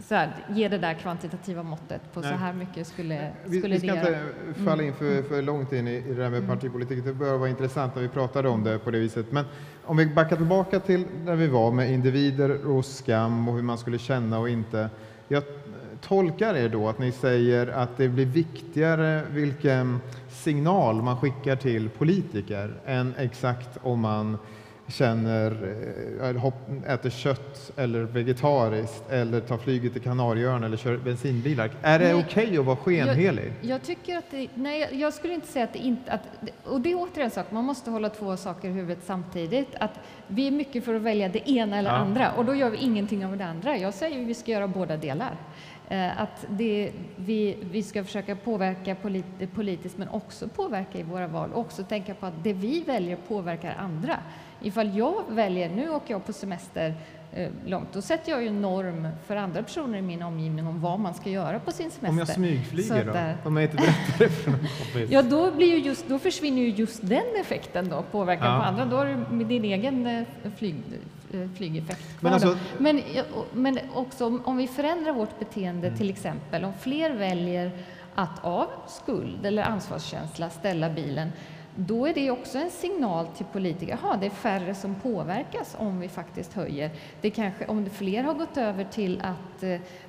så 0.00 0.14
här, 0.14 0.32
ge 0.50 0.68
det 0.68 0.78
där 0.78 0.94
kvantitativa 0.94 1.62
måttet 1.62 2.12
på 2.12 2.20
Nej. 2.20 2.30
så 2.30 2.36
här 2.36 2.52
mycket 2.52 2.86
skulle, 2.86 3.32
Vi, 3.44 3.58
skulle 3.58 3.74
vi 3.76 3.86
det 3.86 3.92
ska 3.92 4.10
göra. 4.10 4.18
inte 4.48 4.60
falla 4.64 4.82
in 4.82 4.92
för, 4.94 5.22
för 5.22 5.42
långt 5.42 5.72
in 5.72 5.88
i, 5.88 5.94
i 5.94 6.00
det 6.14 6.22
där 6.22 6.30
med 6.30 6.46
partipolitik. 6.46 7.04
Det 7.04 7.12
börjar 7.12 7.38
vara 7.38 7.48
intressant 7.50 7.94
när 7.94 8.02
vi 8.02 8.08
pratade 8.08 8.48
om 8.48 8.64
det 8.64 8.78
på 8.78 8.90
det 8.90 8.98
viset. 8.98 9.32
Men 9.32 9.44
om 9.84 9.96
vi 9.96 10.06
backar 10.06 10.36
tillbaka 10.36 10.80
till 10.80 11.04
där 11.26 11.34
vi 11.36 11.46
var 11.46 11.70
med 11.72 11.90
individer 11.92 12.66
och 12.66 12.84
skam 12.84 13.48
och 13.48 13.54
hur 13.54 13.62
man 13.62 13.78
skulle 13.78 13.98
känna 13.98 14.38
och 14.38 14.48
inte. 14.48 14.90
Jag 15.28 15.42
tolkar 16.00 16.54
er 16.54 16.68
då 16.68 16.88
att 16.88 16.98
ni 16.98 17.12
säger 17.12 17.66
att 17.66 17.96
det 17.96 18.08
blir 18.08 18.26
viktigare 18.26 19.22
vilken 19.30 20.00
signal 20.30 21.02
man 21.02 21.16
skickar 21.16 21.56
till 21.56 21.88
politiker 21.88 22.74
än 22.86 23.14
exakt 23.18 23.78
om 23.82 24.00
man 24.00 24.38
känner, 24.92 25.50
eh, 26.86 26.92
äter 26.94 27.10
kött 27.10 27.70
eller 27.76 28.00
vegetariskt 28.02 29.10
eller 29.10 29.40
tar 29.40 29.58
flyget 29.58 29.92
till 29.92 30.02
Kanarieöarna 30.02 30.66
eller 30.66 30.76
kör 30.76 30.96
bensinbilar. 30.96 31.70
Är 31.82 31.98
det 31.98 32.14
okej 32.14 32.58
att 32.58 32.64
vara 32.64 32.76
skenhelig? 32.76 33.52
Jag, 33.60 33.70
jag 33.70 33.82
tycker 33.82 34.16
att 34.18 34.24
det, 34.30 34.48
nej, 34.54 34.88
jag- 34.92 35.12
skulle 35.14 35.34
inte 35.34 35.46
säga 35.46 35.64
att 35.64 35.72
det 35.72 35.78
inte, 35.78 36.12
att, 36.12 36.20
och 36.64 36.80
det 36.80 36.90
är 36.92 36.94
återigen 36.96 37.24
en 37.24 37.30
sak, 37.30 37.46
man 37.50 37.64
måste 37.64 37.90
hålla 37.90 38.08
två 38.08 38.36
saker 38.36 38.68
i 38.68 38.72
huvudet 38.72 38.98
samtidigt. 39.04 39.68
Att 39.80 39.98
vi 40.26 40.46
är 40.46 40.50
mycket 40.50 40.84
för 40.84 40.94
att 40.94 41.02
välja 41.02 41.28
det 41.28 41.50
ena 41.50 41.78
eller 41.78 41.90
Ja. 41.90 41.96
andra 41.96 42.32
och 42.32 42.44
då 42.44 42.54
gör 42.54 42.70
vi 42.70 42.76
ingenting 42.76 43.26
av 43.26 43.36
det 43.36 43.44
andra. 43.44 43.76
Jag 43.78 43.94
säger 43.94 44.20
att 44.22 44.26
vi 44.26 44.34
ska 44.34 44.50
göra 44.50 44.68
båda 44.68 44.96
delar. 44.96 45.36
Eh, 45.88 46.20
Att 46.20 46.46
det, 46.48 46.92
vi, 47.16 47.56
vi 47.70 47.82
ska 47.82 48.04
försöka 48.04 48.36
påverka 48.36 48.94
polit, 48.94 49.24
politiskt 49.54 49.98
men 49.98 50.08
också 50.08 50.48
påverka 50.48 50.98
i 50.98 51.02
våra 51.02 51.26
val 51.26 51.50
och 51.52 51.60
också 51.60 51.82
tänka 51.84 52.14
på 52.14 52.26
att 52.26 52.44
det 52.44 52.52
vi 52.52 52.80
väljer 52.82 53.16
påverkar 53.28 53.74
andra. 53.78 54.18
Ifall 54.62 54.98
jag 54.98 55.22
väljer, 55.28 55.68
nu 55.70 55.90
åker 55.90 56.14
jag 56.14 56.26
på 56.26 56.32
semester 56.32 56.94
eh, 57.32 57.48
långt, 57.66 57.88
då 57.92 58.02
sätter 58.02 58.32
jag 58.32 58.42
ju 58.42 58.48
en 58.48 58.62
norm 58.62 59.08
för 59.26 59.36
andra 59.36 59.62
personer 59.62 59.98
i 59.98 60.02
min 60.02 60.22
omgivning 60.22 60.66
om 60.66 60.80
vad 60.80 61.00
man 61.00 61.14
ska 61.14 61.30
göra 61.30 61.58
på 61.58 61.70
sin 61.72 61.90
semester. 61.90 62.08
Om 62.08 62.18
jag 62.18 62.28
smygflyger 62.28 63.04
då? 63.42 63.48
Om 63.48 63.56
jag 63.56 63.64
inte 63.64 63.76
berättar 63.76 64.18
det 64.18 64.28
för 64.28 64.50
någon 64.50 64.60
kompis? 64.60 65.10
Ja, 65.10 65.22
då, 65.22 65.50
blir 65.50 65.66
ju 65.66 65.78
just, 65.78 66.08
då 66.08 66.18
försvinner 66.18 66.62
ju 66.62 66.68
just 66.68 67.08
den 67.08 67.22
effekten 67.40 67.88
då, 67.88 68.02
påverkan 68.10 68.46
Ja. 68.46 68.58
på 68.58 68.64
andra. 68.64 68.84
Då 68.84 68.96
har 68.96 69.06
du 69.06 69.36
med 69.36 69.46
din 69.46 69.64
egen 69.64 70.06
eh, 70.06 70.22
flyg, 70.56 70.74
flygeffekt 71.56 72.20
kvar. 72.20 72.30
Men 72.30 72.32
alltså- 72.32 72.58
men, 72.78 73.02
men 73.52 73.78
också 73.94 74.26
om, 74.26 74.42
om 74.44 74.56
vi 74.56 74.68
förändrar 74.68 75.12
vårt 75.12 75.38
beteende 75.38 75.86
Mm. 75.86 75.98
till 75.98 76.10
exempel, 76.10 76.64
om 76.64 76.72
fler 76.80 77.10
väljer 77.10 77.70
att 78.14 78.44
av 78.44 78.66
skuld 78.88 79.46
eller 79.46 79.62
ansvarskänsla 79.62 80.50
ställa 80.50 80.90
bilen, 80.90 81.32
då 81.76 82.06
är 82.06 82.14
det 82.14 82.30
också 82.30 82.58
en 82.58 82.70
signal 82.70 83.26
till 83.26 83.46
politiker. 83.46 83.98
Jaha, 84.02 84.16
det 84.16 84.26
är 84.26 84.30
färre 84.30 84.74
som 84.74 84.94
påverkas 84.94 85.76
om 85.78 86.00
vi 86.00 86.08
faktiskt 86.08 86.52
höjer. 86.52 86.90
Det 87.20 87.30
kanske, 87.30 87.66
om 87.66 87.84
det 87.84 87.90
fler 87.90 88.22
har 88.22 88.34
gått 88.34 88.56
över 88.56 88.84
till 88.84 89.20
att 89.20 89.64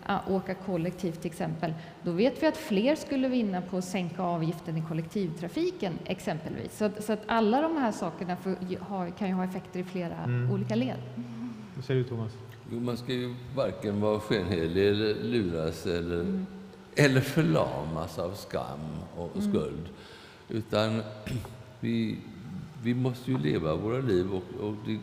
a- 0.06 0.20
åka 0.30 0.54
kollektivt 0.56 1.22
till 1.22 1.32
exempel, 1.32 1.74
då 2.04 2.12
vet 2.12 2.44
vi 2.44 2.48
att 2.48 2.58
fler 2.58 2.96
skulle 2.96 3.28
vinna 3.28 3.62
på 3.62 3.78
att 3.78 3.86
sänka 3.86 4.22
avgiften 4.24 4.78
i 4.78 4.84
kollektivtrafiken 4.90 5.94
exempelvis. 6.06 6.78
Så, 6.78 6.86
att- 6.86 7.04
så 7.04 7.14
att 7.14 7.22
alla 7.28 7.62
de 7.62 7.78
här 7.78 7.92
sakerna 7.92 8.36
får, 8.36 8.80
ha, 8.80 9.12
kan 9.12 9.28
ju 9.28 9.34
ha 9.34 9.44
effekter 9.44 9.80
i 9.80 9.84
flera 9.84 10.18
Mm. 10.24 10.52
olika 10.52 10.76
led. 10.76 10.98
Hur 11.76 11.82
ser 11.82 11.94
det 11.94 12.00
ut 12.00 12.10
Thomas? 12.10 12.32
Jo, 12.72 12.80
man 12.80 12.98
ska 12.98 13.14
ju 13.14 13.36
varken 13.56 14.02
vara 14.02 14.20
skenhelig 14.20 14.88
eller 14.88 15.24
luras 15.24 15.86
eller, 15.86 16.20
Mm. 16.20 16.46
eller 16.96 17.22
förlamas 17.22 18.20
av 18.20 18.32
skam 18.34 18.80
och, 19.18 19.36
och 19.36 19.44
skuld. 19.44 19.90
Utan 20.54 21.02
vi, 21.80 22.18
vi 22.84 22.94
måste 22.94 23.32
ju 23.32 23.38
leva 23.38 23.76
våra 23.76 23.98
liv 23.98 24.34
och, 24.34 24.68
och 24.68 24.76
det, 24.86 25.00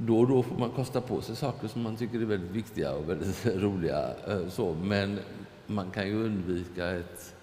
då 0.00 0.18
och 0.18 0.28
då 0.28 0.42
får 0.42 0.56
man 0.58 0.70
kosta 0.70 1.00
på 1.00 1.20
sig 1.20 1.36
saker 1.36 1.68
som 1.68 1.82
man 1.82 1.96
tycker 1.96 2.20
är 2.20 2.24
väldigt 2.24 2.50
viktiga 2.50 2.92
och 2.92 3.10
väldigt 3.10 3.46
roliga. 3.62 4.14
Eh, 4.28 4.48
så. 4.48 4.74
Men 4.74 5.18
man 5.66 5.90
kan 5.90 6.06
ju 6.06 6.24
undvika 6.24 6.90
ett... 6.90 7.34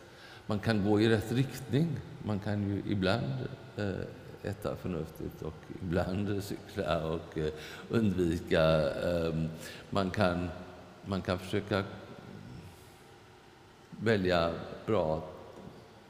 Man 0.45 0.59
kan 0.59 0.85
gå 0.85 1.01
i 1.01 1.09
rätt 1.09 1.31
riktning. 1.31 1.87
Man 2.23 2.39
kan 2.39 2.69
ju 2.69 2.81
ibland 2.91 3.33
eh, 3.77 4.49
äta 4.49 4.75
förnuftigt 4.75 5.41
och 5.41 5.57
ibland 5.81 6.43
cykla 6.43 7.07
och 7.07 7.37
eh, 7.37 7.53
undvika... 7.89 8.61
Ehm, 8.91 9.49
man, 9.89 10.09
kan, 10.09 10.49
man 11.05 11.21
kan 11.21 11.39
försöka 11.39 11.83
välja 13.89 14.51
bra 14.85 15.32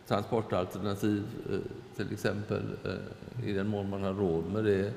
transportalternativ 0.08 1.24
eh, 1.52 1.60
till 1.96 2.14
exempel, 2.14 2.62
eh, 2.86 3.50
i 3.50 3.54
den 3.54 3.68
mån 3.68 3.90
man 3.90 4.04
har 4.04 4.14
råd 4.14 4.46
med 4.54 4.64
det. 4.64 4.94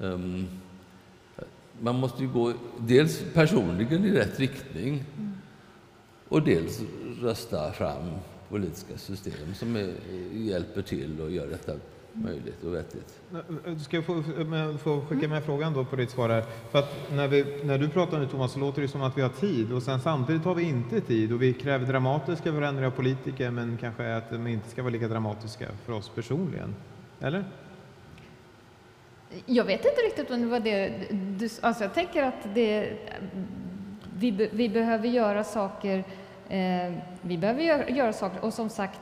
Ehm, 0.00 0.46
man 1.80 1.94
måste 1.94 2.22
ju 2.22 2.28
gå 2.28 2.52
dels 2.78 3.22
personligen 3.34 4.04
i 4.04 4.12
rätt 4.12 4.40
riktning 4.40 5.04
och 6.28 6.42
dels 6.42 6.80
rösta 7.20 7.72
fram 7.72 8.10
politiska 8.48 8.98
system 8.98 9.54
som 9.54 9.76
är, 9.76 9.94
hjälper 10.32 10.82
till 10.82 11.20
och 11.20 11.30
gör 11.30 11.46
detta 11.46 11.72
möjligt 12.12 12.64
och 12.64 12.74
vettigt. 12.74 13.20
Du 13.66 13.78
ska 13.78 14.02
få, 14.02 14.22
få 14.82 15.00
skicka 15.00 15.28
med 15.28 15.44
frågan 15.44 15.74
då 15.74 15.84
på 15.84 15.96
ditt 15.96 16.10
svar 16.10 16.28
här. 16.28 16.44
För 16.70 16.78
att 16.78 17.10
när, 17.12 17.28
vi, 17.28 17.44
när 17.64 17.78
du 17.78 17.88
pratar 17.88 18.18
nu 18.18 18.26
Thomas 18.26 18.52
så 18.52 18.58
låter 18.58 18.82
det 18.82 18.88
som 18.88 19.02
att 19.02 19.18
vi 19.18 19.22
har 19.22 19.28
tid 19.28 19.72
och 19.72 19.82
sen 19.82 20.00
samtidigt 20.00 20.44
har 20.44 20.54
vi 20.54 20.62
inte 20.62 21.00
tid 21.00 21.32
och 21.32 21.42
vi 21.42 21.52
kräver 21.52 21.86
dramatiska 21.86 22.52
förändringar 22.52 22.86
av 22.86 22.90
politiker 22.90 23.50
men 23.50 23.78
kanske 23.80 24.16
att 24.16 24.30
de 24.30 24.46
inte 24.46 24.68
ska 24.68 24.82
vara 24.82 24.92
lika 24.92 25.08
dramatiska 25.08 25.66
för 25.84 25.92
oss 25.92 26.08
personligen. 26.08 26.74
Eller? 27.20 27.44
Jag 29.46 29.64
vet 29.64 29.84
inte 29.84 30.00
riktigt 30.00 30.30
om 30.30 30.40
det 30.40 30.46
var 30.46 30.60
det 30.60 30.92
du 31.10 31.48
alltså 31.60 31.84
jag 31.84 31.94
tänker 31.94 32.22
att 32.22 32.54
det, 32.54 32.98
vi, 34.16 34.48
vi 34.52 34.68
behöver 34.68 35.08
göra 35.08 35.44
saker, 35.44 36.04
eh, 36.48 36.92
vi 37.20 37.38
behöver 37.38 37.62
göra, 37.62 37.88
göra 37.88 38.12
saker 38.12 38.44
och 38.44 38.54
som 38.54 38.68
sagt 38.68 39.00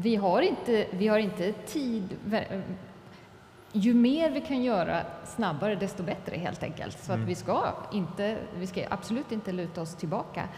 vi 0.00 0.16
har 0.16 0.42
inte, 0.42 0.86
vi 0.90 1.08
har 1.08 1.18
inte 1.18 1.52
tid. 1.52 2.16
Ju 3.72 3.94
mer 3.94 4.30
vi 4.30 4.40
kan 4.40 4.62
göra 4.62 5.02
snabbare, 5.24 5.74
desto 5.74 6.02
bättre 6.02 6.36
helt 6.36 6.62
enkelt. 6.62 6.98
Så 7.04 7.12
mm. 7.12 7.22
att 7.22 7.28
vi 7.28 7.34
ska, 7.34 7.74
inte, 7.92 8.36
vi 8.58 8.66
ska 8.66 8.84
absolut 8.90 9.32
inte 9.32 9.52
luta 9.52 9.82
oss 9.82 9.94
tillbaka. 9.94 10.48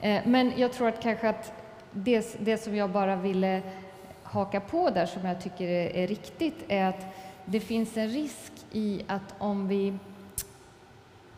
Eh, 0.00 0.22
men 0.26 0.52
jag 0.56 0.72
tror 0.72 0.88
att 0.88 1.02
kanske 1.02 1.28
att 1.28 1.52
det, 1.90 2.36
det 2.40 2.58
som 2.58 2.76
jag 2.76 2.90
bara 2.90 3.16
ville 3.16 3.62
haka 4.22 4.60
på 4.60 4.90
där, 4.90 5.06
som 5.06 5.24
jag 5.24 5.40
tycker 5.40 5.68
är, 5.68 5.96
är 5.96 6.06
riktigt, 6.06 6.64
är 6.68 6.84
att 6.84 7.06
det 7.44 7.60
finns 7.60 7.96
en 7.96 8.08
risk 8.08 8.52
i 8.72 9.02
att 9.06 9.34
om 9.38 9.68
vi 9.68 9.98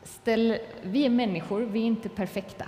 ställer... 0.02 0.58
Vi 0.82 1.06
är 1.06 1.11
människor, 1.11 1.61
vi 1.61 1.80
är 1.80 1.86
inte 1.86 2.08
perfekta. 2.08 2.66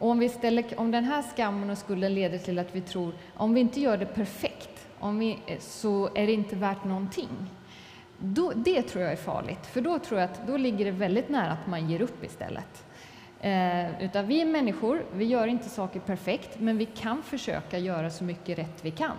Och 0.00 0.08
om, 0.08 0.18
vi 0.18 0.28
ställer, 0.28 0.64
om 0.80 0.90
den 0.90 1.04
här 1.04 1.22
skammen 1.22 1.70
och 1.70 1.78
skulden 1.78 2.14
leder 2.14 2.38
till 2.38 2.58
att 2.58 2.74
vi 2.74 2.80
tror 2.80 3.12
om 3.34 3.54
vi 3.54 3.60
inte 3.60 3.80
gör 3.80 3.96
det 3.96 4.06
perfekt 4.06 4.86
om 5.00 5.18
vi, 5.18 5.38
eh, 5.46 5.58
så 5.58 6.10
är 6.14 6.26
det 6.26 6.32
inte 6.32 6.56
värt 6.56 6.84
någonting. 6.84 7.28
Då, 8.18 8.52
det 8.54 8.82
tror 8.82 9.04
jag 9.04 9.12
är 9.12 9.16
farligt, 9.16 9.66
för 9.66 9.80
då 9.80 9.98
tror 9.98 10.20
jag 10.20 10.30
att 10.30 10.46
då 10.46 10.56
ligger 10.56 10.84
det 10.84 10.90
väldigt 10.90 11.28
nära 11.28 11.52
att 11.52 11.66
man 11.66 11.90
ger 11.90 12.02
upp 12.02 12.24
istället. 12.24 12.84
Eh, 13.40 14.04
utan 14.04 14.26
vi 14.26 14.40
är 14.40 14.46
människor, 14.46 15.04
vi 15.14 15.24
gör 15.24 15.46
inte 15.46 15.68
saker 15.68 16.00
perfekt, 16.00 16.60
men 16.60 16.78
vi 16.78 16.86
kan 16.86 17.22
försöka 17.22 17.78
göra 17.78 18.10
så 18.10 18.24
mycket 18.24 18.58
rätt 18.58 18.84
vi 18.84 18.90
kan. 18.90 19.16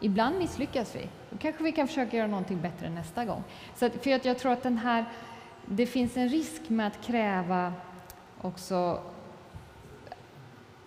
Ibland 0.00 0.38
misslyckas 0.38 0.96
vi, 0.96 1.08
då 1.30 1.38
kanske 1.38 1.64
vi 1.64 1.72
kan 1.72 1.88
försöka 1.88 2.16
göra 2.16 2.26
någonting 2.26 2.60
bättre 2.60 2.90
nästa 2.90 3.24
gång. 3.24 3.42
Så 3.74 3.86
att, 3.86 3.92
för 4.04 4.12
att 4.12 4.24
jag 4.24 4.38
tror 4.38 4.52
att 4.52 4.62
den 4.62 4.78
här, 4.78 5.04
det 5.66 5.86
finns 5.86 6.16
en 6.16 6.28
risk 6.28 6.68
med 6.68 6.86
att 6.86 7.02
kräva 7.06 7.72
också 8.40 9.00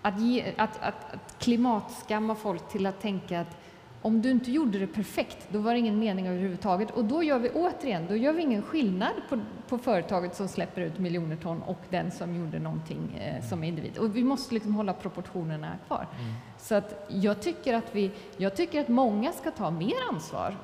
att, 0.02 0.20
ge, 0.20 0.54
att, 0.58 0.82
att, 0.82 1.14
att 1.14 1.39
klimatskamma 1.39 2.36
folk 2.36 2.70
till 2.70 2.86
att 2.86 3.02
tänka 3.02 3.39
att 3.39 3.58
om 4.02 4.22
du 4.22 4.32
inte 4.32 4.52
gjorde 4.52 4.80
det 4.80 4.88
perfekt, 4.88 5.47
då 5.50 5.60
var 5.60 5.74
det 5.74 5.80
ingen 5.80 6.00
mening 6.00 6.28
överhuvudtaget. 6.28 6.91
Och 6.91 7.06
då 7.06 7.24
gör 7.24 7.39
vi 7.39 7.50
återigen, 7.50 8.06
då 8.08 8.16
gör 8.16 8.34
vi 8.34 8.41
ingen 8.41 8.62
skillnad 8.62 9.14
på, 9.30 9.39
på 9.68 9.78
företaget 9.78 10.36
som 10.36 10.47
släpper 10.47 10.82
ut 10.82 11.00
miljoner 11.00 11.36
ton 11.36 11.62
och 11.62 11.80
den 11.89 12.12
som 12.12 12.36
gjorde 12.36 12.60
någonting 12.60 13.18
eh, 13.18 13.43
som 13.50 13.64
individ. 13.64 13.97
Och 13.97 14.16
vi 14.16 14.24
måste 14.24 14.54
liksom 14.54 14.76
hålla 14.76 14.93
proportionerna 14.93 15.78
kvar. 15.88 16.08
Mm. 16.20 16.34
Så 16.58 16.76
att 16.76 17.08
jag 17.10 17.41
tycker 17.41 17.74
att 17.74 17.95
vi, 17.95 18.12
jag 18.38 18.56
tycker 18.56 18.82
att 18.82 18.88
många 18.88 19.32
ska 19.32 19.52
ta 19.52 19.72
mer 19.72 19.95
ansvar 20.12 20.58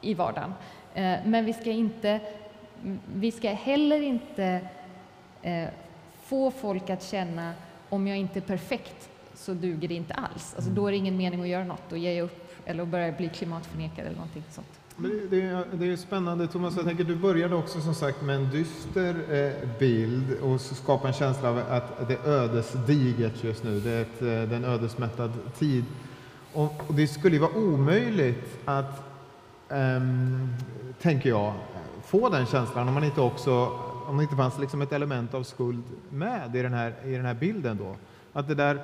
i 0.00 0.14
vardagen. 0.14 0.54
Eh, 0.94 1.16
men 1.24 1.44
vi 1.44 1.52
ska 1.52 1.70
inte, 1.70 2.20
vi 3.14 3.32
ska 3.32 3.50
heller 3.50 4.00
inte 4.00 4.60
eh, 5.42 5.68
få 6.22 6.50
folk 6.50 6.90
att 6.90 7.02
känna 7.02 7.52
om 7.88 8.06
jag 8.06 8.18
inte 8.18 8.38
är 8.38 8.40
perfekt 8.40 9.08
så 9.34 9.54
duger 9.54 9.88
det 9.88 9.94
inte 9.94 10.14
alls. 10.14 10.54
Alltså, 10.56 10.70
då 10.70 10.86
är 10.86 10.90
det 10.90 10.96
ingen 10.96 11.16
mening 11.16 11.40
att 11.40 11.48
göra 11.48 11.64
något, 11.64 11.82
då 11.90 11.96
ger 11.96 12.12
jag 12.12 12.24
upp 12.24 12.48
eller 12.64 12.84
börjar 12.84 13.12
bli 13.12 13.28
klimatförnekad 13.28 14.06
eller 14.06 14.16
någonting 14.16 14.42
sånt. 14.50 14.66
Det, 14.96 15.36
det, 15.36 15.64
det 15.72 15.92
är 15.92 15.96
spännande 15.96 16.46
Thomas, 16.46 16.76
jag 16.76 16.84
tänker 16.84 17.04
du 17.04 17.16
började 17.16 17.54
också 17.54 17.80
som 17.80 17.94
sagt 17.94 18.22
med 18.22 18.36
en 18.36 18.50
dyster 18.50 19.16
eh, 19.30 19.68
bild 19.78 20.38
och 20.42 20.60
skapa 20.60 21.08
en 21.08 21.14
känsla 21.14 21.50
av 21.50 21.58
att 21.58 22.08
det 22.08 22.14
är 22.14 22.28
ödesdigert 22.28 23.44
just 23.44 23.64
nu, 23.64 23.80
det 23.80 23.90
är, 23.90 24.02
ett, 24.02 24.22
eh, 24.22 24.26
det 24.26 24.32
är 24.32 24.56
en 24.56 24.64
ödesmättad 24.64 25.32
tid. 25.58 25.84
Och, 26.52 26.82
och, 26.88 26.94
det 26.94 27.06
skulle 27.06 27.36
ju 27.36 27.40
vara 27.40 27.56
omöjligt 27.56 28.58
att, 28.64 29.02
um, 29.68 30.54
tänker 31.00 31.28
jag, 31.28 31.54
få 32.04 32.28
den 32.28 32.46
känslan 32.46 32.88
om 32.88 32.94
man 32.94 33.04
inte 33.04 33.20
också 33.20 33.78
om 34.08 34.16
det 34.16 34.22
inte 34.22 34.36
fanns 34.36 34.58
liksom 34.58 34.82
ett 34.82 34.92
element 34.92 35.34
av 35.34 35.42
skuld 35.42 35.84
med 36.10 36.56
i 36.56 36.62
den 36.62 36.74
här, 36.74 36.94
i 37.04 37.12
den 37.12 37.24
här 37.24 37.34
bilden 37.34 37.76
då. 37.76 37.96
Att 38.32 38.48
det 38.48 38.54
där, 38.54 38.82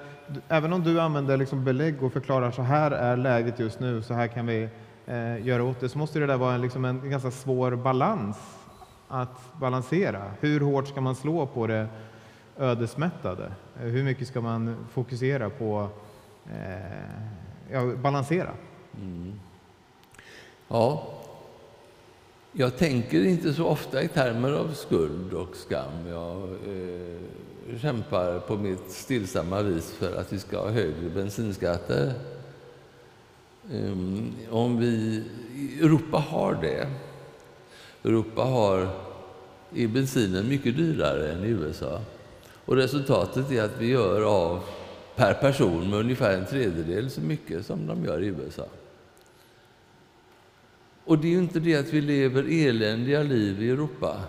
även 0.49 0.73
om 0.73 0.83
du 0.83 1.01
använder 1.01 1.37
liksom 1.37 1.65
belägg 1.65 2.03
och 2.03 2.13
förklarar 2.13 2.51
så 2.51 2.63
här 2.63 2.91
är 2.91 3.17
läget 3.17 3.59
just 3.59 3.81
nu, 3.81 4.03
så 4.03 4.15
här 4.15 4.27
kan 4.27 4.47
vi 4.47 4.69
eh, 5.07 5.47
göra 5.47 5.65
åt 5.65 5.81
det, 5.81 5.89
så 5.89 5.99
måste 5.99 6.19
det 6.19 6.27
där 6.27 6.37
vara 6.37 6.55
en, 6.55 6.63
liksom 6.63 6.85
en 6.85 7.11
ganska 7.11 7.31
svår 7.31 7.77
balans 7.77 8.37
att 9.09 9.61
balansera. 9.61 10.23
Hur 10.41 10.61
hårt 10.61 10.89
ska 10.89 11.01
man 11.01 11.15
slå 11.15 11.47
på 11.47 11.67
det 11.67 11.87
ödesmättade? 12.59 13.53
Eh, 13.81 13.87
hur 13.87 14.05
mycket 14.05 14.29
ska 14.29 14.41
man 14.41 14.87
fokusera 14.93 15.51
på 15.51 15.89
eh, 16.53 17.73
ja, 17.73 17.97
balansera? 17.97 18.51
Mm. 19.01 19.41
Ja, 20.69 21.14
jag 22.57 22.77
tänker 22.77 23.25
inte 23.25 23.55
så 23.55 23.65
ofta 23.65 24.03
i 24.03 24.09
termer 24.09 24.53
av 24.53 24.73
skuld 24.75 25.33
och 25.33 25.57
skam. 25.57 26.09
Jag 26.09 26.43
eh, 26.43 27.79
kämpar 27.81 28.39
på 28.39 28.57
mitt 28.57 28.91
stillsamma 28.91 29.63
vis 29.63 29.91
för 29.91 30.21
att 30.21 30.33
vi 30.33 30.39
ska 30.39 30.59
ha 30.59 30.71
högre 30.71 31.11
bensinskatter. 31.15 32.13
Um, 33.73 34.33
om 34.51 34.79
vi, 34.79 35.23
Europa 35.81 36.19
har 36.19 36.59
det. 36.63 36.89
Europa 38.09 38.43
har, 38.43 38.89
är 39.75 39.89
bensinen 39.89 40.49
mycket 40.49 40.77
dyrare 40.77 41.33
än 41.33 41.45
i 41.45 41.49
USA. 41.49 42.01
Och 42.65 42.77
resultatet 42.77 43.53
är 43.53 43.63
att 43.63 43.79
vi 43.79 43.87
gör 43.87 44.21
av 44.21 44.61
per 45.17 45.35
person 45.35 45.91
med 45.91 45.99
ungefär 45.99 46.39
en 46.39 46.47
tredjedel 46.47 47.11
så 47.11 47.21
mycket 47.21 47.67
som 47.67 47.87
de 47.87 48.05
gör 48.05 48.23
i 48.23 48.27
USA. 48.27 48.67
Och 51.05 51.19
det 51.19 51.29
är 51.29 51.33
ju 51.33 51.39
inte 51.39 51.61
det 51.61 51.77
att 51.77 51.93
vi 51.93 52.01
lever 52.01 52.67
eländiga 52.69 53.23
liv 53.23 53.63
i 53.63 53.71
Europa. 53.71 54.21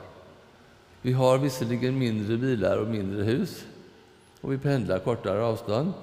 Vi 1.01 1.13
har 1.13 1.37
visserligen 1.37 1.97
mindre 1.97 2.37
bilar 2.37 2.77
och 2.77 2.87
mindre 2.87 3.23
hus 3.23 3.65
och 4.41 4.51
vi 4.51 4.57
pendlar 4.57 4.99
kortare 4.99 5.43
avstånd. 5.43 5.93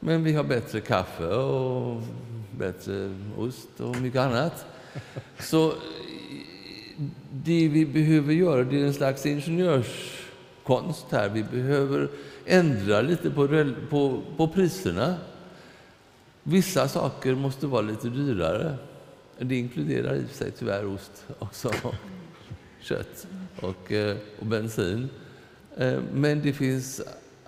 Men 0.00 0.24
vi 0.24 0.32
har 0.32 0.44
bättre 0.44 0.80
kaffe 0.80 1.26
och 1.26 2.02
bättre 2.58 3.14
ost 3.38 3.80
och 3.80 4.00
mycket 4.00 4.20
annat. 4.20 4.66
Så 5.38 5.74
det 7.30 7.68
vi 7.68 7.86
behöver 7.86 8.32
göra, 8.32 8.64
det 8.64 8.80
är 8.80 8.86
en 8.86 8.94
slags 8.94 9.26
ingenjörskonst 9.26 11.06
här. 11.10 11.28
Vi 11.28 11.42
behöver 11.42 12.08
ändra 12.46 13.00
lite 13.00 13.30
på, 13.30 13.48
på, 13.90 14.22
på 14.36 14.48
priserna. 14.48 15.14
Vissa 16.42 16.88
saker 16.88 17.34
måste 17.34 17.66
vara 17.66 17.82
lite 17.82 18.08
dyrare. 18.08 18.76
Det 19.38 19.56
inkluderar 19.56 20.14
i 20.14 20.26
sig 20.28 20.50
tyvärr 20.50 20.86
ost 20.86 21.26
också, 21.38 21.70
kött 22.80 23.26
och, 23.60 23.92
eh, 23.92 24.16
och 24.38 24.46
bensin. 24.46 25.08
Eh, 25.76 26.00
men 26.12 26.42
det 26.42 26.52
finns 26.52 27.02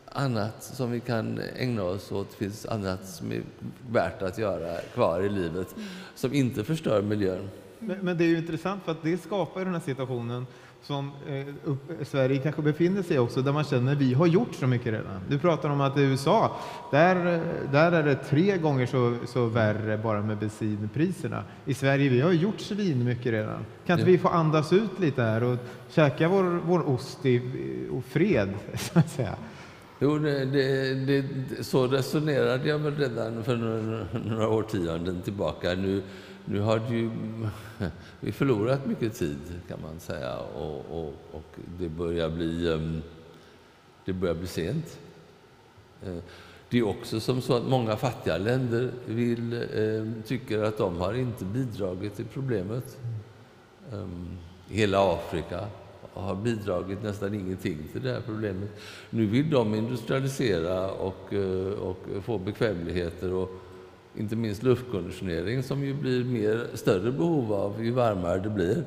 annat 0.04 0.62
som 0.62 0.90
vi 0.90 1.00
kan 1.00 1.40
ägna 1.56 1.82
oss 1.82 2.12
åt. 2.12 2.30
Det 2.30 2.36
finns 2.36 2.66
annat 2.66 3.08
som 3.08 3.32
är 3.32 3.42
värt 3.90 4.22
att 4.22 4.38
göra 4.38 4.80
kvar 4.80 5.20
i 5.20 5.28
livet 5.28 5.74
som 6.14 6.34
inte 6.34 6.64
förstör 6.64 7.02
miljön. 7.02 7.48
Men, 7.78 7.98
men 7.98 8.18
det 8.18 8.24
är 8.24 8.28
ju 8.28 8.38
intressant 8.38 8.84
för 8.84 8.92
att 8.92 9.02
det 9.02 9.18
skapar 9.18 9.64
den 9.64 9.74
här 9.74 9.80
situationen 9.80 10.46
som 10.86 11.12
eh, 11.28 11.46
upp, 11.64 12.06
Sverige 12.06 12.38
kanske 12.38 12.62
befinner 12.62 13.02
sig 13.02 13.18
också, 13.18 13.42
där 13.42 13.52
man 13.52 13.64
känner 13.64 13.92
att 13.92 13.98
vi 13.98 14.14
har 14.14 14.26
gjort 14.26 14.54
så 14.54 14.66
mycket 14.66 14.92
redan. 14.92 15.20
Du 15.28 15.38
pratar 15.38 15.68
om 15.68 15.80
att 15.80 15.98
i 15.98 16.02
USA, 16.02 16.56
där, 16.90 17.40
där 17.72 17.92
är 17.92 18.02
det 18.02 18.14
tre 18.14 18.58
gånger 18.58 18.86
så, 18.86 19.16
så 19.26 19.46
värre 19.46 19.98
bara 19.98 20.22
med 20.22 20.38
bensinpriserna. 20.38 21.44
I 21.64 21.74
Sverige, 21.74 22.08
vi 22.08 22.20
har 22.20 22.32
gjort 22.32 22.60
svin 22.60 23.04
mycket 23.04 23.32
redan. 23.32 23.64
Kan 23.86 23.98
inte 23.98 24.10
ja. 24.10 24.16
vi 24.16 24.18
få 24.18 24.28
andas 24.28 24.72
ut 24.72 25.00
lite 25.00 25.22
här 25.22 25.42
och 25.42 25.58
käka 25.90 26.28
vår, 26.28 26.60
vår 26.66 26.88
ost 26.88 27.26
i 27.26 27.42
och 27.92 28.04
fred, 28.04 28.54
så 28.74 28.98
att 28.98 29.10
säga? 29.10 29.36
Jo, 29.98 30.18
det, 30.18 30.44
det, 30.44 30.94
det, 30.94 31.24
så 31.64 31.86
resonerade 31.86 32.68
jag 32.68 32.78
väl 32.78 32.96
redan 32.96 33.44
för 33.44 33.56
några, 33.56 34.06
några 34.24 34.48
årtionden 34.48 35.22
tillbaka. 35.22 35.74
Nu, 35.74 36.02
nu 36.48 36.60
har 36.60 36.80
ju, 36.90 37.10
vi 38.20 38.32
förlorat 38.32 38.86
mycket 38.86 39.14
tid, 39.14 39.38
kan 39.68 39.78
man 39.82 40.00
säga, 40.00 40.38
och, 40.38 40.84
och, 40.90 41.14
och 41.32 41.58
det, 41.78 41.88
börjar 41.88 42.30
bli, 42.30 42.72
ehm, 42.72 43.02
det 44.04 44.12
börjar 44.12 44.34
bli 44.34 44.46
sent. 44.46 44.98
Eh, 46.02 46.16
det 46.68 46.78
är 46.78 46.86
också 46.86 47.20
som 47.20 47.40
så 47.40 47.56
att 47.56 47.66
många 47.66 47.96
fattiga 47.96 48.38
länder 48.38 48.90
vill, 49.06 49.66
ehm, 49.74 50.22
tycker 50.26 50.62
att 50.62 50.78
de 50.78 50.96
har 50.96 51.14
inte 51.14 51.44
bidragit 51.44 52.16
till 52.16 52.26
problemet. 52.26 52.98
Ehm, 53.92 54.38
hela 54.68 55.12
Afrika 55.12 55.66
har 56.12 56.34
bidragit 56.34 57.02
nästan 57.02 57.34
ingenting 57.34 57.78
till 57.92 58.02
det 58.02 58.12
här 58.12 58.20
problemet. 58.26 58.68
Nu 59.10 59.26
vill 59.26 59.50
de 59.50 59.74
industrialisera 59.74 60.90
och, 60.90 61.34
eh, 61.34 61.72
och 61.72 62.06
få 62.22 62.38
bekvämligheter 62.38 63.32
och 63.32 63.50
inte 64.18 64.36
minst 64.36 64.62
luftkonditionering 64.62 65.62
som 65.62 65.84
ju 65.84 65.94
blir 65.94 66.24
mer, 66.24 66.66
större 66.74 67.12
behov 67.12 67.52
av 67.52 67.84
ju 67.84 67.90
varmare 67.90 68.40
det 68.40 68.50
blir. 68.50 68.84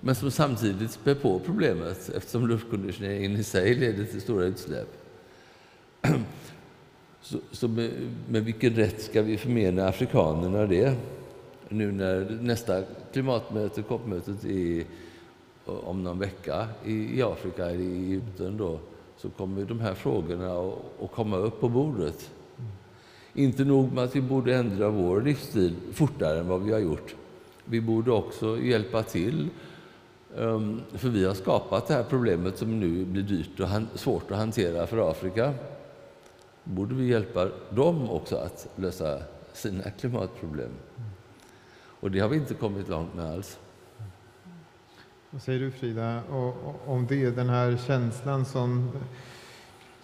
Men 0.00 0.14
som 0.14 0.30
samtidigt 0.30 0.90
spär 0.90 1.14
på 1.14 1.38
problemet 1.38 2.10
eftersom 2.16 2.48
luftkonditioneringen 2.48 3.36
i 3.36 3.42
sig 3.42 3.74
leder 3.74 4.04
till 4.04 4.20
stora 4.20 4.44
utsläpp. 4.44 4.88
Så, 7.20 7.38
så 7.52 7.68
med, 7.68 7.90
med, 8.28 8.44
vilken 8.44 8.74
rätt 8.74 9.02
ska 9.02 9.22
vi 9.22 9.36
förmena 9.36 9.88
afrikanerna 9.88 10.66
det? 10.66 10.94
Nu 11.68 11.92
när 11.92 12.38
nästa 12.40 12.82
klimatmöte, 13.12 13.82
COP-mötet, 13.82 14.44
är 14.44 14.84
om 15.64 16.02
någon 16.04 16.18
vecka 16.18 16.68
i, 16.84 17.18
i 17.18 17.22
Afrika, 17.22 17.70
i 17.70 18.04
Egypten, 18.04 18.56
då, 18.56 18.80
så 19.16 19.30
kommer 19.30 19.64
de 19.64 19.80
här 19.80 19.94
frågorna 19.94 20.72
att 21.02 21.12
komma 21.12 21.36
upp 21.36 21.60
på 21.60 21.68
bordet. 21.68 22.30
Inte 23.36 23.64
nog 23.64 23.92
med 23.92 24.04
att 24.04 24.16
vi 24.16 24.20
borde 24.20 24.56
ändra 24.56 24.88
vår 24.88 25.20
livsstil 25.20 25.76
fortare 25.92 26.38
än 26.38 26.48
vad 26.48 26.62
vi 26.62 26.72
har 26.72 26.78
gjort. 26.78 27.14
Vi 27.64 27.80
borde 27.80 28.10
också 28.10 28.58
hjälpa 28.58 29.02
till, 29.02 29.48
ehm, 30.38 30.80
för 30.92 31.08
vi 31.08 31.24
har 31.24 31.34
skapat 31.34 31.86
det 31.86 31.94
här 31.94 32.02
problemet 32.02 32.58
som 32.58 32.80
nu 32.80 33.04
blir 33.04 33.22
dyrt 33.22 33.60
och 33.60 33.98
svårt 33.98 34.30
att 34.30 34.38
hantera 34.38 34.86
för 34.86 35.10
Afrika. 35.10 35.54
borde 36.64 36.94
vi 36.94 37.06
hjälpa 37.06 37.48
dem 37.70 38.10
också 38.10 38.36
att 38.36 38.68
lösa 38.76 39.18
sina 39.52 39.90
klimatproblem. 39.90 40.70
Och 42.00 42.10
det 42.10 42.20
har 42.20 42.28
vi 42.28 42.36
inte 42.36 42.54
kommit 42.54 42.88
långt 42.88 43.14
med 43.14 43.30
alls. 43.30 43.58
Vad 45.30 45.42
säger 45.42 45.60
du 45.60 45.70
Frida 45.70 46.22
om 46.86 47.06
det, 47.08 47.30
den 47.30 47.48
här 47.48 47.78
känslan 47.86 48.44
som 48.44 48.90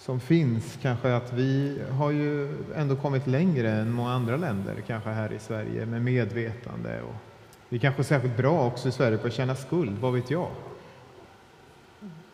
som 0.03 0.20
finns, 0.20 0.78
kanske 0.82 1.14
att 1.14 1.32
vi 1.32 1.78
har 1.90 2.11
ju 2.11 2.48
ändå 2.74 2.96
kommit 2.96 3.26
längre 3.26 3.70
än 3.70 3.92
många 3.92 4.12
andra 4.12 4.36
länder, 4.36 4.74
kanske 4.86 5.11
här 5.11 5.32
i 5.32 5.38
Sverige, 5.38 5.86
med 5.86 6.03
medvetande. 6.03 7.03
Och 7.03 7.14
vi 7.68 7.76
är 7.76 7.80
kanske 7.80 8.05
särskilt 8.05 8.36
bra 8.36 8.66
också 8.66 8.88
i 8.88 8.92
Sverige 8.92 9.18
på 9.18 9.26
att 9.26 9.32
känna 9.32 9.55
skuld, 9.55 9.98
vad 9.98 10.12
vet 10.12 10.30
jag? 10.30 10.48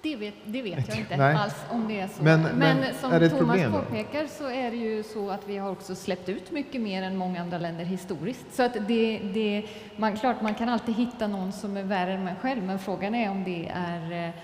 Det 0.03 0.16
vet, 0.16 0.35
det 0.45 0.62
vet 0.62 0.89
jag 0.89 0.99
inte 0.99 1.16
Nej. 1.16 1.37
alls 1.37 1.55
om 1.71 1.89
det 1.89 2.01
är 2.01 2.09
så. 2.09 2.23
Men, 2.23 2.43
men, 2.43 2.59
men 2.59 2.95
som 2.95 3.39
Thomas 3.39 3.61
påpekar 3.73 4.27
så 4.27 4.51
är 4.51 4.71
det 4.71 4.77
ju 4.77 5.03
så 5.03 5.31
att 5.31 5.49
vi 5.49 5.57
har 5.57 5.71
också 5.71 5.95
släppt 5.95 6.29
ut 6.29 6.51
mycket 6.51 6.81
mer 6.81 7.03
än 7.03 7.16
många 7.16 7.41
andra 7.41 7.59
länder 7.59 7.85
historiskt. 7.85 8.47
Så 8.53 8.62
att 8.62 8.75
det, 8.89 9.21
det, 9.35 9.64
man, 9.97 10.16
klart, 10.16 10.43
man 10.43 10.55
kan 10.55 10.69
alltid 10.69 10.95
hitta 10.95 11.27
någon 11.27 11.53
som 11.53 11.77
är 11.77 11.83
värre 11.83 12.12
än 12.12 12.25
man 12.25 12.37
själv, 12.37 12.62
men 12.62 12.79
frågan 12.79 13.14
är 13.14 13.31
om 13.31 13.45
det 13.45 13.69
är 13.75 14.27
eh, 14.27 14.35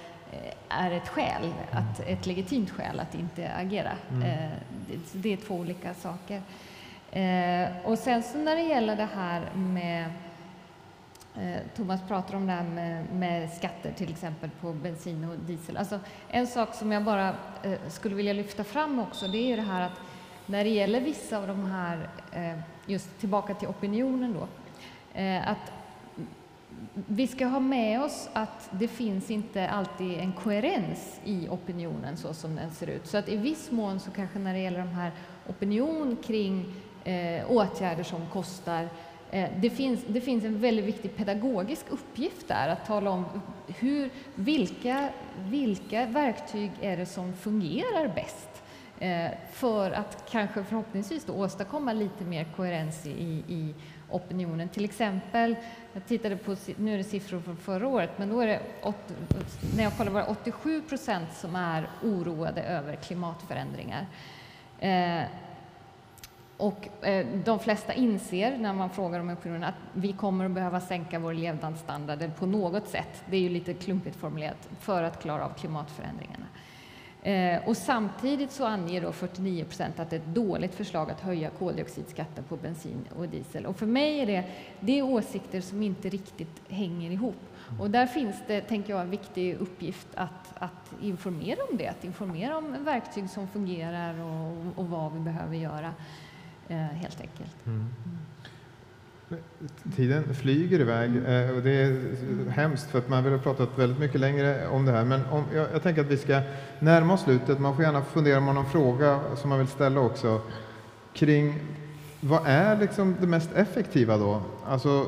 är 0.74 0.90
ett 0.90 1.08
skäl, 1.08 1.54
att, 1.72 2.00
ett 2.00 2.26
legitimt 2.26 2.70
skäl 2.70 3.00
att 3.00 3.14
inte 3.14 3.52
agera. 3.54 3.92
Mm. 4.10 4.22
Eh, 4.22 4.50
det, 4.88 4.98
det, 5.12 5.32
är 5.32 5.36
två 5.36 5.54
olika 5.54 5.94
saker. 5.94 6.42
Eh, 7.12 7.68
och 7.84 7.98
sen 7.98 8.22
så 8.22 8.38
när 8.38 8.56
det 8.56 8.62
gäller 8.62 8.96
det 8.96 9.08
här 9.14 9.54
med 9.54 10.10
eh, 11.36 11.60
Thomas 11.76 12.00
pratar 12.08 12.36
om 12.36 12.46
det 12.46 12.52
här 12.52 12.64
med, 12.64 13.06
med, 13.12 13.50
skatter 13.50 13.92
till 13.92 14.10
exempel 14.10 14.50
på 14.60 14.72
bensin 14.72 15.24
och 15.24 15.38
diesel. 15.38 15.76
Alltså, 15.76 16.00
en 16.28 16.46
sak 16.46 16.74
som 16.74 16.92
jag 16.92 17.04
bara 17.04 17.34
skulle 17.88 18.14
vilja 18.14 18.32
lyfta 18.32 18.64
fram 18.64 18.98
också 18.98 19.28
det 19.28 19.52
är 19.52 19.56
det 19.56 19.62
här 19.62 19.82
att 19.82 20.00
när 20.46 20.64
det 20.64 20.70
gäller 20.70 21.00
vissa 21.00 21.38
av 21.38 21.46
de 21.46 21.64
här, 21.64 22.08
just 22.86 23.20
tillbaka 23.20 23.54
till 23.54 23.68
opinionen 23.68 24.32
då, 24.34 24.48
att 25.44 25.72
vi 26.94 27.26
ska 27.26 27.46
ha 27.46 27.60
med 27.60 28.02
oss 28.02 28.28
att 28.32 28.70
det 28.70 28.88
finns 28.88 29.30
inte 29.30 29.68
alltid 29.68 30.18
en 30.18 30.32
koherens 30.32 31.20
i 31.24 31.48
opinionen 31.48 32.16
så 32.16 32.34
som 32.34 32.56
den 32.56 32.70
ser 32.70 32.86
ut. 32.86 33.06
Så 33.06 33.16
att 33.16 33.28
i 33.28 33.36
viss 33.36 33.70
mån 33.70 34.00
så 34.00 34.10
kanske 34.10 34.38
när 34.38 34.54
det 34.54 34.60
gäller 34.60 34.78
de 34.78 34.88
här 34.88 35.12
opinion 35.48 36.16
kring 36.24 36.74
eh, 37.04 37.50
åtgärder 37.50 38.02
som 38.02 38.20
kostar 38.32 38.88
eh, 39.30 39.50
det, 39.60 39.70
finns, 39.70 40.00
det 40.06 40.20
finns 40.20 40.44
en 40.44 40.60
väldigt 40.60 40.84
viktig 40.84 41.16
pedagogisk 41.16 41.86
uppgift 41.88 42.48
där 42.48 42.68
att 42.68 42.86
tala 42.86 43.10
om 43.10 43.24
hur, 43.66 44.10
vilka, 44.34 45.08
vilka 45.38 46.06
verktyg 46.06 46.70
är 46.80 46.96
det 46.96 47.06
som 47.06 47.32
fungerar 47.32 48.12
bäst 48.14 48.62
eh, 48.98 49.30
för 49.52 49.90
att 49.90 50.30
kanske 50.30 50.64
förhoppningsvis 50.64 51.28
åstadkomma 51.28 51.92
lite 51.92 52.24
mer 52.24 52.46
koherens 52.56 53.06
i, 53.06 53.42
i 53.48 53.74
opinionen. 54.14 54.68
Till 54.68 54.84
exempel, 54.84 55.56
jag 55.92 56.06
tittade 56.06 56.36
på, 56.36 56.56
nu 56.76 56.94
är 56.94 56.98
det 56.98 57.04
siffror 57.04 57.40
från 57.40 57.56
förra 57.56 57.88
året, 57.88 58.10
men 58.16 58.28
då 58.28 58.40
är 58.40 58.46
det, 58.46 58.60
när 59.76 59.84
jag 59.84 59.96
kollade 59.96 60.14
var 60.14 60.20
det 60.20 60.28
87 60.28 60.82
procent 60.82 61.28
som 61.34 61.56
är 61.56 61.90
oroade 62.02 62.62
över 62.62 62.96
klimatförändringar. 62.96 64.06
Eh, 64.78 65.22
och 66.56 67.06
eh, 67.06 67.26
de 67.44 67.58
flesta 67.58 67.94
inser 67.94 68.58
när 68.58 68.72
man 68.72 68.90
frågar 68.90 69.20
om 69.20 69.30
opinionen 69.30 69.64
att 69.64 69.74
vi 69.92 70.12
kommer 70.12 70.44
att 70.44 70.50
behöva 70.50 70.80
sänka 70.80 71.18
vår 71.18 71.32
levnadsstandard 71.32 72.36
på 72.38 72.46
något 72.46 72.88
sätt, 72.88 73.24
det 73.26 73.36
är 73.36 73.40
ju 73.40 73.48
lite 73.48 73.74
klumpigt 73.74 74.16
formulerat, 74.16 74.68
för 74.80 75.02
att 75.02 75.22
klara 75.22 75.44
av 75.44 75.50
klimatförändringarna. 75.50 76.46
Eh, 77.24 77.68
och 77.68 77.76
samtidigt 77.76 78.52
så 78.52 78.64
anger 78.64 79.00
då 79.00 79.12
49 79.12 79.64
procent 79.64 80.00
att 80.00 80.10
det 80.10 80.16
är 80.16 80.20
ett 80.20 80.34
dåligt 80.34 80.74
förslag 80.74 81.10
att 81.10 81.20
höja 81.20 81.50
koldioxidskatten 81.50 82.44
på 82.44 82.56
bensin 82.56 83.08
och 83.16 83.28
diesel. 83.28 83.66
Och 83.66 83.76
för 83.76 83.86
mig 83.86 84.20
är 84.20 84.26
det, 84.26 84.44
det 84.80 84.98
är 84.98 85.02
åsikter 85.02 85.60
som 85.60 85.82
inte 85.82 86.08
riktigt 86.08 86.62
hänger 86.68 87.10
ihop. 87.10 87.36
Och 87.80 87.90
där 87.90 88.06
finns 88.06 88.36
det, 88.46 88.60
tänker 88.60 88.92
jag, 88.92 89.02
en 89.02 89.10
viktig 89.10 89.54
uppgift 89.54 90.08
att, 90.14 90.52
att 90.54 90.94
informera 91.00 91.58
om 91.70 91.76
det, 91.76 91.88
att 91.88 92.04
informera 92.04 92.56
om 92.56 92.84
verktyg 92.84 93.30
som 93.30 93.48
fungerar 93.48 94.20
och, 94.20 94.78
och 94.78 94.88
vad 94.88 95.12
vi 95.12 95.20
behöver 95.20 95.56
göra, 95.56 95.94
eh, 96.68 96.76
helt 96.76 97.20
enkelt. 97.20 97.66
Mm. 97.66 97.88
Tiden 99.96 100.34
flyger 100.34 100.80
iväg 100.80 101.16
eh, 101.16 101.56
och 101.56 101.62
det 101.62 101.70
är 101.70 102.00
hemskt 102.50 102.90
för 102.90 102.98
att 102.98 103.08
man 103.08 103.24
vill 103.24 103.32
ha 103.32 103.40
pratat 103.40 103.68
väldigt 103.76 103.98
mycket 103.98 104.20
längre 104.20 104.68
om 104.68 104.84
det 104.84 104.92
här. 104.92 105.04
Men 105.04 105.20
om, 105.30 105.44
jag, 105.54 105.66
jag, 105.72 105.82
tänker 105.82 106.00
att 106.00 106.10
vi 106.10 106.16
ska 106.16 106.40
närma 106.78 107.14
oss 107.14 107.22
slutet. 107.22 107.58
Man 107.58 107.74
får 107.74 107.84
gärna 107.84 108.02
fundera 108.02 108.38
om 108.38 108.46
någon 108.46 108.70
fråga 108.70 109.20
som 109.36 109.50
man 109.50 109.58
vill 109.58 109.68
ställa 109.68 110.00
också 110.00 110.40
kring 111.12 111.60
vad 112.20 112.46
är 112.46 112.76
liksom 112.76 113.16
det 113.20 113.26
mest 113.26 113.52
effektiva 113.52 114.18
då? 114.18 114.42
Alltså, 114.66 115.06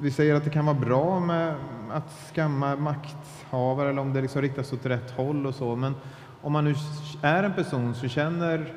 vi 0.00 0.10
säger 0.10 0.34
att 0.34 0.44
det 0.44 0.50
kan 0.50 0.66
vara 0.66 0.78
bra 0.78 1.20
med 1.20 1.54
att 1.90 2.12
skamma 2.32 2.76
makthavare 2.76 3.90
eller 3.90 4.02
om 4.02 4.12
det 4.12 4.20
liksom 4.20 4.42
riktas 4.42 4.72
åt 4.72 4.86
rätt 4.86 5.10
håll 5.10 5.46
och 5.46 5.54
så. 5.54 5.76
Men 5.76 5.94
om 6.42 6.52
man 6.52 6.64
nu 6.64 6.74
är 7.22 7.42
en 7.42 7.54
person 7.54 7.94
som 7.94 8.08
känner 8.08 8.72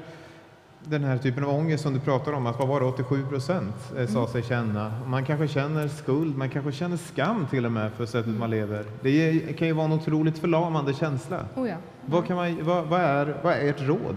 den 0.89 1.03
här 1.03 1.17
typen 1.17 1.43
av 1.43 1.49
ångest 1.49 1.83
som 1.83 1.93
du 1.93 1.99
pratar 1.99 2.31
om, 2.31 2.47
att 2.47 2.59
vad 2.59 2.67
var 2.67 2.79
det, 2.79 2.85
87 2.85 3.25
procent 3.25 3.75
eh, 3.97 4.07
sa 4.07 4.19
mm. 4.19 4.31
sig 4.31 4.43
känna. 4.43 4.91
Man 5.07 5.25
kanske 5.25 5.47
känner 5.47 5.87
skuld, 5.87 6.37
man 6.37 6.49
kanske 6.49 6.71
känner 6.71 6.97
skam 6.97 7.47
till 7.49 7.65
och 7.65 7.71
med 7.71 7.91
för 7.91 8.05
sättet 8.05 8.25
mm. 8.25 8.39
man 8.39 8.49
lever. 8.49 8.85
Det 9.01 9.57
kan 9.57 9.67
ju 9.67 9.73
vara 9.73 9.85
en 9.85 9.93
otroligt 9.93 10.37
förlamande 10.37 10.93
känsla. 10.93 11.45
Oh 11.55 11.69
ja. 11.69 11.75
vad, 12.05 12.25
kan 12.27 12.35
man, 12.35 12.63
vad, 12.63 12.85
vad, 12.85 13.01
är, 13.01 13.37
vad 13.43 13.53
är 13.53 13.69
ert 13.69 13.81
råd? 13.81 14.15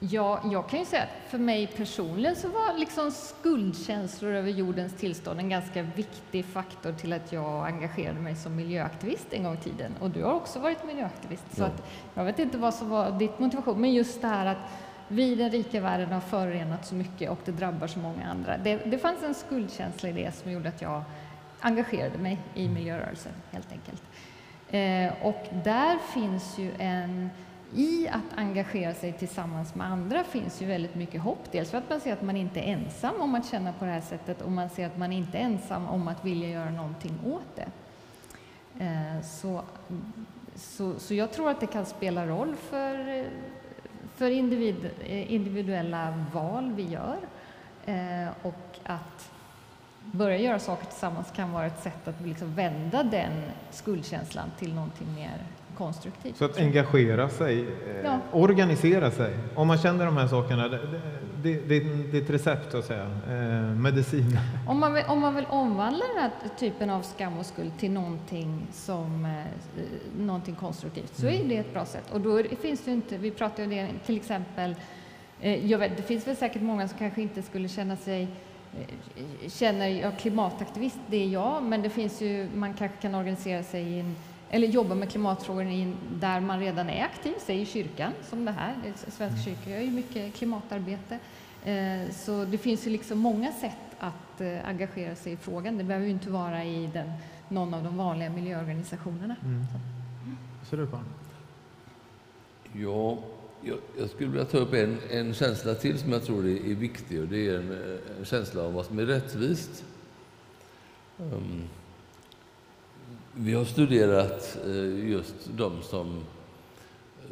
Ja, 0.00 0.40
jag 0.52 0.68
kan 0.68 0.78
ju 0.78 0.84
säga 0.84 1.02
att 1.02 1.30
för 1.30 1.38
mig 1.38 1.66
personligen 1.66 2.36
så 2.36 2.48
var 2.48 2.78
liksom 2.78 3.10
skuldkänslor 3.10 4.32
över 4.32 4.50
jordens 4.50 4.92
tillstånd 4.92 5.40
en 5.40 5.48
ganska 5.48 5.82
viktig 5.82 6.44
faktor 6.44 6.92
till 6.92 7.12
att 7.12 7.32
jag 7.32 7.66
engagerade 7.66 8.20
mig 8.20 8.36
som 8.36 8.56
miljöaktivist 8.56 9.32
en 9.32 9.42
gång 9.42 9.54
i 9.54 9.56
tiden. 9.56 9.94
Och 10.00 10.10
du 10.10 10.24
har 10.24 10.32
också 10.32 10.58
varit 10.58 10.84
miljöaktivist. 10.84 11.44
Ja. 11.50 11.56
Så 11.56 11.64
att 11.64 11.88
jag 12.14 12.24
vet 12.24 12.38
inte 12.38 12.58
vad 12.58 12.74
som 12.74 12.88
var 12.88 13.10
ditt 13.10 13.38
motivation, 13.38 13.80
men 13.80 13.94
just 13.94 14.20
det 14.20 14.28
här 14.28 14.46
att 14.46 14.70
vi 15.08 15.32
i 15.32 15.34
den 15.34 15.50
rika 15.50 15.80
världen 15.80 16.12
har 16.12 16.20
förorenat 16.20 16.86
så 16.86 16.94
mycket 16.94 17.30
och 17.30 17.38
det 17.44 17.52
drabbar 17.52 17.86
så 17.86 17.98
många 17.98 18.26
andra. 18.30 18.56
Det, 18.56 18.76
det 18.76 18.98
fanns 18.98 19.22
en 19.22 19.34
skuldkänsla 19.34 20.08
i 20.08 20.12
det 20.12 20.34
som 20.34 20.50
gjorde 20.50 20.68
att 20.68 20.82
jag 20.82 21.02
engagerade 21.60 22.18
mig 22.18 22.38
i 22.54 22.62
mm. 22.62 22.74
miljörörelsen 22.74 23.32
helt 23.50 23.72
enkelt. 23.72 24.02
Eh, 24.70 25.26
och 25.26 25.46
där 25.64 25.98
finns 26.14 26.58
ju 26.58 26.72
en 26.78 27.30
i 27.74 28.08
att 28.08 28.38
engagera 28.38 28.94
sig 28.94 29.12
tillsammans 29.12 29.74
med 29.74 29.86
andra 29.86 30.24
finns 30.24 30.62
ju 30.62 30.66
väldigt 30.66 30.94
mycket 30.94 31.20
hopp. 31.20 31.52
Dels 31.52 31.70
för 31.70 31.78
att 31.78 31.90
man 31.90 32.00
ser 32.00 32.12
att 32.12 32.22
man 32.22 32.36
inte 32.36 32.60
är 32.60 32.72
ensam 32.72 33.20
om 33.20 33.34
att 33.34 33.46
känna 33.46 33.72
på 33.72 33.84
det 33.84 33.90
här 33.90 34.00
sättet 34.00 34.42
och 34.42 34.52
man 34.52 34.70
ser 34.70 34.86
att 34.86 34.98
man 34.98 35.12
inte 35.12 35.38
är 35.38 35.42
ensam 35.42 35.88
om 35.88 36.08
att 36.08 36.24
vilja 36.24 36.48
göra 36.48 36.70
någonting 36.70 37.18
åt 37.26 37.56
det. 37.56 37.68
Eh, 38.84 39.22
så, 39.22 39.62
så, 40.54 40.98
så 40.98 41.14
jag 41.14 41.32
tror 41.32 41.50
att 41.50 41.60
det 41.60 41.66
kan 41.66 41.86
spela 41.86 42.26
roll 42.26 42.54
för, 42.56 43.26
för 44.14 44.30
individ, 44.30 44.90
eh, 45.06 45.32
individuella 45.32 46.24
val 46.32 46.72
vi 46.72 46.82
gör 46.82 47.18
eh, 47.86 48.28
och 48.42 48.78
att 48.84 49.30
börja 50.02 50.36
göra 50.36 50.58
saker 50.58 50.86
tillsammans 50.86 51.30
kan 51.30 51.52
vara 51.52 51.66
ett 51.66 51.82
sätt 51.82 52.08
att 52.08 52.20
liksom 52.20 52.54
vända 52.54 53.02
den 53.02 53.32
skuldkänslan 53.70 54.50
till 54.58 54.74
någonting 54.74 55.14
mer 55.14 55.46
konstruktivt. 55.78 56.36
Så 56.36 56.44
att 56.44 56.58
engagera 56.58 57.28
sig, 57.28 57.60
eh, 57.60 58.04
ja. 58.04 58.18
organisera 58.32 59.10
sig. 59.10 59.36
Om 59.54 59.66
man 59.66 59.78
känner 59.78 60.06
de 60.06 60.16
här 60.16 60.26
sakerna, 60.26 60.68
det, 60.68 60.80
det, 61.42 61.68
det, 61.68 61.80
det 62.12 62.18
är 62.18 62.22
ett 62.22 62.30
recept 62.30 62.72
så 62.72 62.78
att 62.78 62.84
säga, 62.84 63.10
eh, 63.28 63.76
medicin. 63.76 64.38
Om 64.68 64.80
man, 64.80 64.94
vill, 64.94 65.04
om 65.08 65.20
man 65.20 65.34
vill 65.34 65.46
omvandla 65.46 66.04
den 66.14 66.22
här 66.22 66.30
typen 66.58 66.90
av 66.90 67.02
skam 67.02 67.38
och 67.38 67.46
skuld 67.46 67.72
till 67.78 67.90
någonting, 67.90 68.66
som, 68.72 69.24
eh, 69.24 70.20
någonting 70.20 70.54
konstruktivt 70.54 71.16
så 71.16 71.26
mm. 71.26 71.44
är 71.44 71.48
det 71.48 71.56
ett 71.56 71.72
bra 71.72 71.84
sätt. 71.84 72.04
Och 72.12 72.20
då 72.20 72.42
finns 72.60 72.84
det 72.84 72.90
inte, 72.90 73.18
vi 73.18 73.30
pratar 73.30 73.58
ju 73.58 73.64
om 73.64 73.70
det 73.70 73.88
till 74.06 74.16
exempel 74.16 74.74
Eh, 75.40 75.70
jag 75.70 75.78
vet, 75.78 75.96
det 75.96 76.02
finns 76.02 76.26
väl 76.26 76.36
säkert 76.36 76.62
många 76.62 76.88
som 76.88 76.98
kanske 76.98 77.22
inte 77.22 77.42
skulle 77.42 77.68
känna 77.68 77.96
sig 77.96 78.28
eh, 78.74 79.48
känner 79.50 79.88
jag 79.88 80.18
klimataktivist, 80.18 80.98
det 81.06 81.16
är 81.16 81.28
jag, 81.28 81.62
men 81.62 81.82
det 81.82 81.90
finns 81.90 82.20
ju, 82.20 82.48
man 82.54 82.74
kanske 82.74 82.96
kan 82.96 83.14
organisera 83.14 83.62
sig 83.62 83.82
i 83.82 84.00
en, 84.00 84.16
eller 84.50 84.66
jobba 84.68 84.94
med 84.94 85.10
klimatfrågor 85.10 85.94
där 86.18 86.40
man 86.40 86.60
redan 86.60 86.90
är 86.90 87.04
aktiv, 87.04 87.34
säg 87.38 87.60
i 87.60 87.66
kyrkan 87.66 88.12
som 88.22 88.44
det 88.44 88.52
här. 88.52 88.74
Svenska 88.96 89.24
mm. 89.24 89.42
kyrkan 89.44 89.72
gör 89.72 89.80
ju 89.80 89.90
mycket 89.90 90.34
klimatarbete. 90.34 91.18
Eh, 91.64 92.10
så 92.12 92.44
det 92.44 92.58
finns 92.58 92.86
ju 92.86 92.90
liksom 92.90 93.18
många 93.18 93.52
sätt 93.52 93.76
att 93.98 94.40
engagera 94.64 95.14
sig 95.14 95.32
i 95.32 95.36
frågan. 95.36 95.78
Det 95.78 95.84
behöver 95.84 96.06
ju 96.06 96.12
inte 96.12 96.30
vara 96.30 96.64
i 96.64 96.86
den, 96.86 97.12
någon 97.48 97.74
av 97.74 97.84
de 97.84 97.96
vanliga 97.96 98.30
miljöorganisationerna. 98.30 99.36
Mm. 99.44 99.64
Ser 100.70 100.76
du 100.76 100.86
på? 100.86 100.98
Ja, 102.72 103.18
jag, 103.62 103.78
jag, 103.98 104.10
skulle 104.10 104.30
vilja 104.30 104.44
ta 104.44 104.58
upp 104.58 104.74
en, 104.74 104.98
en 105.10 105.34
känsla 105.34 105.74
till 105.74 105.98
som 105.98 106.12
jag 106.12 106.24
tror 106.24 106.46
är, 106.46 106.70
är 106.70 106.74
viktig 106.74 107.20
och 107.20 107.28
det 107.28 107.48
är 107.48 107.58
en, 107.58 107.98
en 108.18 108.24
känsla 108.24 108.62
av 108.62 108.72
vad 108.72 108.86
som 108.86 108.98
är 108.98 109.06
rättvist. 109.06 109.84
Um, 111.18 111.62
vi 113.40 113.54
har 113.54 113.64
studerat 113.64 114.58
eh, 114.66 115.08
just 115.10 115.34
de 115.56 115.82
som, 115.82 116.20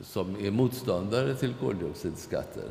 som 0.02 0.36
är 0.40 0.50
motståndare 0.50 1.34
till 1.34 1.54
koldioxidskatter, 1.60 2.64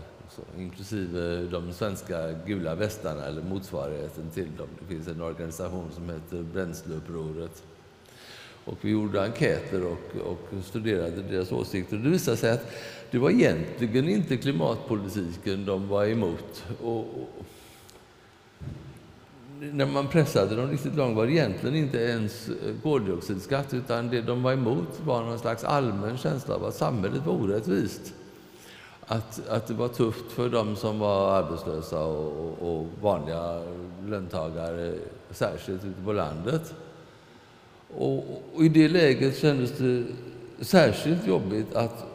inklusive 0.58 1.42
de 1.52 1.74
svenska 1.74 2.32
gula 2.32 2.76
västarna 2.76 3.26
eller 3.26 3.42
motsvarigheten 3.42 4.30
till 4.34 4.48
dem. 4.58 4.68
Det 4.80 4.96
finns 4.96 5.08
en 5.08 5.22
organisation 5.22 5.92
som 5.96 6.10
heter 6.10 6.44
Bränsleupproret 6.44 7.64
och 8.66 8.78
vi 8.82 8.92
gjorde 8.92 9.24
enkäter 9.24 9.86
och, 9.86 10.32
och 10.32 10.64
studerade 10.64 11.22
deras 11.22 11.52
åsikter. 11.52 11.98
Det 11.98 12.10
visade 12.10 12.38
sig 12.38 12.52
att 12.52 12.72
det 13.12 13.18
var 13.18 13.30
egentligen 13.30 14.10
inte 14.10 14.38
klimatpolitiken 14.38 15.66
de 15.66 15.88
var 15.88 16.06
emot. 16.06 16.64
Och, 16.82 17.00
och, 17.00 17.46
när 19.74 19.86
man 19.86 20.08
pressade 20.08 20.56
dem 20.56 20.70
riktigt 20.70 20.96
långt 20.96 21.16
var 21.16 21.26
det 21.26 21.32
egentligen 21.32 21.76
inte 21.76 21.98
ens 21.98 22.50
eh, 22.50 22.54
koldioxidskatt 22.84 23.74
utan 23.74 24.10
det 24.10 24.22
de 24.22 24.44
var 24.44 24.54
emot 24.54 25.00
var 25.06 25.24
någon 25.24 25.40
slags 25.40 25.64
allmän 25.64 26.18
känsla 26.18 26.56
av 26.56 26.66
att 26.66 26.76
samhället 26.76 27.26
var 27.26 27.34
orättvist. 27.34 28.14
Att, 29.08 29.48
att 29.50 29.68
det 29.68 29.74
var 29.74 29.88
tufft 29.88 30.32
för 30.32 30.50
dem 30.50 30.76
som 30.76 31.00
var 31.00 31.32
arbetslösa 31.32 32.06
och, 32.06 32.58
och 32.62 32.88
vanliga 33.02 33.62
löntagare, 34.08 34.94
särskilt 35.32 35.86
ute 35.86 36.02
på 36.02 36.14
landet. 36.14 36.74
Och, 37.98 38.18
och, 38.56 38.64
I 38.64 38.70
det 38.70 38.88
läget 38.88 39.38
kändes 39.38 39.72
det 39.78 40.04
särskilt 40.60 41.28
jobbigt 41.28 41.76
att 41.76 42.06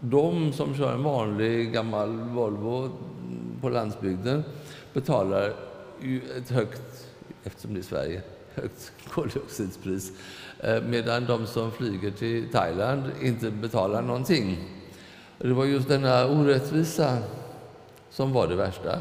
de 0.00 0.52
som 0.52 0.74
kör 0.74 0.94
en 0.94 1.02
vanlig 1.02 1.72
gammal 1.72 2.08
Volvo 2.08 2.90
på 3.60 3.68
landsbygden 3.68 4.44
betalar 4.92 5.52
ett 6.36 6.50
högt, 6.50 7.06
eftersom 7.44 7.74
det 7.74 7.80
är 7.80 7.82
Sverige, 7.82 8.22
högt 8.54 8.92
koldioxidpris. 9.08 10.12
Eh, 10.60 10.82
medan 10.82 11.26
de 11.26 11.46
som 11.46 11.72
flyger 11.72 12.10
till 12.10 12.48
Thailand 12.52 13.04
inte 13.22 13.50
betalar 13.50 14.02
någonting. 14.02 14.58
Det 15.38 15.52
var 15.52 15.64
just 15.64 15.88
denna 15.88 16.26
orättvisa 16.26 17.18
som 18.10 18.32
var 18.32 18.48
det 18.48 18.56
värsta. 18.56 18.98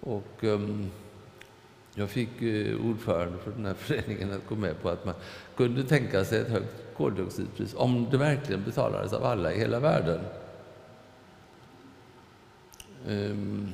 Och, 0.00 0.44
um, 0.44 0.90
jag 1.94 2.10
fick 2.10 2.42
eh, 2.42 2.86
ordförande 2.86 3.38
för 3.38 3.50
den 3.50 3.66
här 3.66 3.74
föreningen 3.78 4.32
att 4.32 4.46
gå 4.48 4.54
med 4.54 4.82
på 4.82 4.88
att 4.88 5.04
man 5.04 5.14
kunde 5.56 5.84
tänka 5.84 6.24
sig 6.24 6.40
ett 6.40 6.48
högt 6.48 6.74
koldioxidpris 6.96 7.74
om 7.76 8.06
det 8.10 8.18
verkligen 8.18 8.64
betalades 8.64 9.12
av 9.12 9.24
alla 9.24 9.52
i 9.52 9.58
hela 9.58 9.80
världen. 9.80 10.20
Um, 13.06 13.68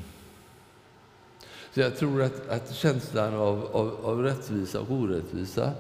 så 1.75 1.81
jag 1.81 1.97
tror 1.97 2.23
att, 2.23 2.49
att 2.49 2.75
känslan 2.75 3.35
av, 3.35 3.69
av, 3.73 3.99
av 4.05 4.23
rättvisa 4.23 4.81
och 4.81 4.91
orättvisa 4.91 5.73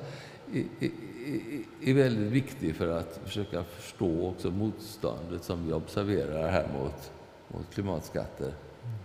är, 0.52 0.64
är, 0.80 0.90
är, 1.82 1.94
väldigt 1.94 2.32
viktig 2.32 2.76
för 2.76 2.88
att 2.88 3.20
försöka 3.24 3.64
förstå 3.64 4.28
också 4.28 4.50
motståndet 4.50 5.44
som 5.44 5.66
vi 5.66 5.72
observerar 5.72 6.50
här 6.50 6.68
mot, 6.78 7.12
mot 7.48 7.74
klimatskatter. 7.74 8.46
Mm. 8.46 8.96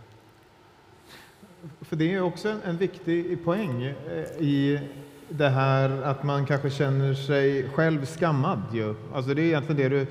För 1.82 1.96
det 1.96 2.14
är 2.14 2.22
också 2.22 2.50
en, 2.50 2.62
en 2.62 2.78
viktig 2.78 3.44
poäng 3.44 3.84
eh, 3.84 4.24
i 4.40 4.80
det 5.30 5.50
här 5.50 5.90
att 5.90 6.24
man 6.24 6.46
kanske 6.46 6.70
känner 6.70 7.14
sig 7.14 7.70
själv 7.70 8.06
skammad. 8.06 8.62
Ju. 8.74 8.96
Alltså 9.14 9.34
det 9.34 9.42
är 9.42 9.46
egentligen 9.46 9.78
det 9.78 9.90
du 9.90 10.08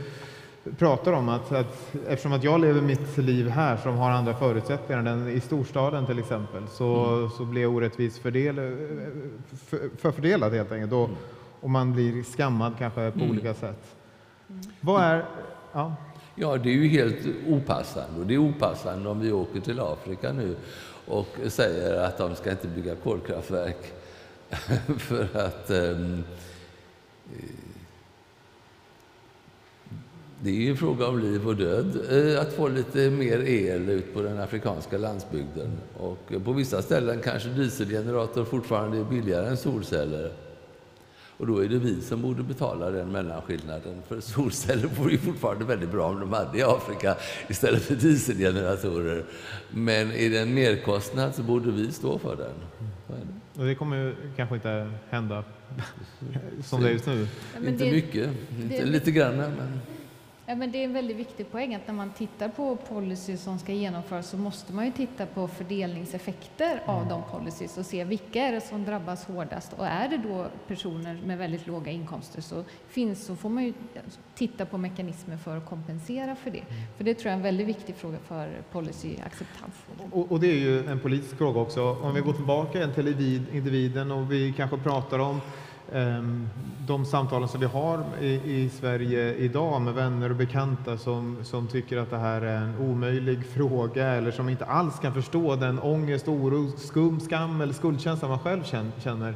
pratar 0.78 1.12
om, 1.12 1.28
att, 1.28 1.52
att 1.52 1.94
eftersom 2.08 2.32
att 2.32 2.44
jag 2.44 2.60
lever 2.60 2.80
mitt 2.80 3.16
liv 3.16 3.48
här 3.48 3.76
som 3.76 3.96
har 3.96 4.10
andra 4.10 4.34
förutsättningar 4.34 5.04
än 5.04 5.28
i 5.28 5.40
storstaden 5.40 6.06
till 6.06 6.18
exempel, 6.18 6.62
så, 6.68 7.04
mm. 7.04 7.30
så 7.30 7.44
blir 7.44 7.62
jag 7.62 7.74
orättvist 7.74 8.18
fördel, 8.18 8.54
för, 9.66 9.90
förfördelad 9.96 10.52
helt 10.52 10.72
enkelt. 10.72 10.92
Och, 10.92 11.04
mm. 11.04 11.16
och 11.60 11.70
man 11.70 11.92
blir 11.92 12.22
skammad 12.22 12.72
kanske 12.78 13.10
på 13.10 13.18
mm. 13.18 13.30
olika 13.30 13.54
sätt. 13.54 13.96
Mm. 14.48 14.62
Vad 14.80 15.02
är... 15.02 15.24
Ja. 15.72 15.94
ja, 16.34 16.56
det 16.56 16.68
är 16.68 16.74
ju 16.74 16.88
helt 16.88 17.26
opassande. 17.46 18.20
Och 18.20 18.26
det 18.26 18.34
är 18.34 18.38
opassande 18.38 19.08
om 19.08 19.20
vi 19.20 19.32
åker 19.32 19.60
till 19.60 19.80
Afrika 19.80 20.32
nu 20.32 20.56
och 21.06 21.38
säger 21.46 22.04
att 22.04 22.18
de 22.18 22.34
ska 22.34 22.50
inte 22.50 22.68
bygga 22.68 22.94
kolkraftverk 22.94 23.92
för 24.98 25.36
att 25.36 25.70
um, 25.70 26.24
det 30.42 30.50
är 30.50 30.54
ju 30.54 30.70
en 30.70 30.76
fråga 30.76 31.06
om 31.06 31.18
liv 31.18 31.48
och 31.48 31.56
död 31.56 31.98
eh, 32.10 32.40
att 32.40 32.52
få 32.52 32.68
lite 32.68 33.10
mer 33.10 33.38
el 33.38 33.88
ut 33.88 34.14
på 34.14 34.22
den 34.22 34.40
afrikanska 34.40 34.98
landsbygden. 34.98 35.78
Och 35.96 36.32
på 36.44 36.52
vissa 36.52 36.82
ställen 36.82 37.20
kanske 37.24 37.48
dieselgenerator 37.48 38.44
fortfarande 38.44 38.98
är 38.98 39.04
billigare 39.04 39.46
än 39.48 39.56
solceller. 39.56 40.32
Och 41.36 41.46
då 41.46 41.64
är 41.64 41.68
det 41.68 41.78
vi 41.78 42.00
som 42.00 42.22
borde 42.22 42.42
betala 42.42 42.90
den 42.90 43.12
mellanskillnaden. 43.12 44.02
För 44.08 44.20
solceller 44.20 44.88
vore 44.88 45.12
ju 45.12 45.18
fortfarande 45.18 45.64
väldigt 45.64 45.90
bra 45.90 46.06
om 46.06 46.20
de 46.20 46.32
hade 46.32 46.58
i 46.58 46.62
Afrika 46.62 47.16
istället 47.48 47.82
för 47.82 47.94
dieselgeneratorer. 47.94 49.24
Men 49.70 50.12
är 50.12 50.30
det 50.30 50.38
en 50.38 50.54
merkostnad 50.54 51.34
så 51.34 51.42
borde 51.42 51.70
vi 51.70 51.92
stå 51.92 52.18
för 52.18 52.36
den. 52.36 52.54
Och 53.58 53.64
det 53.64 53.74
kommer 53.74 54.14
kanske 54.36 54.54
inte 54.54 54.90
hända 55.10 55.44
som 56.64 56.82
det 56.82 56.88
är 56.88 56.92
just 56.92 57.06
nu? 57.06 57.26
Ja, 57.54 57.68
inte 57.68 57.84
det, 57.84 57.92
mycket, 57.92 58.30
inte 58.60 58.84
det, 58.84 58.86
lite 58.86 59.10
grann. 59.10 59.36
Men... 59.36 59.80
Ja, 60.48 60.54
men 60.54 60.70
det 60.70 60.78
är 60.78 60.84
en 60.84 60.92
väldigt 60.92 61.16
viktig 61.16 61.50
poäng 61.50 61.74
att 61.74 61.86
när 61.86 61.94
man 61.94 62.10
tittar 62.10 62.48
på 62.48 62.76
policy 62.76 63.36
som 63.36 63.58
ska 63.58 63.72
genomföras 63.72 64.30
så 64.30 64.36
måste 64.36 64.72
man 64.72 64.84
ju 64.84 64.92
titta 64.92 65.26
på 65.26 65.48
fördelningseffekter 65.48 66.70
mm. 66.70 66.96
av 66.96 67.08
de 67.08 67.22
policies 67.30 67.78
och 67.78 67.86
se 67.86 68.04
vilka 68.04 68.42
är 68.42 68.52
det 68.52 68.60
som 68.60 68.84
drabbas 68.84 69.24
hårdast. 69.24 69.72
Och 69.72 69.86
är 69.86 70.08
det 70.08 70.16
då 70.16 70.46
personer 70.66 71.20
med 71.26 71.38
väldigt 71.38 71.66
låga 71.66 71.92
inkomster 71.92 72.40
så, 72.40 72.64
finns, 72.88 73.26
så 73.26 73.36
får 73.36 73.48
man 73.48 73.64
ju 73.64 73.72
titta 74.34 74.66
på 74.66 74.78
mekanismer 74.78 75.36
för 75.36 75.56
att 75.56 75.66
kompensera 75.66 76.36
för 76.36 76.50
det. 76.50 76.60
Mm. 76.60 76.82
För 76.96 77.04
det 77.04 77.14
tror 77.14 77.26
jag 77.26 77.32
är 77.32 77.36
en 77.36 77.42
väldigt 77.42 77.66
viktig 77.66 77.94
fråga 77.96 78.18
för 78.18 78.62
policyacceptans. 78.72 79.74
Och, 80.12 80.32
och 80.32 80.40
det 80.40 80.46
är 80.46 80.58
ju 80.58 80.86
en 80.86 81.00
politisk 81.00 81.38
fråga 81.38 81.60
också. 81.60 81.96
Om 82.02 82.14
vi 82.14 82.20
går 82.20 82.32
tillbaka 82.32 82.88
till 82.88 83.08
individen 83.52 84.10
och 84.10 84.32
vi 84.32 84.52
kanske 84.56 84.76
pratar 84.76 85.18
om 85.18 85.40
Ehm, 85.92 86.48
de 86.86 87.04
samtalen 87.04 87.48
som 87.48 87.60
vi 87.60 87.66
har 87.66 88.04
i, 88.20 88.26
i, 88.26 88.68
Sverige 88.68 89.34
idag 89.34 89.82
med 89.82 89.94
vänner 89.94 90.30
och 90.30 90.36
bekanta 90.36 90.98
som, 90.98 91.36
som 91.42 91.66
tycker 91.66 91.96
att 91.96 92.10
det 92.10 92.18
här 92.18 92.42
är 92.42 92.56
en 92.56 92.78
omöjlig 92.78 93.46
fråga 93.46 94.06
eller 94.06 94.30
som 94.30 94.48
inte 94.48 94.64
alls 94.64 94.98
kan 94.98 95.14
förstå 95.14 95.56
den 95.56 95.78
ångest, 95.78 96.28
oro, 96.28 96.70
skum, 96.76 97.20
skam 97.20 97.60
eller 97.60 97.72
skuldkänsla 97.72 98.28
man 98.28 98.38
själv 98.38 98.62
känner. 98.98 99.34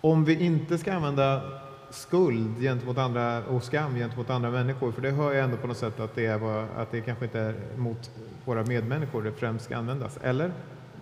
Om 0.00 0.24
vi 0.24 0.44
inte 0.44 0.78
ska 0.78 0.94
använda 0.94 1.42
skuld 1.90 2.60
gentemot 2.60 2.98
andra 2.98 3.44
och 3.44 3.62
skam 3.62 3.94
gentemot 3.94 4.30
andra 4.30 4.50
människor, 4.50 4.92
för 4.92 5.02
det 5.02 5.10
hör 5.10 5.32
jag 5.32 5.44
ändå 5.44 5.56
på 5.56 5.66
något 5.66 5.76
sätt 5.76 6.00
att 6.00 6.14
det, 6.14 6.26
är, 6.26 6.66
att 6.76 6.90
det 6.90 7.00
kanske 7.00 7.24
inte 7.24 7.40
är 7.40 7.54
mot 7.76 8.10
våra 8.44 8.64
medmänniskor 8.64 9.22
det 9.22 9.32
främst 9.32 9.64
ska 9.64 9.76
användas. 9.76 10.18
Eller 10.22 10.52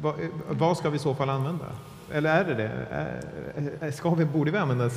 vad, 0.00 0.14
vad 0.50 0.76
ska 0.76 0.90
vi 0.90 0.96
i 0.96 0.98
så 0.98 1.14
fall 1.14 1.30
använda? 1.30 1.66
Eller 2.12 2.30
är 2.30 2.44
det 2.44 2.54
det? 3.80 3.92
Ska 3.92 4.14
vi, 4.14 4.24
borde 4.24 4.50
vi 4.50 4.58
använda 4.58 4.90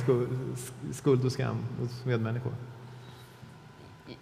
skuld 0.92 1.24
och 1.24 1.32
skam 1.32 1.56
hos 1.80 2.04
medmänniskor? 2.04 2.52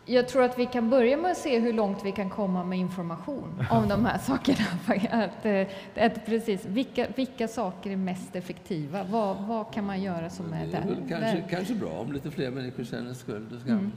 Jag 0.05 0.29
tror 0.29 0.43
att 0.43 0.59
vi 0.59 0.67
kan 0.67 0.91
börja 0.91 1.17
med 1.17 1.31
att 1.31 1.37
se 1.39 1.59
hur 1.59 1.73
långt 1.73 1.99
vi 2.05 2.13
kan 2.13 2.31
komma 2.31 2.65
med 2.65 2.79
information 2.79 3.67
om 3.71 3.89
de 3.89 4.05
här 4.05 4.19
sakerna. 4.27 4.65
Att, 5.11 5.47
eh, 5.47 5.67
att 6.07 6.27
precis, 6.27 6.65
vilka, 6.65 7.07
vilka 7.17 7.49
saker 7.49 7.91
är 7.91 7.97
mest 7.97 8.37
effektiva? 8.37 9.05
Vad, 9.05 9.37
vad 9.37 9.75
kan 9.75 9.87
man 9.87 10.03
göra 10.03 10.31
som 10.31 10.53
är, 10.53 10.67
där? 10.67 10.85
Det 11.07 11.15
är 11.15 11.21
kanske, 11.21 11.45
kanske 11.51 11.75
bra 11.75 11.91
om 11.91 12.13
lite 12.13 12.31
fler 12.31 12.51
människor 12.51 12.85
känner 12.85 13.15
skuld 13.15 13.53
och 13.53 13.61
skam. 13.61 13.79
Mm. 13.79 13.93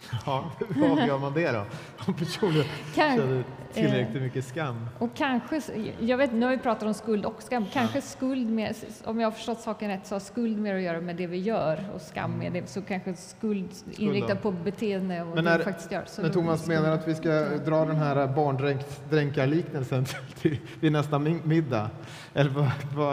Ja, 0.26 0.50
hur 0.68 0.92
avgör 0.92 1.18
man 1.18 1.34
det 1.34 1.52
då? 1.52 1.64
Om 2.06 2.14
personen 2.14 2.64
Kan- 2.94 3.16
känner 3.16 3.44
tillräckligt 3.72 4.16
eh, 4.16 4.22
mycket 4.22 4.44
skam? 4.44 4.86
Och 4.98 5.10
kanske, 5.16 5.60
jag 6.00 6.16
vet, 6.16 6.32
nu 6.32 6.46
har 6.46 6.50
vi 6.52 6.58
pratat 6.58 6.82
om 6.82 6.94
skuld 6.94 7.24
och 7.24 7.42
skam, 7.42 7.66
kanske 7.72 8.00
skuld 8.00 8.50
mer, 8.50 8.72
om 9.04 9.20
jag 9.20 9.26
har 9.26 9.32
förstått 9.32 9.60
saken 9.60 9.88
rätt 9.90 10.06
så 10.06 10.14
har 10.14 10.20
skuld 10.20 10.58
mer 10.58 10.74
att 10.76 10.82
göra 10.82 11.00
med 11.00 11.16
det 11.16 11.26
vi 11.26 11.38
gör 11.38 11.90
och 11.94 12.00
skam 12.00 12.30
med 12.30 12.52
det, 12.52 12.68
så 12.70 12.82
kanske 12.82 13.14
skuld 13.14 13.68
inriktad 13.96 14.36
på 14.36 14.50
beteende 14.50 15.20
och 15.22 15.26
Men 15.26 15.36
det 15.36 15.42
när- 15.50 15.58
vi 15.58 15.64
faktiskt 15.64 15.92
gör. 15.92 16.04
Så 16.06 16.22
Men 16.22 16.32
Thomas 16.32 16.66
menar 16.66 16.90
att 16.90 17.08
vi 17.08 17.14
ska 17.14 17.30
dra 17.56 17.84
den 17.84 17.96
här 17.96 18.26
barndränkarliknelsen 18.26 20.04
till, 20.40 20.58
vid 20.80 20.92
nästa 20.92 21.18
mi- 21.18 21.46
middag? 21.46 21.90
Eller 22.34 22.50
vad, 22.50 22.70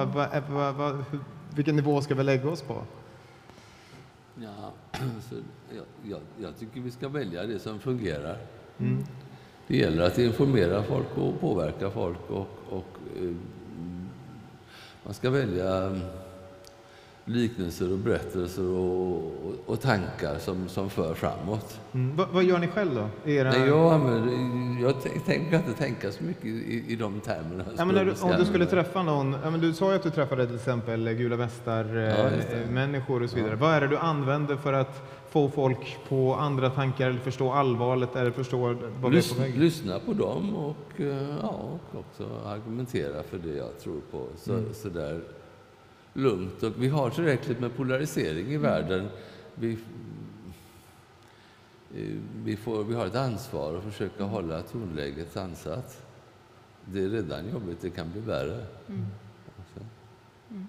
vad, 0.07 0.41
vad, 0.49 0.73
vad, 0.75 1.03
vilken 1.55 1.75
nivå 1.75 2.01
ska 2.01 2.15
vi 2.15 2.23
lägga 2.23 2.49
oss 2.49 2.61
på? 2.61 2.81
Ja, 4.35 4.71
så 5.29 5.35
jag, 6.03 6.19
jag, 6.39 6.57
tycker 6.59 6.81
vi 6.81 6.91
ska 6.91 7.07
välja 7.07 7.43
det 7.43 7.59
som 7.59 7.79
fungerar. 7.79 8.37
Mm. 8.79 9.03
Det 9.67 9.77
gäller 9.77 10.03
att 10.03 10.17
informera 10.17 10.83
folk 10.83 11.17
och 11.17 11.39
påverka 11.39 11.89
folk 11.89 12.29
och, 12.29 12.47
och 12.69 12.97
eh, 13.21 13.31
man 15.03 15.13
ska 15.13 15.29
välja 15.29 15.83
mm, 15.83 16.01
liknelser 17.27 17.91
och 17.91 17.97
berättelser 17.97 18.63
och, 18.63 19.15
och, 19.15 19.55
och 19.65 19.81
tankar 19.81 20.37
som, 20.39 20.69
som 20.69 20.89
för 20.89 21.13
framåt. 21.13 21.79
Mm. 21.93 22.15
Vad, 22.15 22.29
vad 22.29 22.43
gör 22.43 22.59
ni 22.59 22.67
själv 22.67 22.95
då? 22.95 23.31
Era... 23.31 23.51
Nej, 23.51 23.67
jag, 23.67 23.93
använder, 23.93 24.81
jag 24.81 24.95
tän- 24.95 25.25
tänker 25.25 25.57
inte 25.57 25.73
tänka 25.73 26.11
så 26.11 26.23
mycket 26.23 26.45
i, 26.45 26.83
i 26.87 26.95
de 26.95 27.19
termerna. 27.19 27.63
Ja, 27.77 27.85
men 27.85 28.05
du, 28.05 28.13
om 28.21 28.35
du 28.37 28.45
skulle 28.45 28.65
träffa 28.65 29.03
någon, 29.03 29.35
ja, 29.43 29.49
men 29.49 29.59
du 29.61 29.73
sa 29.73 29.89
ju 29.89 29.95
att 29.95 30.03
du 30.03 30.09
träffade 30.09 30.45
till 30.45 30.55
exempel 30.55 31.13
gula 31.13 31.35
västar, 31.35 31.95
Ja, 31.95 32.55
eh, 32.57 32.69
människor 32.69 33.23
och 33.23 33.29
så 33.29 33.35
vidare. 33.35 33.55
Vad 33.55 33.73
är 33.73 33.81
det 33.81 33.87
du 33.87 33.97
använder 33.97 34.55
för 34.55 34.73
att 34.73 35.16
få 35.29 35.49
folk 35.49 35.97
på 36.09 36.35
andra 36.35 36.69
tankar 36.69 37.09
eller 37.09 37.19
förstå 37.19 37.51
allvaret 37.51 38.15
eller 38.15 38.31
förstå 38.31 38.57
vad 39.01 39.11
vi 39.11 39.17
är 39.17 39.33
på 39.35 39.41
väg? 39.41 39.57
lyssna 39.57 39.99
på 39.99 40.13
dem 40.13 40.55
och, 40.55 41.01
eh, 41.01 41.35
ja, 41.41 41.49
och 41.49 41.99
också 41.99 42.29
argumentera 42.45 43.23
för 43.23 43.37
det 43.37 43.53
jag 43.55 43.79
tror 43.79 44.01
på. 44.11 44.27
Så, 44.37 44.53
Mm. 44.53 44.73
så 44.73 44.89
där 44.89 45.21
lugnt. 46.13 46.63
Och 46.63 46.71
vi 46.77 46.87
har 46.89 47.09
tillräckligt 47.09 47.59
med 47.59 47.75
polarisering 47.77 48.47
i 48.47 48.57
världen. 48.57 49.07
Vi, 49.55 49.77
vi, 52.43 52.57
får, 52.57 52.83
vi 52.83 52.95
har 52.95 53.05
ett 53.05 53.15
ansvar 53.15 53.75
att 53.77 53.83
försöka 53.83 54.23
hålla 54.23 54.61
tonläget 54.61 55.31
sansat. 55.31 56.05
Det 56.85 56.99
är 56.99 57.09
redan 57.09 57.49
jobbigt, 57.49 57.81
det 57.81 57.89
kan 57.89 58.11
bli 58.11 58.21
värre. 58.21 58.65
Så. 59.55 59.81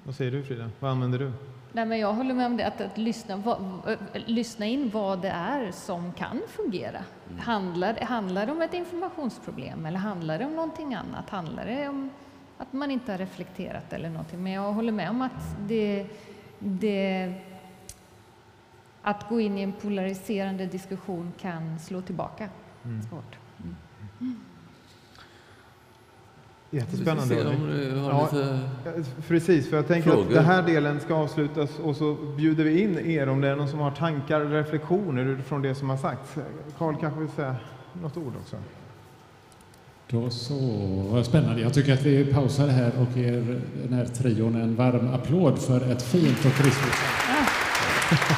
Vad 0.05 0.15
säger 0.15 0.31
du 0.31 0.43
Frida? 0.43 0.71
Vad 0.81 0.91
använder 0.91 1.19
du? 1.19 1.33
Nej, 1.73 1.87
men 1.87 1.99
jag 1.99 2.13
håller 2.13 2.35
med 2.35 2.47
om 2.47 2.57
det, 2.57 2.67
att, 2.67 2.81
att 2.81 2.99
lyssna, 2.99 3.37
vad- 3.37 3.97
lyssna 4.15 4.67
in 4.67 4.91
vad 4.91 5.23
det 5.23 5.29
är 5.29 5.73
som 5.73 6.13
kan 6.13 6.41
fungera. 6.49 7.05
Handlar, 7.41 7.95
handlar 8.01 8.47
det 8.47 8.53
om 8.53 8.63
ett 8.63 8.75
informationsproblem 8.75 9.87
eller 9.87 9.99
handlar 9.99 10.39
det 10.39 10.45
om 10.45 10.55
någonting 10.55 10.95
annat? 10.95 11.31
Handlar 11.31 11.67
det 11.67 11.89
om 11.89 12.11
att 12.59 12.73
man 12.73 12.91
inte 12.91 13.13
har 13.13 13.19
reflekterat 13.19 13.93
eller 13.93 14.11
någonting? 14.11 14.43
Men 14.43 14.53
jag 14.53 14.73
håller 14.73 14.93
med 14.93 15.11
om 15.11 15.23
att 15.23 15.57
det, 15.69 16.07
det 16.59 17.35
att 19.03 19.29
gå 19.29 19.41
in 19.41 19.59
i 19.59 19.63
en 19.63 19.73
polariserande 19.73 20.67
diskussion 20.67 21.33
kan 21.41 21.79
slå 21.79 22.03
tillbaka 22.03 22.49
svårt. 23.11 23.39
Jättespännande. 26.71 27.35
Vi 27.35 27.41
ska 27.41 27.51
se 27.51 27.57
hörni. 27.57 27.91
om 27.91 27.95
du 27.95 28.01
har 28.01 28.11
Ja. 28.11 28.29
lite... 28.33 29.11
Precis, 29.29 29.69
för 29.71 29.77
jag 29.77 29.87
tänker 29.89 30.11
Frågor? 30.11 30.27
att 30.27 30.35
den 30.35 30.45
här 30.45 30.63
delen 30.63 31.01
ska 31.01 31.15
avslutas 31.15 31.71
och 31.83 31.97
så 31.97 32.15
bjuder 32.37 32.65
vi 32.65 32.83
in 32.83 32.99
er 32.99 33.29
om 33.29 33.41
det 33.41 33.49
är 33.49 33.57
någon 33.57 33.69
som 33.69 33.79
har 33.79 33.91
tankar 33.91 34.41
eller 34.41 34.51
reflektioner 34.51 35.25
utifrån 35.27 35.63
det 35.63 35.75
som 35.75 35.91
har 35.91 35.97
sagts. 35.97 36.35
Karl 36.79 36.95
kanske 37.01 37.21
vill 37.21 37.29
säga 37.29 37.57
något 38.03 38.17
ord 38.17 38.33
också? 38.43 38.57
Då 40.11 40.31
så, 40.31 40.55
vad 41.11 41.27
spännande. 41.27 41.61
Jag 41.63 41.75
tycker 41.75 41.93
att 41.93 42.03
vi 42.07 42.33
pausar 42.33 42.67
här 42.69 42.93
och 43.01 43.19
ger 43.19 43.61
den 43.83 43.93
här 43.93 44.05
trion 44.05 44.55
en 44.57 44.77
varm 44.77 45.09
applåd 45.15 45.59
för 45.59 45.93
ett 45.93 46.03
fint 46.03 46.45
och 46.45 46.53
Ja. 47.29 48.37